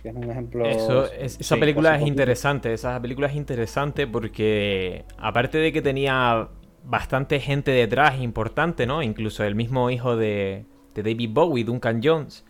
Que 0.03 0.09
es 0.09 0.15
un 0.17 0.31
ejemplo. 0.31 0.65
Eso, 0.65 1.07
es- 1.13 1.39
esa 1.41 1.57
sí, 1.57 1.61
película 1.61 1.97
es 1.97 2.07
interesante. 2.07 2.73
Esa 2.73 3.01
película 3.01 3.29
es 3.29 3.35
interesante 3.37 4.07
porque, 4.07 5.05
aparte 5.17 5.59
de 5.59 5.73
que 5.73 5.83
tenía 5.83 6.49
bastante 6.89 7.39
gente 7.41 7.71
detrás 7.71 8.19
importante, 8.21 8.87
¿no? 8.87 9.03
Incluso 9.03 9.45
el 9.45 9.55
mismo 9.55 9.91
hijo 9.91 10.17
de, 10.17 10.65
de 10.95 11.03
David 11.03 11.31
Bowie, 11.33 11.65
Duncan 11.65 12.01
Jones. 12.03 12.45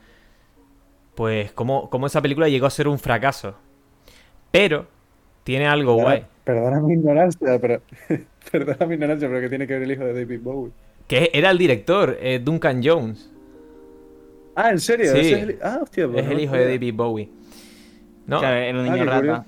Pues, 1.15 1.51
como, 1.53 1.91
como 1.91 2.07
esa 2.07 2.23
película 2.23 2.49
llegó 2.49 2.67
a 2.67 2.71
ser 2.71 2.87
un 2.89 2.99
fracaso. 2.99 3.57
Pero, 4.51 4.87
tiene 5.45 5.67
algo 5.67 5.97
Perdona- 5.97 6.03
guay. 6.05 6.25
Perdona 6.45 6.81
mi 6.81 6.95
ignorancia, 6.95 7.59
pero. 7.61 7.83
perdona 8.53 8.87
mi 8.87 8.95
ignorancia, 8.95 9.29
pero 9.29 9.41
que 9.41 9.49
tiene 9.49 9.67
que 9.67 9.75
ver 9.75 9.83
el 9.83 9.93
hijo 9.93 10.05
de 10.05 10.15
David 10.15 10.41
Bowie. 10.43 10.73
Que 11.07 11.31
era 11.35 11.51
el 11.51 11.59
director, 11.59 12.17
eh, 12.21 12.39
Duncan 12.43 12.81
Jones. 12.83 13.31
Ah, 14.55 14.71
¿en 14.71 14.79
serio? 14.81 15.13
Sí. 15.13 15.19
Ese 15.19 15.33
es 15.33 15.43
el... 15.43 15.59
Ah, 15.63 15.79
hostia, 15.83 16.07
pues 16.07 16.19
es 16.21 16.25
no 16.25 16.31
el 16.33 16.37
lo 16.39 16.43
hijo 16.45 16.55
de. 16.55 16.65
David 16.69 16.95
Bowie. 16.95 17.29
¿No? 18.27 18.43
Era 18.43 18.79
un 18.79 18.87
Ah, 18.87 18.91
niño 18.91 18.97
qué 18.97 19.05
rata 19.05 19.17
curioso. 19.19 19.45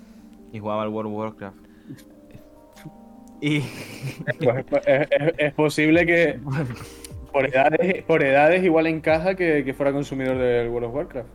y 0.52 0.58
jugaba 0.58 0.82
al 0.82 0.88
World 0.88 1.12
of 1.12 1.18
Warcraft. 1.18 1.56
Y 3.40 3.60
Pues, 4.38 4.64
pues, 4.68 4.82
es, 4.86 5.08
es- 5.10 5.34
es 5.38 5.52
posible 5.54 6.06
que. 6.06 6.38
Por 7.32 7.46
edades, 7.46 8.02
por 8.04 8.22
edades 8.24 8.64
igual 8.64 8.86
encaja 8.88 9.34
que, 9.36 9.62
que 9.64 9.72
fuera 9.72 9.92
consumidor 9.92 10.36
del 10.36 10.68
World 10.68 10.88
of 10.88 10.94
Warcraft. 10.94 11.28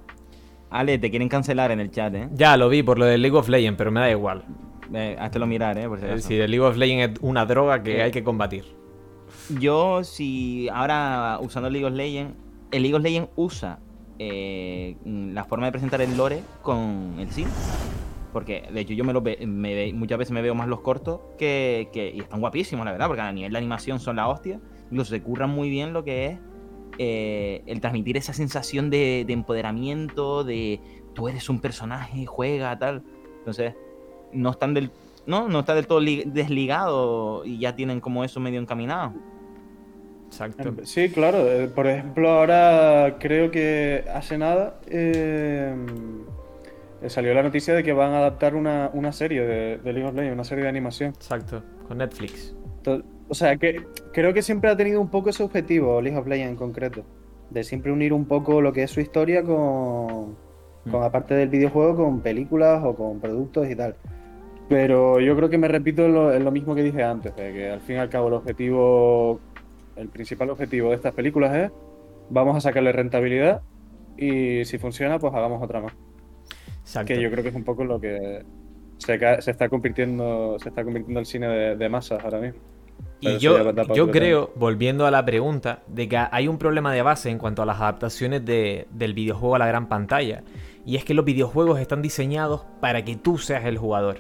Ale, 0.70 0.98
te 0.98 1.10
quieren 1.10 1.30
cancelar 1.30 1.72
en 1.72 1.80
el 1.80 1.89
chat, 1.89 2.13
¿eh? 2.15 2.28
Ya 2.34 2.58
lo 2.58 2.68
vi 2.68 2.84
por 2.84 3.00
lo 3.00 3.06
del 3.06 3.22
League 3.22 3.38
of 3.38 3.48
Legends, 3.48 3.78
pero 3.78 3.91
me 3.91 4.02
da 4.02 4.12
igual. 4.12 4.44
Eh, 4.94 5.15
háztelo 5.18 5.48
mirar, 5.48 5.78
¿eh? 5.78 5.88
Por 5.88 6.00
si 6.00 6.06
Es 6.06 6.12
acaso. 6.12 6.28
decir, 6.28 6.41
el 6.41 6.52
League 6.52 6.65
of 6.65 6.76
Legends 6.76 7.13
es 7.18 7.24
una 7.24 7.46
droga 7.46 7.82
que 7.82 7.96
Sí. 7.96 8.02
hay 8.02 8.12
que 8.12 8.24
combatir. 8.26 8.65
Yo, 9.60 10.04
si 10.04 10.68
ahora 10.70 11.38
usando 11.41 11.70
League 11.70 11.86
of 11.88 11.94
Legends, 11.94 12.34
el 12.72 12.82
League 12.82 12.96
of 12.96 13.02
Legends 13.04 13.30
usa 13.38 13.80
eh, 14.20 14.96
la 15.06 15.44
forma 15.46 15.68
de 15.68 15.72
presentar 15.72 16.02
el 16.02 16.15
lore 16.18 16.41
con 16.62 17.15
el 17.20 17.30
sim. 17.32 17.48
Porque, 18.36 18.67
de 18.69 18.82
hecho, 18.82 18.91
yo 18.91 19.06
me 19.06 19.13
lo 19.13 19.21
ve, 19.21 19.38
me 19.48 19.74
ve- 19.74 19.93
muchas 19.93 20.17
veces 20.17 20.34
me 20.34 20.41
veo 20.41 20.54
más 20.54 20.67
los 20.67 20.82
cortos 20.82 21.21
que, 21.38 21.88
que- 21.93 22.12
y 22.13 22.19
están 22.19 22.41
guapísimos, 22.41 22.84
la 22.86 22.91
verdad, 22.91 23.08
porque 23.08 23.21
a 23.21 23.32
nivel 23.32 23.54
de 23.54 23.58
animación 23.58 24.02
son 24.02 24.17
la 24.17 24.28
hostia. 24.28 24.60
Incluso 24.91 25.12
se 25.12 25.21
curran 25.24 25.52
muy 25.52 25.69
bien 25.69 25.93
lo 25.93 26.04
que 26.04 26.26
es 26.26 26.39
eh, 26.98 27.63
el 27.65 27.80
transmitir 27.80 28.17
esa 28.17 28.34
sensación 28.34 28.89
de, 28.89 29.24
de 29.26 29.32
empoderamiento, 29.32 30.43
de 30.43 30.82
tú 31.13 31.30
eres 31.30 31.48
un 31.50 31.62
personaje, 31.62 32.26
juega, 32.26 32.78
tal. 32.78 33.04
Entonces, 33.38 33.74
no 34.34 34.50
están 34.50 34.74
del, 34.74 34.91
no, 35.26 35.48
no 35.48 35.60
está 35.62 35.74
del 35.74 35.88
todo 35.88 36.02
li- 36.02 36.24
desligado 36.26 37.45
y 37.45 37.58
ya 37.60 37.74
tienen 37.74 38.02
como 38.02 38.26
eso 38.26 38.41
medio 38.41 38.60
encaminado. 38.60 39.13
Exacto. 40.28 40.76
Sí, 40.84 41.08
claro. 41.10 41.50
eh, 41.50 41.69
Por 41.69 41.88
ejemplo, 41.88 42.30
ahora 42.30 43.15
creo 43.17 43.50
que 43.50 44.04
hace 44.13 44.38
nada 44.38 44.82
eh, 44.88 45.74
salió 47.08 47.34
la 47.34 47.44
noticia 47.44 47.74
de 47.74 47.84
que 47.84 47.94
van 47.94 48.12
a 48.14 48.20
adaptar 48.20 48.56
una, 48.56 48.90
una 48.94 49.12
serie 49.12 49.42
de, 49.42 49.78
de 49.78 49.94
League 49.94 50.08
of 50.08 50.16
Legends, 50.16 50.34
una 50.34 50.44
serie 50.44 50.64
de 50.64 50.70
animación. 50.70 51.10
Exacto. 51.12 51.64
Con 51.88 51.98
Netflix. 51.98 52.56
O 53.28 53.34
sea, 53.34 53.58
que 53.58 53.84
creo 54.14 54.34
que 54.34 54.42
siempre 54.42 54.70
ha 54.70 54.78
tenido 54.78 55.02
un 55.02 55.10
poco 55.10 55.30
ese 55.30 55.44
objetivo, 55.44 56.02
League 56.02 56.18
of 56.18 56.28
Legends 56.28 56.52
en 56.52 56.58
concreto. 56.58 57.04
De 57.50 57.64
siempre 57.64 57.92
unir 57.92 58.14
un 58.14 58.26
poco 58.26 58.62
lo 58.62 58.74
que 58.74 58.84
es 58.84 58.92
su 58.92 59.02
historia 59.02 59.44
con, 59.44 60.36
con 60.90 61.02
Mm. 61.02 61.04
aparte 61.04 61.34
del 61.34 61.50
videojuego, 61.50 61.96
con 61.96 62.22
películas 62.22 62.84
o 62.84 62.96
con 62.96 63.20
productos 63.20 63.70
y 63.70 63.76
tal. 63.76 63.96
Pero 64.70 65.20
yo 65.20 65.36
creo 65.36 65.50
que 65.50 65.58
me 65.58 65.68
repito 65.68 66.06
en 66.06 66.14
lo, 66.14 66.34
en 66.34 66.44
lo 66.44 66.52
mismo 66.52 66.74
que 66.76 66.84
dije 66.84 67.04
antes, 67.04 67.36
de 67.36 67.54
que 67.54 67.70
al 67.70 67.82
fin 67.82 67.98
y 67.98 68.00
al 68.00 68.10
cabo 68.10 68.28
el 68.30 68.34
objetivo, 68.36 69.40
el 69.96 70.10
principal 70.10 70.50
objetivo 70.50 70.90
de 70.90 70.96
estas 70.96 71.14
películas 71.14 71.56
es 71.56 71.72
vamos 72.30 72.56
a 72.58 72.62
sacarle 72.62 72.92
rentabilidad 72.92 73.62
y 74.18 74.66
si 74.66 74.78
funciona, 74.78 75.20
pues 75.20 75.34
hagamos 75.34 75.62
otra 75.62 75.82
más. 75.82 75.94
Exacto. 76.86 77.13
Que 77.13 77.21
yo 77.21 77.32
creo 77.32 77.43
que 77.43 77.50
es 77.50 77.56
un 77.56 77.63
poco 77.63 77.84
lo 77.84 78.00
que 78.00 78.43
se, 79.00 79.19
está 79.50 79.69
convirtiendo, 79.69 80.58
se 80.60 80.69
está 80.69 80.84
convirtiendo 80.84 81.19
el 81.19 81.26
cine 81.26 81.48
de, 81.48 81.76
de 81.76 81.89
masas 81.89 82.24
ahora 82.24 82.39
mismo. 82.39 82.60
Y 83.19 83.26
Pero 83.28 83.38
yo, 83.39 83.93
yo 83.93 84.12
creo, 84.12 84.52
volviendo 84.56 85.06
a 85.06 85.12
la 85.12 85.26
pregunta, 85.26 85.80
de 85.88 86.08
que 86.08 86.17
hay 86.17 86.48
un 86.48 86.58
problema 86.58 86.93
de 86.93 87.02
base 87.02 87.30
en 87.30 87.39
cuanto 87.39 87.62
a 87.62 87.65
las 87.65 87.82
adaptaciones 87.82 88.45
de- 88.45 88.88
del 88.91 89.13
videojuego 89.13 89.56
a 89.56 89.60
la 89.60 89.67
gran 89.67 89.88
pantalla. 89.89 90.43
Y 90.86 90.95
es 90.95 91.04
que 91.04 91.13
los 91.13 91.26
videojuegos 91.26 91.80
están 91.80 92.02
diseñados 92.02 92.65
para 92.80 93.04
que 93.04 93.15
tú 93.15 93.38
seas 93.38 93.66
el 93.66 93.78
jugador. 93.78 94.20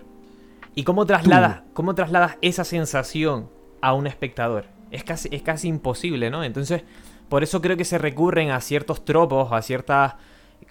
¿Y 0.73 0.83
cómo 0.83 1.05
trasladas, 1.05 1.61
cómo 1.73 1.93
trasladas 1.95 2.37
esa 2.41 2.63
sensación 2.63 3.49
a 3.81 3.93
un 3.93 4.07
espectador? 4.07 4.65
Es 4.91 5.03
casi, 5.03 5.29
es 5.31 5.41
casi 5.41 5.67
imposible, 5.67 6.29
¿no? 6.29 6.43
Entonces, 6.43 6.83
por 7.29 7.43
eso 7.43 7.61
creo 7.61 7.77
que 7.77 7.85
se 7.85 7.97
recurren 7.97 8.49
a 8.49 8.59
ciertos 8.59 9.05
tropos, 9.05 9.51
a 9.53 9.61
ciertas 9.61 10.15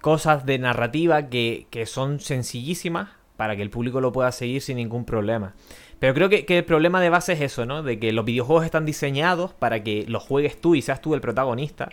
cosas 0.05 0.45
de 0.45 0.59
narrativa 0.59 1.29
que, 1.29 1.65
que 1.71 1.87
son 1.87 2.19
sencillísimas 2.19 3.09
para 3.37 3.55
que 3.55 3.63
el 3.63 3.71
público 3.71 4.01
lo 4.01 4.11
pueda 4.11 4.31
seguir 4.31 4.61
sin 4.61 4.77
ningún 4.77 5.03
problema. 5.03 5.55
Pero 5.97 6.13
creo 6.13 6.29
que, 6.29 6.45
que 6.45 6.59
el 6.59 6.63
problema 6.63 7.01
de 7.01 7.09
base 7.09 7.33
es 7.33 7.41
eso, 7.41 7.65
¿no? 7.65 7.81
De 7.81 7.97
que 7.97 8.13
los 8.13 8.23
videojuegos 8.23 8.65
están 8.65 8.85
diseñados 8.85 9.53
para 9.53 9.81
que 9.81 10.05
los 10.07 10.21
juegues 10.21 10.61
tú 10.61 10.75
y 10.75 10.83
seas 10.83 11.01
tú 11.01 11.15
el 11.15 11.21
protagonista. 11.21 11.89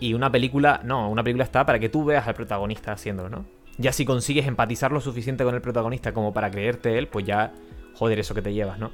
Y 0.00 0.14
una 0.14 0.32
película, 0.32 0.80
no, 0.82 1.08
una 1.08 1.22
película 1.22 1.44
está 1.44 1.64
para 1.64 1.78
que 1.78 1.88
tú 1.88 2.04
veas 2.04 2.26
al 2.26 2.34
protagonista 2.34 2.90
haciéndolo, 2.90 3.28
¿no? 3.28 3.46
Ya 3.78 3.92
si 3.92 4.04
consigues 4.04 4.48
empatizar 4.48 4.90
lo 4.90 5.00
suficiente 5.00 5.44
con 5.44 5.54
el 5.54 5.60
protagonista 5.60 6.12
como 6.12 6.32
para 6.32 6.50
creerte 6.50 6.98
él, 6.98 7.06
pues 7.06 7.26
ya, 7.26 7.52
joder, 7.94 8.18
eso 8.18 8.34
que 8.34 8.42
te 8.42 8.54
llevas, 8.54 8.80
¿no? 8.80 8.90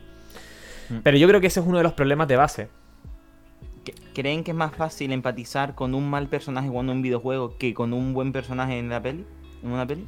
Mm. 0.90 0.98
Pero 1.02 1.16
yo 1.16 1.26
creo 1.26 1.40
que 1.40 1.46
ese 1.46 1.60
es 1.60 1.66
uno 1.66 1.78
de 1.78 1.84
los 1.84 1.94
problemas 1.94 2.28
de 2.28 2.36
base. 2.36 2.68
¿Que- 3.84 3.94
¿Creen 4.14 4.44
que 4.44 4.52
es 4.52 4.56
más 4.56 4.74
fácil 4.74 5.12
empatizar 5.12 5.74
con 5.74 5.94
un 5.94 6.08
mal 6.08 6.28
personaje 6.28 6.68
jugando 6.68 6.92
un 6.92 7.02
videojuego 7.02 7.56
que 7.58 7.74
con 7.74 7.92
un 7.92 8.12
buen 8.14 8.32
personaje 8.32 8.78
en 8.78 8.88
la 8.88 9.02
peli? 9.02 9.24
¿En 9.62 9.70
una 9.70 9.86
peli? 9.86 10.06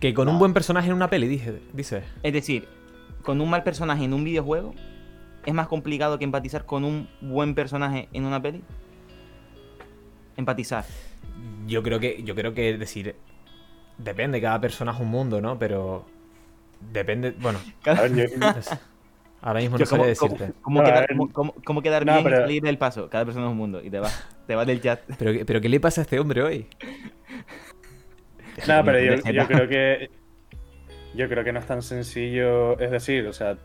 Que 0.00 0.12
con 0.14 0.28
un 0.28 0.38
buen 0.38 0.52
personaje 0.52 0.88
en 0.88 0.94
una 0.94 1.08
peli, 1.08 1.28
dije, 1.28 1.60
dice. 1.72 2.02
Es 2.22 2.32
decir, 2.32 2.68
con 3.22 3.40
un 3.40 3.48
mal 3.48 3.62
personaje 3.62 4.04
en 4.04 4.12
un 4.12 4.24
videojuego 4.24 4.74
es 5.46 5.54
más 5.54 5.66
complicado 5.68 6.18
que 6.18 6.24
empatizar 6.24 6.66
con 6.66 6.84
un 6.84 7.08
buen 7.20 7.54
personaje 7.54 8.08
en 8.12 8.24
una 8.24 8.40
peli. 8.42 8.62
Empatizar. 10.36 10.84
Yo 11.66 11.82
creo 11.82 12.00
que, 12.00 12.22
yo 12.24 12.34
creo 12.34 12.54
que 12.54 12.76
decir. 12.76 13.14
Depende, 13.98 14.40
cada 14.40 14.60
persona 14.60 14.92
es 14.92 15.00
un 15.00 15.08
mundo, 15.08 15.40
¿no? 15.40 15.58
Pero. 15.58 16.04
Depende. 16.92 17.30
Bueno, 17.38 17.60
A 17.86 17.92
ver, 18.02 18.14
yo- 18.14 18.24
ahora 19.46 19.60
mismo 19.60 19.78
no 19.78 19.84
¿Cómo, 19.84 20.04
sé 20.04 20.16
cómo- 20.16 20.32
decirte. 20.34 20.52
cómo 20.62 20.80
No, 20.80 20.86
quedar, 20.86 21.00
ver. 21.08 21.16
cómo- 21.16 21.32
cómo- 21.32 21.54
cómo 21.64 21.82
quedar 21.82 22.04
No, 22.06 22.12
bien 22.12 22.24
pero- 22.24 22.36
y 22.36 22.40
salir 22.40 22.62
del 22.62 22.78
paso? 22.78 23.08
Cada 23.10 23.24
persona 23.24 23.46
es 23.46 23.52
un 23.52 23.58
mundo 23.58 23.80
y 23.82 23.90
te 23.90 23.98
vas 24.00 24.26
te 24.46 24.54
vas 24.54 24.66
del 24.66 24.80
chat. 24.80 25.00
Pero, 25.18 25.44
pero 25.46 25.60
¿qué 25.60 25.68
le 25.68 25.80
pasa 25.80 26.00
a 26.00 26.04
este 26.04 26.18
hombre 26.18 26.42
hoy? 26.42 26.66
No, 28.68 28.84
pero 28.84 29.00
yo, 29.00 29.46
creo 29.48 29.68
que. 29.68 30.10
Yo 31.14 31.28
creo 31.28 31.44
que 31.44 31.52
no 31.52 31.58
es 31.60 31.66
tan 31.66 31.82
sencillo. 31.82 32.78
Es 32.78 32.90
decir, 32.90 33.26
o 33.26 33.32
sea, 33.32 33.56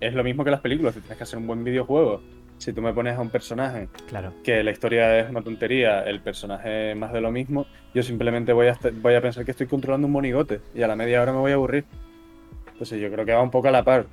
es 0.00 0.14
lo 0.14 0.24
mismo 0.24 0.44
que 0.44 0.50
las 0.50 0.60
películas. 0.60 0.94
Tienes 0.94 1.16
que 1.16 1.22
hacer 1.22 1.38
un 1.38 1.46
buen 1.46 1.62
videojuego, 1.64 2.22
si 2.58 2.72
tú 2.72 2.80
me 2.82 2.92
pones 2.92 3.16
a 3.16 3.20
un 3.20 3.30
personaje 3.30 3.88
Claro. 4.08 4.32
que 4.42 4.62
la 4.62 4.70
historia 4.70 5.18
es 5.18 5.28
una 5.30 5.42
tontería, 5.42 6.02
el 6.04 6.20
personaje 6.20 6.94
más 6.94 7.12
de 7.12 7.20
lo 7.20 7.30
mismo, 7.30 7.66
yo 7.94 8.02
simplemente 8.02 8.52
voy 8.52 8.68
a, 8.68 8.78
voy 9.02 9.14
a 9.14 9.20
pensar 9.20 9.44
que 9.44 9.50
estoy 9.50 9.66
controlando 9.66 10.06
un 10.06 10.12
monigote 10.12 10.60
y 10.74 10.82
a 10.82 10.86
la 10.88 10.96
media 10.96 11.20
hora 11.22 11.32
me 11.32 11.38
voy 11.38 11.50
a 11.52 11.54
aburrir. 11.54 11.84
Entonces 12.72 13.00
yo 13.00 13.10
creo 13.12 13.24
que 13.26 13.32
va 13.32 13.42
un 13.42 13.50
poco 13.50 13.68
a 13.68 13.70
la 13.70 13.84
par. 13.84 14.06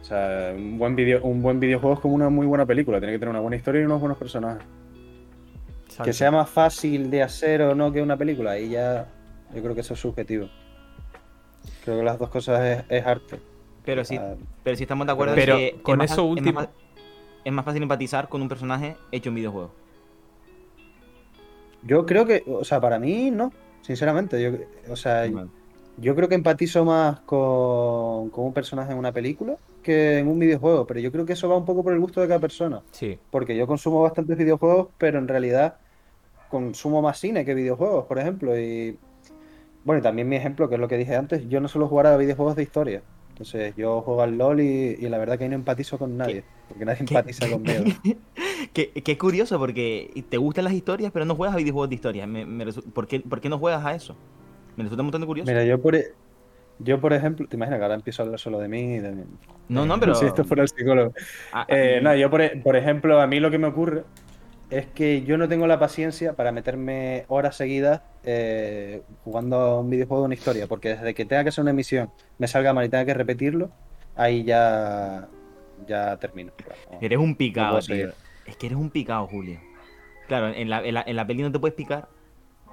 O 0.00 0.04
sea, 0.04 0.52
un 0.56 0.78
buen, 0.78 0.96
video, 0.96 1.22
un 1.22 1.42
buen 1.42 1.60
videojuego 1.60 1.94
es 1.94 2.00
como 2.00 2.14
una 2.14 2.28
muy 2.30 2.46
buena 2.46 2.66
película. 2.66 2.98
Tiene 2.98 3.12
que 3.12 3.18
tener 3.18 3.30
una 3.30 3.40
buena 3.40 3.56
historia 3.56 3.80
y 3.82 3.84
unos 3.84 4.00
buenos 4.00 4.18
personajes. 4.18 4.62
Que 6.02 6.12
sea 6.12 6.30
más 6.30 6.48
fácil 6.48 7.10
de 7.10 7.22
hacer 7.22 7.60
o 7.62 7.74
no 7.74 7.92
que 7.92 8.00
una 8.00 8.16
película, 8.16 8.52
ahí 8.52 8.70
ya 8.70 9.06
yo 9.54 9.60
creo 9.62 9.74
que 9.74 9.82
eso 9.82 9.94
es 9.94 10.00
subjetivo. 10.00 10.48
Creo 11.84 11.98
que 11.98 12.04
las 12.04 12.18
dos 12.18 12.30
cosas 12.30 12.60
es, 12.64 12.84
es 12.88 13.06
arte. 13.06 13.38
Pero 13.84 14.04
sí, 14.04 14.16
Ah, 14.16 14.34
pero 14.62 14.76
sí 14.76 14.84
estamos 14.84 15.06
de 15.06 15.12
acuerdo 15.12 15.34
Pero 15.34 15.54
en 15.58 15.76
que 15.76 15.82
con 15.82 15.94
es 15.94 15.98
más 15.98 16.10
eso 16.12 16.22
fa- 16.22 16.22
es 16.22 16.42
más 16.44 16.64
último- 16.64 16.68
es 17.44 17.52
más 17.52 17.64
fácil 17.64 17.82
empatizar 17.82 18.28
con 18.28 18.40
un 18.42 18.48
personaje 18.48 18.96
hecho 19.12 19.28
en 19.30 19.34
videojuego. 19.34 19.72
Yo 21.82 22.04
creo 22.06 22.26
que, 22.26 22.44
o 22.46 22.64
sea, 22.64 22.80
para 22.80 22.98
mí 22.98 23.30
no, 23.30 23.52
sinceramente. 23.82 24.40
Yo, 24.42 24.92
o 24.92 24.96
sea, 24.96 25.26
yo 25.96 26.14
creo 26.14 26.28
que 26.28 26.34
empatizo 26.34 26.84
más 26.84 27.20
con, 27.20 28.30
con 28.30 28.44
un 28.46 28.52
personaje 28.52 28.92
en 28.92 28.98
una 28.98 29.12
película 29.12 29.56
que 29.80 30.18
en 30.18 30.28
un 30.28 30.38
videojuego, 30.38 30.86
pero 30.86 31.00
yo 31.00 31.10
creo 31.12 31.24
que 31.26 31.32
eso 31.34 31.48
va 31.48 31.56
un 31.56 31.64
poco 31.64 31.82
por 31.82 31.92
el 31.92 32.00
gusto 32.00 32.20
de 32.20 32.28
cada 32.28 32.40
persona. 32.40 32.82
Sí. 32.92 33.18
Porque 33.30 33.56
yo 33.56 33.66
consumo 33.66 34.02
bastantes 34.02 34.36
videojuegos, 34.38 34.88
pero 34.98 35.18
en 35.18 35.28
realidad 35.28 35.76
consumo 36.48 37.02
más 37.02 37.18
cine 37.18 37.44
que 37.44 37.54
videojuegos, 37.54 38.06
por 38.06 38.18
ejemplo. 38.18 38.58
Y 38.58 38.98
bueno, 39.84 40.00
y 40.00 40.02
también 40.02 40.28
mi 40.28 40.36
ejemplo, 40.36 40.68
que 40.68 40.74
es 40.76 40.80
lo 40.80 40.88
que 40.88 40.96
dije 40.98 41.16
antes, 41.16 41.48
yo 41.48 41.60
no 41.60 41.68
suelo 41.68 41.88
jugar 41.88 42.06
a 42.06 42.16
videojuegos 42.16 42.56
de 42.56 42.62
historia. 42.62 43.02
Entonces 43.30 43.74
yo 43.76 44.02
juego 44.02 44.20
al 44.22 44.36
LOL 44.36 44.60
y, 44.60 44.96
y 45.00 45.08
la 45.08 45.16
verdad 45.16 45.38
que 45.38 45.44
ahí 45.44 45.50
no 45.50 45.56
empatizo 45.56 45.96
con 45.96 46.16
nadie, 46.18 46.44
porque 46.68 46.84
nadie 46.84 47.00
empatiza 47.00 47.48
conmigo. 47.50 47.84
Que 48.74 48.92
es 48.94 49.18
curioso 49.18 49.58
porque 49.58 50.10
te 50.28 50.36
gustan 50.36 50.64
las 50.64 50.74
historias, 50.74 51.10
pero 51.12 51.24
no 51.24 51.34
juegas 51.34 51.54
a 51.54 51.58
videojuegos 51.58 51.88
de 51.88 51.94
historia. 51.94 52.26
Me- 52.26 52.44
me 52.44 52.66
resu- 52.66 52.84
¿por, 52.92 53.06
qué, 53.08 53.18
por 53.20 53.40
qué 53.40 53.48
no 53.48 53.58
juegas 53.58 53.84
a 53.84 53.94
eso? 53.94 54.14
Me 54.76 54.84
resulta 54.84 55.00
un 55.02 55.06
montón 55.06 55.22
de 55.22 55.26
curioso. 55.26 55.50
Mira, 55.50 55.64
yo 55.64 55.80
por, 55.80 55.96
e- 55.96 56.12
yo 56.82 57.00
por 57.00 57.12
ejemplo, 57.12 57.46
te 57.48 57.56
imaginas 57.56 57.78
que 57.78 57.82
ahora 57.84 57.94
empiezo 57.94 58.22
a 58.22 58.24
hablar 58.24 58.40
solo 58.40 58.58
de 58.58 58.68
mí 58.68 58.94
y 58.96 58.98
de 58.98 59.12
mí. 59.12 59.24
no, 59.68 59.86
no, 59.86 59.98
pero. 60.00 60.14
Si 60.14 60.26
esto 60.26 60.44
fuera 60.44 60.62
el 60.62 60.68
psicólogo. 60.68 61.12
Ah, 61.52 61.64
Eh, 61.68 62.00
mm, 62.00 62.04
no, 62.04 62.14
yo 62.16 62.30
por, 62.30 62.40
e- 62.42 62.56
por 62.56 62.76
ejemplo, 62.76 63.20
a 63.20 63.26
mí 63.26 63.40
lo 63.40 63.50
que 63.50 63.58
me 63.58 63.66
ocurre 63.68 64.04
Es 64.70 64.86
que 64.86 65.22
yo 65.22 65.36
no 65.36 65.48
tengo 65.48 65.66
la 65.66 65.78
paciencia 65.80 66.34
para 66.34 66.52
meterme 66.52 67.24
horas 67.28 67.56
seguidas 67.56 68.02
eh, 68.24 69.02
jugando 69.24 69.56
a 69.58 69.80
un 69.80 69.90
videojuego 69.90 70.22
de 70.22 70.26
una 70.26 70.34
historia, 70.34 70.66
porque 70.68 70.90
desde 70.90 71.12
que 71.14 71.24
tenga 71.24 71.42
que 71.42 71.48
hacer 71.48 71.62
una 71.62 71.72
emisión, 71.72 72.10
me 72.38 72.46
salga 72.46 72.72
mal 72.72 72.84
y 72.84 72.88
tenga 72.88 73.04
que 73.04 73.14
repetirlo, 73.14 73.70
ahí 74.14 74.44
ya, 74.44 75.26
ya 75.88 76.16
termino. 76.18 76.52
Eres 77.00 77.18
un 77.18 77.30
No 77.30 77.36
picado, 77.36 77.80
puedo 77.80 77.86
tío. 77.86 78.12
Es 78.46 78.56
que 78.56 78.66
eres 78.66 78.78
un 78.78 78.90
picado, 78.90 79.26
Julio. 79.26 79.58
Claro, 80.28 80.48
en 80.54 80.70
la, 80.70 80.84
en 80.86 80.94
la, 80.94 81.02
en 81.04 81.16
la 81.16 81.26
peli 81.26 81.42
no 81.42 81.50
te 81.50 81.58
puedes 81.58 81.74
picar. 81.74 82.08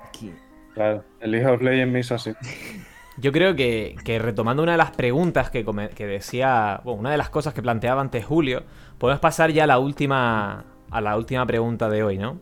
Aquí. 0.07 0.31
Claro, 0.75 1.03
el 1.19 1.31
League 1.31 1.47
of 1.47 1.61
Legends 1.63 1.91
me 1.93 1.99
hizo 2.01 2.13
así. 2.13 2.31
Yo 3.19 3.31
creo 3.31 3.55
que, 3.55 3.95
que 4.03 4.19
retomando 4.19 4.61
una 4.61 4.73
de 4.73 4.77
las 4.77 4.91
preguntas 4.91 5.49
que, 5.49 5.65
come- 5.65 5.89
que 5.89 6.05
decía, 6.05 6.81
bueno, 6.83 6.99
una 6.99 7.11
de 7.11 7.17
las 7.17 7.29
cosas 7.31 7.53
que 7.53 7.61
planteaba 7.63 7.99
antes 8.01 8.23
Julio, 8.25 8.63
podemos 8.99 9.19
pasar 9.19 9.51
ya 9.51 9.63
a 9.63 9.67
la 9.67 9.79
última, 9.79 10.65
a 10.91 11.01
la 11.01 11.17
última 11.17 11.45
pregunta 11.47 11.89
de 11.89 12.03
hoy, 12.03 12.17
¿no? 12.19 12.37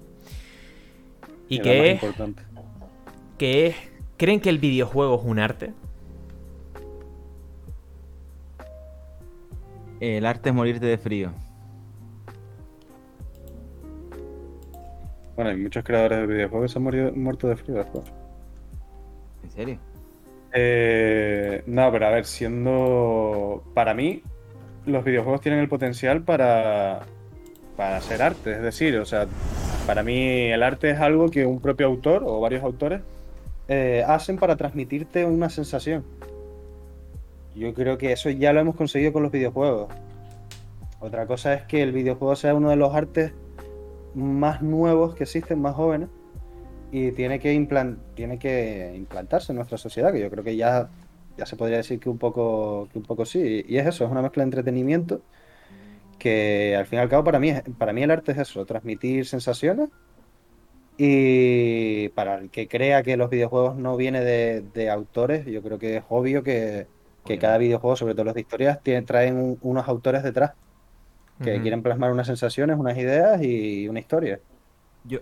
Y 1.47 1.59
que 1.59 1.91
es, 1.91 2.03
importante. 2.03 2.43
que 3.37 3.67
es, 3.67 3.75
¿creen 4.17 4.41
que 4.41 4.49
el 4.49 4.59
videojuego 4.59 5.15
es 5.17 5.21
un 5.25 5.39
arte? 5.39 5.73
El 10.01 10.25
arte 10.25 10.49
es 10.49 10.55
morirte 10.55 10.85
de 10.87 10.97
frío. 10.97 11.31
Bueno, 15.35 15.51
hay 15.51 15.57
muchos 15.57 15.83
creadores 15.83 16.19
de 16.19 16.27
videojuegos 16.33 16.69
que 16.69 16.73
se 16.73 16.79
han 16.79 16.83
morido- 16.83 17.13
muerto 17.13 17.47
de 17.47 17.55
frío 17.55 17.75
después. 17.75 18.03
¿En 19.43 19.51
serio? 19.51 19.77
Eh, 20.57 21.63
no, 21.67 21.91
pero 21.91 22.07
a 22.07 22.11
ver, 22.11 22.25
siendo. 22.25 23.63
Para 23.73 23.93
mí, 23.93 24.23
los 24.85 25.03
videojuegos 25.03 25.41
tienen 25.41 25.59
el 25.59 25.67
potencial 25.67 26.23
para, 26.23 27.01
para 27.75 27.99
ser 28.01 28.21
arte. 28.21 28.53
Es 28.53 28.61
decir, 28.61 28.97
o 28.97 29.05
sea, 29.05 29.27
para 29.85 30.01
mí 30.01 30.51
el 30.51 30.63
arte 30.63 30.91
es 30.91 30.99
algo 30.99 31.29
que 31.29 31.45
un 31.45 31.59
propio 31.59 31.87
autor 31.87 32.23
o 32.25 32.39
varios 32.39 32.63
autores 32.63 33.01
eh, 33.67 34.03
hacen 34.07 34.37
para 34.37 34.55
transmitirte 34.55 35.25
una 35.25 35.49
sensación. 35.49 36.05
Yo 37.53 37.73
creo 37.73 37.97
que 37.97 38.13
eso 38.13 38.29
ya 38.29 38.53
lo 38.53 38.61
hemos 38.61 38.75
conseguido 38.75 39.11
con 39.11 39.23
los 39.23 39.31
videojuegos. 39.31 39.93
Otra 41.01 41.27
cosa 41.27 41.53
es 41.53 41.63
que 41.63 41.83
el 41.83 41.91
videojuego 41.91 42.35
sea 42.35 42.55
uno 42.55 42.69
de 42.69 42.77
los 42.77 42.95
artes 42.95 43.33
más 44.13 44.61
nuevos 44.61 45.15
que 45.15 45.23
existen, 45.23 45.61
más 45.61 45.75
jóvenes, 45.75 46.07
y 46.97 47.11
tiene 47.13 47.39
que, 47.39 47.53
implan- 47.53 47.97
tiene 48.15 48.39
que 48.39 48.93
implantarse 48.95 49.51
en 49.51 49.57
nuestra 49.57 49.77
sociedad, 49.77 50.13
que 50.13 50.19
yo 50.21 50.29
creo 50.29 50.43
que 50.43 50.55
ya, 50.55 50.89
ya 51.37 51.45
se 51.45 51.55
podría 51.57 51.77
decir 51.77 51.99
que 51.99 52.09
un 52.09 52.17
poco, 52.19 52.87
que 52.91 52.97
un 52.99 53.05
poco 53.05 53.25
sí. 53.25 53.63
Y 53.67 53.77
es 53.77 53.87
eso, 53.87 54.05
es 54.05 54.11
una 54.11 54.21
mezcla 54.21 54.41
de 54.43 54.45
entretenimiento 54.49 55.21
que 56.19 56.75
al 56.77 56.85
fin 56.87 56.99
y 56.99 57.01
al 57.01 57.09
cabo 57.09 57.23
para 57.23 57.39
mí, 57.39 57.51
para 57.77 57.93
mí 57.93 58.03
el 58.03 58.11
arte 58.11 58.31
es 58.33 58.37
eso, 58.39 58.65
transmitir 58.65 59.25
sensaciones 59.27 59.89
y 60.97 62.09
para 62.09 62.35
el 62.37 62.49
que 62.49 62.67
crea 62.67 63.03
que 63.03 63.17
los 63.17 63.29
videojuegos 63.29 63.75
no 63.75 63.97
vienen 63.97 64.23
de, 64.23 64.61
de 64.61 64.89
autores, 64.89 65.45
yo 65.45 65.61
creo 65.61 65.77
que 65.77 65.97
es 65.97 66.03
obvio 66.09 66.41
que, 66.43 66.87
que 67.25 67.37
cada 67.37 67.57
videojuego, 67.57 67.95
sobre 67.97 68.13
todo 68.13 68.25
los 68.25 68.33
de 68.33 68.41
historias, 68.41 68.81
tiene- 68.81 69.01
traen 69.05 69.35
un- 69.37 69.57
unos 69.61 69.87
autores 69.87 70.23
detrás 70.23 70.51
que 71.41 71.59
quieren 71.61 71.83
plasmar 71.83 72.11
unas 72.11 72.27
sensaciones, 72.27 72.77
unas 72.77 72.97
ideas 72.97 73.41
y 73.43 73.87
una 73.89 73.99
historia. 73.99 74.39
Yo, 75.03 75.19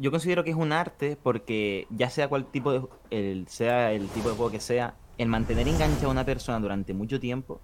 yo 0.00 0.10
considero 0.10 0.44
que 0.44 0.50
es 0.50 0.56
un 0.56 0.72
arte 0.72 1.16
porque 1.22 1.86
ya 1.90 2.08
sea 2.08 2.28
cual 2.28 2.46
tipo 2.46 2.72
de 2.72 2.82
el, 3.10 3.46
sea 3.48 3.92
el 3.92 4.08
tipo 4.08 4.30
de 4.30 4.34
juego 4.34 4.50
que 4.50 4.60
sea, 4.60 4.94
el 5.18 5.28
mantener 5.28 5.68
enganchada 5.68 6.06
a 6.06 6.10
una 6.10 6.24
persona 6.24 6.58
durante 6.58 6.94
mucho 6.94 7.20
tiempo 7.20 7.60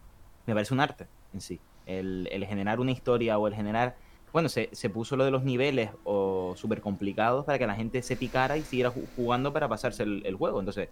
me 0.47 0.53
parece 0.55 0.75
un 0.75 0.81
arte 0.81 1.07
en 1.33 1.41
sí. 1.41 1.61
El, 1.87 2.29
el 2.31 2.45
generar 2.45 2.79
una 2.81 2.91
historia 2.93 3.39
o 3.39 3.47
el 3.47 3.55
generar. 3.55 3.97
Bueno, 4.33 4.49
se, 4.49 4.69
se 4.73 4.91
puso 4.91 5.17
lo 5.17 5.25
de 5.25 5.31
los 5.31 5.45
niveles 5.45 5.91
o 6.05 6.55
súper 6.57 6.81
complicados 6.81 7.47
para 7.47 7.59
que 7.59 7.67
la 7.67 7.75
gente 7.75 8.03
se 8.03 8.17
picara 8.17 8.59
y 8.59 8.63
siguiera 8.63 8.93
ju- 8.93 9.07
jugando 9.17 9.53
para 9.53 9.69
pasarse 9.69 10.03
el, 10.03 10.23
el 10.27 10.35
juego. 10.35 10.59
Entonces, 10.61 10.89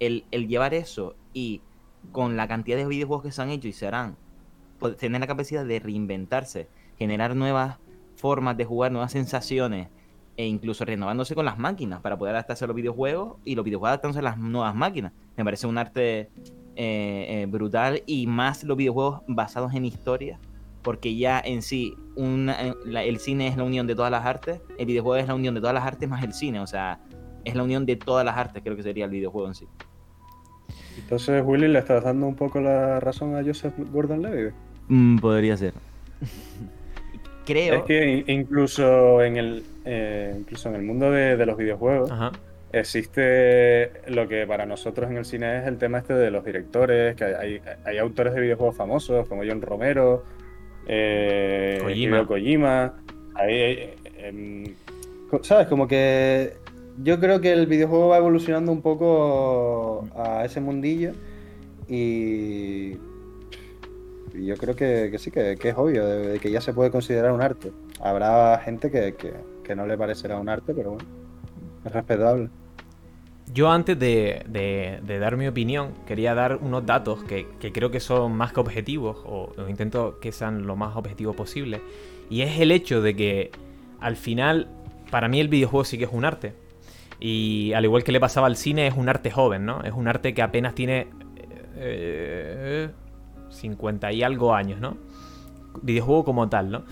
el, 0.00 0.24
el 0.32 0.48
llevar 0.48 0.74
eso 0.74 1.14
y 1.32 1.60
con 2.12 2.36
la 2.36 2.48
cantidad 2.48 2.76
de 2.76 2.86
videojuegos 2.86 3.24
que 3.24 3.32
se 3.32 3.40
han 3.42 3.50
hecho 3.50 3.68
y 3.68 3.72
se 3.72 3.86
harán, 3.86 4.16
po- 4.78 4.92
tener 4.94 5.20
la 5.20 5.26
capacidad 5.26 5.64
de 5.64 5.78
reinventarse, 5.78 6.68
generar 6.98 7.36
nuevas 7.36 7.78
formas 8.16 8.56
de 8.56 8.64
jugar, 8.64 8.90
nuevas 8.90 9.12
sensaciones, 9.12 9.88
e 10.38 10.46
incluso 10.46 10.84
renovándose 10.84 11.34
con 11.34 11.44
las 11.44 11.58
máquinas 11.58 12.00
para 12.00 12.16
poder 12.16 12.36
adaptarse 12.36 12.64
a 12.64 12.68
los 12.68 12.76
videojuegos 12.76 13.38
y 13.44 13.56
los 13.56 13.64
videojuegos 13.64 13.88
adaptándose 13.88 14.20
a 14.20 14.22
las 14.22 14.38
nuevas 14.38 14.72
máquinas. 14.74 15.12
Me 15.36 15.44
parece 15.44 15.66
un 15.66 15.76
arte 15.76 16.30
eh, 16.76 17.42
eh, 17.42 17.46
brutal 17.50 18.04
y 18.06 18.28
más 18.28 18.62
los 18.62 18.76
videojuegos 18.76 19.22
basados 19.26 19.74
en 19.74 19.84
historia, 19.84 20.38
porque 20.82 21.16
ya 21.16 21.40
en 21.44 21.60
sí 21.62 21.92
una- 22.14 22.68
eh, 22.68 22.74
la- 22.84 23.02
el 23.02 23.18
cine 23.18 23.48
es 23.48 23.56
la 23.56 23.64
unión 23.64 23.88
de 23.88 23.96
todas 23.96 24.12
las 24.12 24.24
artes, 24.24 24.60
el 24.78 24.86
videojuego 24.86 25.16
es 25.20 25.26
la 25.26 25.34
unión 25.34 25.54
de 25.54 25.60
todas 25.60 25.74
las 25.74 25.82
artes 25.84 26.08
más 26.08 26.22
el 26.22 26.32
cine, 26.32 26.60
o 26.60 26.68
sea, 26.68 27.00
es 27.44 27.56
la 27.56 27.64
unión 27.64 27.84
de 27.84 27.96
todas 27.96 28.24
las 28.24 28.36
artes, 28.36 28.62
creo 28.62 28.76
que 28.76 28.84
sería 28.84 29.06
el 29.06 29.10
videojuego 29.10 29.48
en 29.48 29.54
sí. 29.56 29.66
Entonces, 30.98 31.42
Willy, 31.44 31.66
le 31.66 31.80
estás 31.80 32.04
dando 32.04 32.26
un 32.28 32.36
poco 32.36 32.60
la 32.60 33.00
razón 33.00 33.34
a 33.34 33.42
Joseph 33.44 33.74
Gordon-Levitt. 33.92 34.54
Mm, 34.86 35.18
podría 35.18 35.56
ser. 35.56 35.74
creo... 37.52 37.74
Es 37.76 37.82
que 37.84 38.06
in- 38.06 38.24
incluso 38.28 39.22
en 39.22 39.36
el, 39.36 39.62
eh, 39.84 40.34
incluso 40.38 40.68
en 40.68 40.74
el 40.76 40.82
mundo 40.82 41.10
de, 41.10 41.36
de 41.36 41.46
los 41.46 41.56
videojuegos 41.56 42.10
Ajá. 42.10 42.32
existe 42.72 43.90
lo 44.08 44.28
que 44.28 44.46
para 44.46 44.66
nosotros 44.66 45.10
en 45.10 45.16
el 45.16 45.24
cine 45.24 45.58
es 45.58 45.66
el 45.66 45.78
tema 45.78 45.98
este 45.98 46.14
de 46.14 46.30
los 46.30 46.44
directores, 46.44 47.16
que 47.16 47.24
hay, 47.24 47.60
hay 47.84 47.98
autores 47.98 48.34
de 48.34 48.40
videojuegos 48.40 48.76
famosos 48.76 49.26
como 49.26 49.42
John 49.46 49.62
Romero 49.62 50.22
eh, 50.86 51.78
Kojima. 52.26 52.94
Eh, 53.48 53.94
em, 54.18 54.64
¿Sabes? 55.42 55.66
Como 55.68 55.86
que 55.86 56.54
yo 57.02 57.20
creo 57.20 57.40
que 57.40 57.52
el 57.52 57.66
videojuego 57.66 58.08
va 58.08 58.16
evolucionando 58.18 58.72
un 58.72 58.82
poco 58.82 60.08
a 60.16 60.44
ese 60.44 60.60
mundillo 60.60 61.12
y 61.88 62.94
yo 64.46 64.56
creo 64.56 64.74
que, 64.76 65.08
que 65.10 65.18
sí, 65.18 65.30
que, 65.30 65.52
es 65.60 65.74
obvio, 65.76 66.06
de, 66.06 66.40
que 66.40 66.50
ya 66.50 66.60
se 66.60 66.72
puede 66.74 66.90
considerar 66.90 67.32
un 67.32 67.42
arte. 67.42 67.72
Habrá 68.00 68.58
gente 68.60 68.90
que, 68.90 69.14
que- 69.16 69.76
no 69.76 69.86
le 69.86 69.98
parecerá 69.98 70.38
un 70.40 70.48
arte, 70.48 70.72
pero 70.74 70.92
bueno, 70.92 71.08
es 71.84 71.92
respetable. 71.92 72.50
Yo 73.52 73.70
antes 73.70 73.98
de, 73.98 74.44
de- 74.46 75.18
dar 75.18 75.36
mi 75.36 75.46
opinión, 75.46 75.94
quería 76.06 76.34
dar 76.34 76.56
unos 76.56 76.84
datos 76.84 77.24
que, 77.24 77.48
que 77.58 77.72
creo 77.72 77.90
que 77.90 78.00
son 78.00 78.32
más 78.36 78.52
que 78.52 78.60
objetivos, 78.60 79.18
o, 79.24 79.52
o 79.56 79.68
intento 79.68 80.18
que 80.20 80.32
sean 80.32 80.66
lo 80.66 80.76
más 80.76 80.96
objetivos 80.96 81.34
posible. 81.34 81.80
Y 82.28 82.42
es 82.42 82.60
el 82.60 82.70
hecho 82.72 83.00
de 83.00 83.16
que 83.16 83.50
al 84.00 84.16
final, 84.16 84.68
para 85.10 85.28
mí 85.28 85.40
el 85.40 85.48
videojuego 85.48 85.84
sí 85.84 85.96
que 85.98 86.04
es 86.04 86.10
un 86.12 86.24
arte. 86.26 86.52
Y 87.20 87.72
al 87.72 87.84
igual 87.84 88.04
que 88.04 88.12
le 88.12 88.20
pasaba 88.20 88.46
al 88.46 88.56
cine, 88.56 88.86
es 88.86 88.94
un 88.94 89.08
arte 89.08 89.30
joven, 89.30 89.64
¿no? 89.64 89.82
Es 89.82 89.92
un 89.92 90.08
arte 90.08 90.34
que 90.34 90.42
apenas 90.42 90.74
tiene 90.74 91.08
eh, 91.76 92.90
50 93.50 94.12
y 94.12 94.22
algo 94.22 94.54
años, 94.54 94.80
¿no? 94.80 94.96
Videojuego 95.82 96.24
como 96.24 96.48
tal, 96.48 96.70
¿no? 96.70 96.84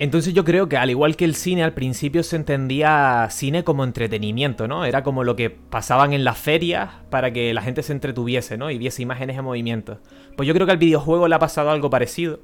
Entonces 0.00 0.32
yo 0.32 0.44
creo 0.44 0.66
que 0.66 0.78
al 0.78 0.88
igual 0.88 1.14
que 1.14 1.26
el 1.26 1.34
cine 1.34 1.62
al 1.62 1.74
principio 1.74 2.22
se 2.22 2.36
entendía 2.36 3.28
cine 3.30 3.64
como 3.64 3.84
entretenimiento, 3.84 4.66
¿no? 4.66 4.86
Era 4.86 5.02
como 5.02 5.24
lo 5.24 5.36
que 5.36 5.50
pasaban 5.50 6.14
en 6.14 6.24
las 6.24 6.38
ferias 6.38 6.88
para 7.10 7.34
que 7.34 7.52
la 7.52 7.60
gente 7.60 7.82
se 7.82 7.92
entretuviese, 7.92 8.56
¿no? 8.56 8.70
Y 8.70 8.78
viese 8.78 9.02
imágenes 9.02 9.36
en 9.36 9.44
movimiento. 9.44 9.98
Pues 10.38 10.46
yo 10.46 10.54
creo 10.54 10.66
que 10.66 10.72
al 10.72 10.78
videojuego 10.78 11.28
le 11.28 11.34
ha 11.34 11.38
pasado 11.38 11.70
algo 11.70 11.90
parecido 11.90 12.40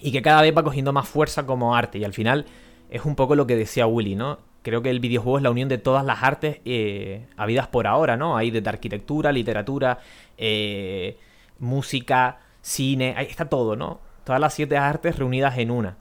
y 0.00 0.10
que 0.10 0.20
cada 0.20 0.42
vez 0.42 0.52
va 0.56 0.64
cogiendo 0.64 0.92
más 0.92 1.08
fuerza 1.08 1.46
como 1.46 1.76
arte 1.76 1.98
y 1.98 2.04
al 2.04 2.12
final 2.12 2.44
es 2.90 3.04
un 3.04 3.14
poco 3.14 3.36
lo 3.36 3.46
que 3.46 3.54
decía 3.54 3.86
Willy, 3.86 4.16
¿no? 4.16 4.40
Creo 4.62 4.82
que 4.82 4.90
el 4.90 4.98
videojuego 4.98 5.38
es 5.38 5.44
la 5.44 5.50
unión 5.50 5.68
de 5.68 5.78
todas 5.78 6.04
las 6.04 6.24
artes 6.24 6.58
eh, 6.64 7.26
habidas 7.36 7.68
por 7.68 7.86
ahora, 7.86 8.16
¿no? 8.16 8.36
Hay 8.36 8.50
desde 8.50 8.68
arquitectura, 8.68 9.30
literatura, 9.30 10.00
eh, 10.36 11.18
música, 11.60 12.38
cine, 12.64 13.14
ahí 13.16 13.26
está 13.26 13.44
todo, 13.44 13.76
¿no? 13.76 14.00
Todas 14.24 14.40
las 14.40 14.54
siete 14.54 14.78
artes 14.78 15.18
reunidas 15.18 15.58
en 15.58 15.70
una. 15.70 15.96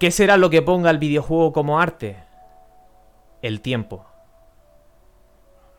¿Qué 0.00 0.10
será 0.10 0.38
lo 0.38 0.48
que 0.48 0.62
ponga 0.62 0.90
el 0.90 0.98
videojuego 0.98 1.52
como 1.52 1.78
arte? 1.78 2.16
El 3.42 3.60
tiempo. 3.60 4.06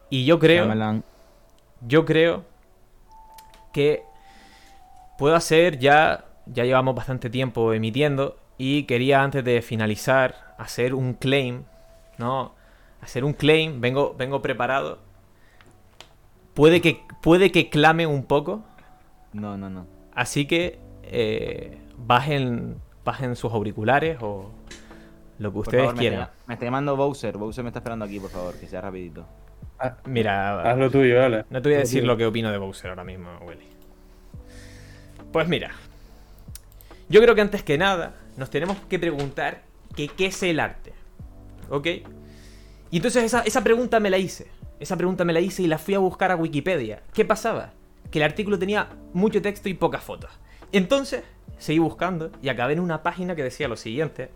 Y 0.09 0.25
yo 0.25 0.38
creo, 0.38 0.71
yo 1.81 2.05
creo 2.05 2.45
que 3.73 4.03
puedo 5.17 5.36
hacer 5.36 5.79
ya, 5.79 6.25
ya 6.45 6.63
llevamos 6.63 6.93
bastante 6.93 7.31
tiempo 7.31 7.73
emitiendo 7.73 8.38
y 8.59 8.84
quería 8.84 9.23
antes 9.23 9.43
de 9.43 9.63
finalizar 9.63 10.53
hacer 10.59 10.93
un 10.93 11.15
claim, 11.15 11.63
¿no? 12.19 12.53
Hacer 13.01 13.25
un 13.25 13.34
claim, 13.34 13.81
vengo, 13.81 14.13
vengo 14.15 14.43
preparado. 14.43 14.99
Puede 16.53 16.81
que, 16.81 17.03
puede 17.23 17.51
que 17.51 17.71
clame 17.71 18.05
un 18.05 18.23
poco, 18.23 18.63
No, 19.34 19.57
no, 19.57 19.69
no. 19.69 19.88
Así 20.13 20.45
que 20.45 20.79
eh, 21.03 21.77
bajen, 21.97 22.77
bajen 23.03 23.36
sus 23.36 23.51
auriculares 23.53 24.17
o 24.21 24.51
lo 25.39 25.51
que 25.51 25.57
ustedes 25.59 25.84
favor, 25.84 25.95
me 25.95 25.99
quieran. 25.99 26.21
está- 26.21 26.34
Me 26.47 26.53
está 26.53 26.65
llamando 26.65 26.95
Bowser. 26.95 27.38
Bowser 27.38 27.63
me 27.63 27.69
está 27.69 27.79
esperando 27.79 28.05
aquí, 28.05 28.19
por 28.19 28.29
favor, 28.29 28.55
que 28.59 28.67
sea 28.67 28.81
rapidito. 28.81 29.25
Mira, 30.05 30.61
haz 30.61 30.77
lo 30.77 30.89
tuyo, 30.89 31.19
vale. 31.19 31.45
no 31.49 31.61
te 31.61 31.69
voy 31.69 31.75
a 31.75 31.79
decir 31.79 32.03
lo 32.05 32.15
que 32.15 32.25
opino 32.25 32.51
de 32.51 32.57
Bowser 32.57 32.91
ahora 32.91 33.03
mismo, 33.03 33.29
Willy. 33.45 33.67
Pues 35.31 35.47
mira, 35.47 35.71
yo 37.09 37.21
creo 37.21 37.36
que 37.36 37.41
antes 37.41 37.63
que 37.63 37.77
nada 37.77 38.13
nos 38.38 38.49
tenemos 38.49 38.77
que 38.88 38.99
preguntar 38.99 39.63
que 39.95 40.07
qué 40.07 40.27
es 40.27 40.43
el 40.43 40.59
arte. 40.59 40.93
¿Ok? 41.69 41.88
Y 42.91 42.97
entonces 42.97 43.23
esa, 43.23 43.41
esa 43.41 43.63
pregunta 43.63 43.99
me 43.99 44.09
la 44.09 44.17
hice. 44.19 44.47
Esa 44.79 44.95
pregunta 44.95 45.25
me 45.25 45.34
la 45.34 45.39
hice 45.39 45.63
y 45.63 45.67
la 45.67 45.77
fui 45.79 45.95
a 45.95 45.99
buscar 45.99 46.31
a 46.31 46.36
Wikipedia. 46.36 47.01
¿Qué 47.13 47.25
pasaba? 47.25 47.71
Que 48.11 48.19
el 48.19 48.23
artículo 48.23 48.59
tenía 48.59 48.89
mucho 49.13 49.41
texto 49.41 49.69
y 49.69 49.73
pocas 49.73 50.03
fotos. 50.03 50.31
Entonces, 50.71 51.23
seguí 51.57 51.79
buscando 51.79 52.31
y 52.41 52.49
acabé 52.49 52.73
en 52.73 52.79
una 52.79 53.03
página 53.03 53.35
que 53.35 53.43
decía 53.43 53.67
lo 53.67 53.77
siguiente. 53.77 54.29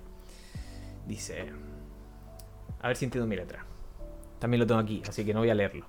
Dice... 1.08 1.52
A 2.80 2.88
ver 2.88 2.98
si 2.98 3.06
entiendo 3.06 3.28
mi 3.28 3.36
letra. 3.36 3.66
También 4.40 4.60
lo 4.60 4.68
tengo 4.68 4.80
aquí, 4.80 5.02
así 5.08 5.26
que 5.26 5.34
no 5.34 5.40
voy 5.40 5.50
a 5.50 5.56
leerlo. 5.56 5.88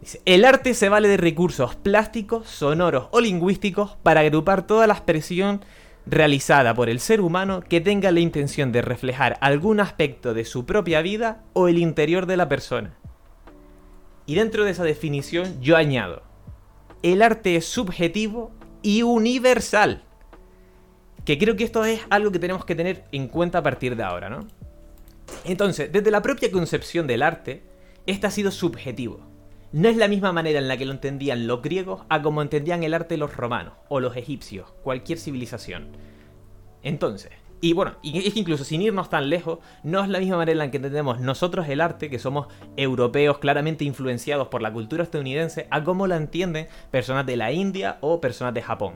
Dice, 0.00 0.22
el 0.24 0.44
arte 0.44 0.74
se 0.74 0.88
vale 0.88 1.08
de 1.08 1.16
recursos 1.16 1.74
plásticos, 1.74 2.48
sonoros 2.48 3.08
o 3.10 3.20
lingüísticos 3.20 3.96
para 4.02 4.20
agrupar 4.20 4.66
toda 4.66 4.86
la 4.86 4.94
expresión 4.94 5.60
realizada 6.06 6.74
por 6.74 6.88
el 6.88 7.00
ser 7.00 7.20
humano 7.20 7.60
que 7.60 7.80
tenga 7.80 8.12
la 8.12 8.20
intención 8.20 8.72
de 8.72 8.80
reflejar 8.80 9.36
algún 9.40 9.80
aspecto 9.80 10.34
de 10.34 10.44
su 10.44 10.64
propia 10.64 11.02
vida 11.02 11.42
o 11.52 11.68
el 11.68 11.78
interior 11.78 12.26
de 12.26 12.36
la 12.36 12.48
persona. 12.48 12.94
Y 14.24 14.34
dentro 14.34 14.64
de 14.64 14.70
esa 14.70 14.84
definición 14.84 15.60
yo 15.60 15.76
añado, 15.76 16.22
el 17.02 17.22
arte 17.22 17.56
es 17.56 17.66
subjetivo 17.66 18.50
y 18.82 19.02
universal. 19.02 20.02
Que 21.24 21.38
creo 21.38 21.56
que 21.56 21.64
esto 21.64 21.84
es 21.84 22.00
algo 22.10 22.32
que 22.32 22.38
tenemos 22.38 22.64
que 22.64 22.74
tener 22.74 23.04
en 23.12 23.28
cuenta 23.28 23.58
a 23.58 23.62
partir 23.62 23.96
de 23.96 24.02
ahora, 24.02 24.30
¿no? 24.30 24.46
Entonces, 25.44 25.92
desde 25.92 26.10
la 26.10 26.22
propia 26.22 26.50
concepción 26.50 27.06
del 27.06 27.22
arte, 27.22 27.62
este 28.06 28.26
ha 28.26 28.30
sido 28.30 28.50
subjetivo. 28.50 29.20
No 29.70 29.88
es 29.88 29.96
la 29.96 30.08
misma 30.08 30.32
manera 30.32 30.58
en 30.58 30.68
la 30.68 30.78
que 30.78 30.86
lo 30.86 30.92
entendían 30.92 31.46
los 31.46 31.60
griegos 31.60 32.02
a 32.08 32.22
como 32.22 32.40
entendían 32.40 32.82
el 32.82 32.94
arte 32.94 33.18
los 33.18 33.36
romanos 33.36 33.74
o 33.88 34.00
los 34.00 34.16
egipcios, 34.16 34.72
cualquier 34.82 35.18
civilización. 35.18 35.88
Entonces, 36.82 37.32
y 37.60 37.72
bueno, 37.72 37.96
y 38.02 38.26
es 38.26 38.34
que 38.34 38.40
incluso 38.40 38.64
sin 38.64 38.82
irnos 38.82 39.10
tan 39.10 39.28
lejos, 39.28 39.58
no 39.82 40.02
es 40.02 40.08
la 40.08 40.20
misma 40.20 40.36
manera 40.36 40.52
en 40.52 40.58
la 40.58 40.70
que 40.70 40.76
entendemos 40.76 41.20
nosotros 41.20 41.68
el 41.68 41.80
arte, 41.80 42.08
que 42.08 42.18
somos 42.18 42.46
europeos 42.76 43.38
claramente 43.38 43.84
influenciados 43.84 44.48
por 44.48 44.62
la 44.62 44.72
cultura 44.72 45.02
estadounidense, 45.02 45.66
a 45.70 45.82
cómo 45.82 46.06
la 46.06 46.16
entienden 46.16 46.68
personas 46.90 47.26
de 47.26 47.36
la 47.36 47.50
India 47.50 47.98
o 48.00 48.20
personas 48.20 48.54
de 48.54 48.62
Japón. 48.62 48.94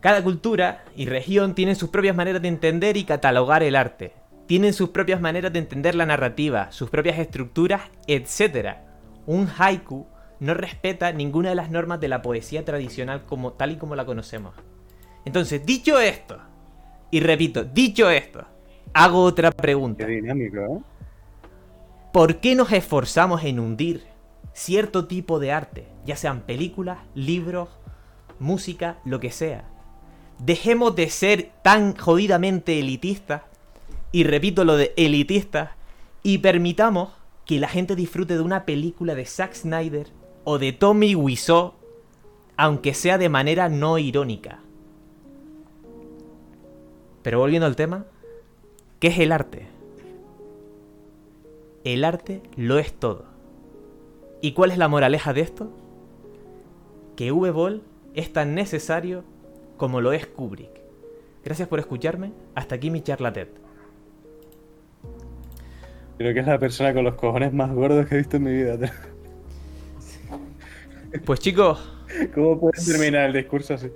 Cada 0.00 0.22
cultura 0.22 0.84
y 0.94 1.06
región 1.06 1.54
tienen 1.54 1.74
sus 1.74 1.88
propias 1.88 2.14
maneras 2.14 2.40
de 2.42 2.48
entender 2.48 2.96
y 2.96 3.04
catalogar 3.04 3.64
el 3.64 3.74
arte. 3.74 4.12
Tienen 4.46 4.72
sus 4.72 4.90
propias 4.90 5.20
maneras 5.20 5.52
de 5.52 5.58
entender 5.58 5.96
la 5.96 6.06
narrativa, 6.06 6.70
sus 6.70 6.90
propias 6.90 7.18
estructuras, 7.18 7.82
etc. 8.06 8.76
Un 9.26 9.48
haiku 9.58 10.06
no 10.38 10.54
respeta 10.54 11.10
ninguna 11.10 11.48
de 11.48 11.56
las 11.56 11.70
normas 11.70 11.98
de 11.98 12.08
la 12.08 12.22
poesía 12.22 12.64
tradicional 12.64 13.24
como 13.24 13.54
tal 13.54 13.72
y 13.72 13.76
como 13.76 13.96
la 13.96 14.04
conocemos. 14.04 14.54
Entonces, 15.24 15.66
dicho 15.66 15.98
esto, 15.98 16.38
y 17.16 17.20
repito, 17.20 17.64
dicho 17.64 18.10
esto, 18.10 18.44
hago 18.92 19.22
otra 19.22 19.50
pregunta. 19.50 20.04
Qué 20.04 20.16
dinámico, 20.16 20.58
¿eh? 20.58 20.80
¿Por 22.12 22.40
qué 22.40 22.54
nos 22.54 22.70
esforzamos 22.72 23.42
en 23.44 23.58
hundir 23.58 24.04
cierto 24.52 25.06
tipo 25.06 25.38
de 25.38 25.50
arte, 25.50 25.86
ya 26.04 26.14
sean 26.14 26.42
películas, 26.42 26.98
libros, 27.14 27.70
música, 28.38 28.98
lo 29.06 29.18
que 29.18 29.30
sea? 29.30 29.64
Dejemos 30.40 30.94
de 30.94 31.08
ser 31.08 31.52
tan 31.62 31.96
jodidamente 31.96 32.78
elitistas, 32.78 33.40
y 34.12 34.24
repito 34.24 34.66
lo 34.66 34.76
de 34.76 34.92
elitistas, 34.98 35.70
y 36.22 36.36
permitamos 36.36 37.12
que 37.46 37.58
la 37.58 37.68
gente 37.68 37.96
disfrute 37.96 38.34
de 38.34 38.42
una 38.42 38.66
película 38.66 39.14
de 39.14 39.24
Zack 39.24 39.54
Snyder 39.54 40.08
o 40.44 40.58
de 40.58 40.74
Tommy 40.74 41.14
Wiseau, 41.14 41.72
aunque 42.58 42.92
sea 42.92 43.16
de 43.16 43.30
manera 43.30 43.70
no 43.70 43.96
irónica. 43.96 44.60
Pero 47.26 47.40
volviendo 47.40 47.66
al 47.66 47.74
tema, 47.74 48.04
¿qué 49.00 49.08
es 49.08 49.18
el 49.18 49.32
arte? 49.32 49.66
El 51.82 52.04
arte 52.04 52.40
lo 52.56 52.78
es 52.78 52.92
todo. 52.92 53.24
¿Y 54.40 54.52
cuál 54.52 54.70
es 54.70 54.78
la 54.78 54.86
moraleja 54.86 55.32
de 55.32 55.40
esto? 55.40 55.72
Que 57.16 57.32
V-Ball 57.32 57.82
es 58.14 58.32
tan 58.32 58.54
necesario 58.54 59.24
como 59.76 60.00
lo 60.00 60.12
es 60.12 60.24
Kubrick. 60.28 60.70
Gracias 61.44 61.66
por 61.66 61.80
escucharme. 61.80 62.30
Hasta 62.54 62.76
aquí 62.76 62.92
mi 62.92 63.02
charla 63.02 63.32
TED. 63.32 63.48
Creo 66.18 66.32
que 66.32 66.38
es 66.38 66.46
la 66.46 66.60
persona 66.60 66.94
con 66.94 67.02
los 67.02 67.16
cojones 67.16 67.52
más 67.52 67.72
gordos 67.72 68.06
que 68.06 68.14
he 68.14 68.18
visto 68.18 68.36
en 68.36 68.44
mi 68.44 68.52
vida. 68.52 68.78
Pues 71.24 71.40
chicos, 71.40 71.92
¿Cómo 72.34 72.60
puedes 72.60 72.86
terminar 72.86 73.24
el 73.24 73.32
discurso 73.32 73.74
así? 73.74 73.90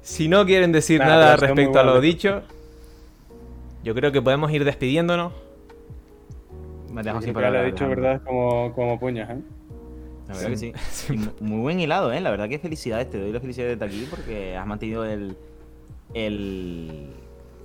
si 0.00 0.28
no 0.28 0.46
quieren 0.46 0.72
decir 0.72 1.00
nada 1.00 1.36
respecto 1.36 1.78
a 1.78 1.84
lo 1.84 2.00
dicho, 2.00 2.42
yo 3.82 3.94
creo 3.94 4.12
que 4.12 4.22
podemos 4.22 4.50
ir 4.52 4.64
despidiéndonos. 4.64 5.32
Me 6.92 7.02
dejo 7.02 7.18
Creo 7.18 7.22
sin 7.22 7.34
que 7.34 7.40
le 7.40 7.46
he 7.46 7.50
palabras, 7.50 7.72
dicho 7.72 7.88
verdad 7.88 8.22
como, 8.22 8.72
como 8.74 9.00
puñas, 9.00 9.30
¿eh? 9.30 9.38
La 10.28 10.34
verdad 10.34 10.50
que 10.50 10.56
sí. 10.56 10.72
Muy 11.40 11.60
buen 11.60 11.80
hilado, 11.80 12.12
¿eh? 12.12 12.20
La 12.20 12.30
verdad 12.30 12.48
que 12.48 12.58
felicidades, 12.58 13.10
te 13.10 13.18
doy 13.18 13.32
la 13.32 13.40
felicidad 13.40 13.66
desde 13.66 13.84
aquí 13.84 14.06
porque 14.08 14.56
has 14.56 14.66
mantenido 14.66 15.04
el. 15.04 15.36
el 16.14 17.10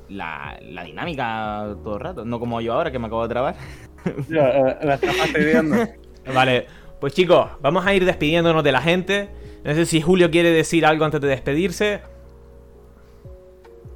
la, 0.09 0.57
la 0.61 0.84
dinámica 0.84 1.76
todo 1.84 1.95
el 1.95 1.99
rato. 1.99 2.26
No 2.26 2.39
como 2.39 2.61
yo 2.61 2.74
ahora 2.74 2.91
que 2.91 2.99
me 2.99 3.07
acabo 3.07 3.24
de 3.24 3.30
trabar. 3.30 3.55
Ya, 4.30 4.49
eh, 4.49 4.78
la 4.84 4.93
estás. 4.93 5.15
Vale, 6.34 6.68
pues 7.01 7.13
chicos, 7.13 7.49
vamos 7.61 7.86
a 7.86 7.93
ir 7.93 8.05
despidiéndonos 8.05 8.63
de 8.63 8.72
la 8.72 8.82
gente. 8.82 9.30
No 9.65 9.74
sé 9.74 9.86
si 9.86 9.99
Julio 9.99 10.32
quiere 10.32 10.51
decir 10.51 10.86
algo 10.86 11.03
antes 11.03 11.20
de 11.20 11.28
despedirse. 11.28 11.99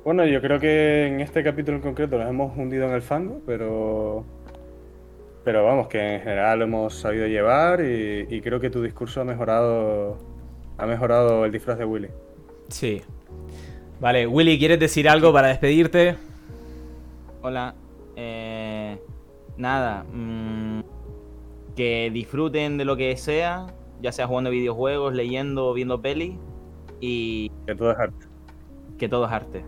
Bueno, 0.03 0.25
yo 0.25 0.41
creo 0.41 0.59
que 0.59 1.07
en 1.07 1.21
este 1.21 1.43
capítulo 1.43 1.77
en 1.77 1.83
concreto 1.83 2.17
nos 2.17 2.27
hemos 2.29 2.57
hundido 2.57 2.85
en 2.87 2.93
el 2.93 3.01
fango, 3.01 3.41
pero. 3.45 4.25
Pero 5.43 5.65
vamos, 5.65 5.87
que 5.87 6.15
en 6.15 6.21
general 6.21 6.59
lo 6.59 6.65
hemos 6.65 6.95
sabido 6.95 7.27
llevar 7.27 7.81
y, 7.81 8.27
y 8.29 8.41
creo 8.41 8.59
que 8.59 8.69
tu 8.69 8.81
discurso 8.81 9.21
ha 9.21 9.25
mejorado. 9.25 10.17
Ha 10.77 10.85
mejorado 10.85 11.45
el 11.45 11.51
disfraz 11.51 11.77
de 11.77 11.85
Willy. 11.85 12.09
Sí. 12.69 13.01
Vale, 13.99 14.25
Willy, 14.27 14.57
¿quieres 14.57 14.79
decir 14.79 15.07
algo 15.09 15.31
para 15.33 15.47
despedirte? 15.49 16.17
Hola. 17.41 17.75
Eh, 18.15 18.99
nada. 19.57 20.03
mm, 20.11 20.81
que 21.75 22.09
disfruten 22.11 22.77
de 22.77 22.85
lo 22.85 22.97
que 22.97 23.15
sea, 23.17 23.67
ya 24.01 24.11
sea 24.11 24.27
jugando 24.27 24.49
videojuegos, 24.49 25.13
leyendo 25.13 25.67
o 25.69 25.73
viendo 25.73 26.01
pelis. 26.01 26.37
Y 26.99 27.51
Que 27.65 27.75
todo 27.75 27.91
es 27.91 27.99
arte. 27.99 28.25
que 28.97 29.09
todo 29.09 29.25
es 29.25 29.31
arte. 29.31 29.65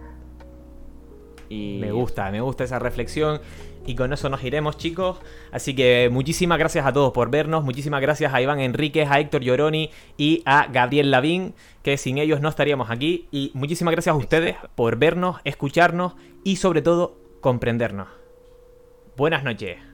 Me 1.50 1.92
gusta, 1.92 2.30
me 2.32 2.42
gusta 2.42 2.64
esa 2.64 2.80
reflexión. 2.80 3.42
Y 3.86 3.96
con 3.96 4.14
eso 4.14 4.30
nos 4.30 4.44
iremos, 4.44 4.78
chicos. 4.78 5.18
Así 5.52 5.76
que 5.76 6.10
muchísimas 6.12 6.58
gracias 6.58 6.86
a 6.86 6.94
todos 6.94 7.12
por 7.12 7.30
vernos. 7.30 7.64
Muchísimas 7.64 8.02
gracias 8.02 8.34
a 8.34 8.42
Iván 8.42 8.60
Enríquez, 8.60 9.10
a 9.10 9.20
Héctor 9.20 9.42
Lloroni 9.42 9.90
y 10.18 10.42
a 10.46 10.68
Gabriel 10.72 11.12
Lavín, 11.12 11.54
que 11.82 11.98
sin 11.98 12.18
ellos 12.18 12.40
no 12.40 12.50
estaríamos 12.50 12.90
aquí. 12.90 13.28
Y 13.32 13.52
muchísimas 13.54 13.92
gracias 13.92 14.14
a 14.14 14.18
ustedes 14.18 14.56
por 14.76 14.98
vernos, 14.98 15.38
escucharnos 15.44 16.14
y 16.44 16.56
sobre 16.56 16.82
todo 16.82 17.18
comprendernos. 17.42 18.08
Buenas 19.18 19.44
noches. 19.44 19.93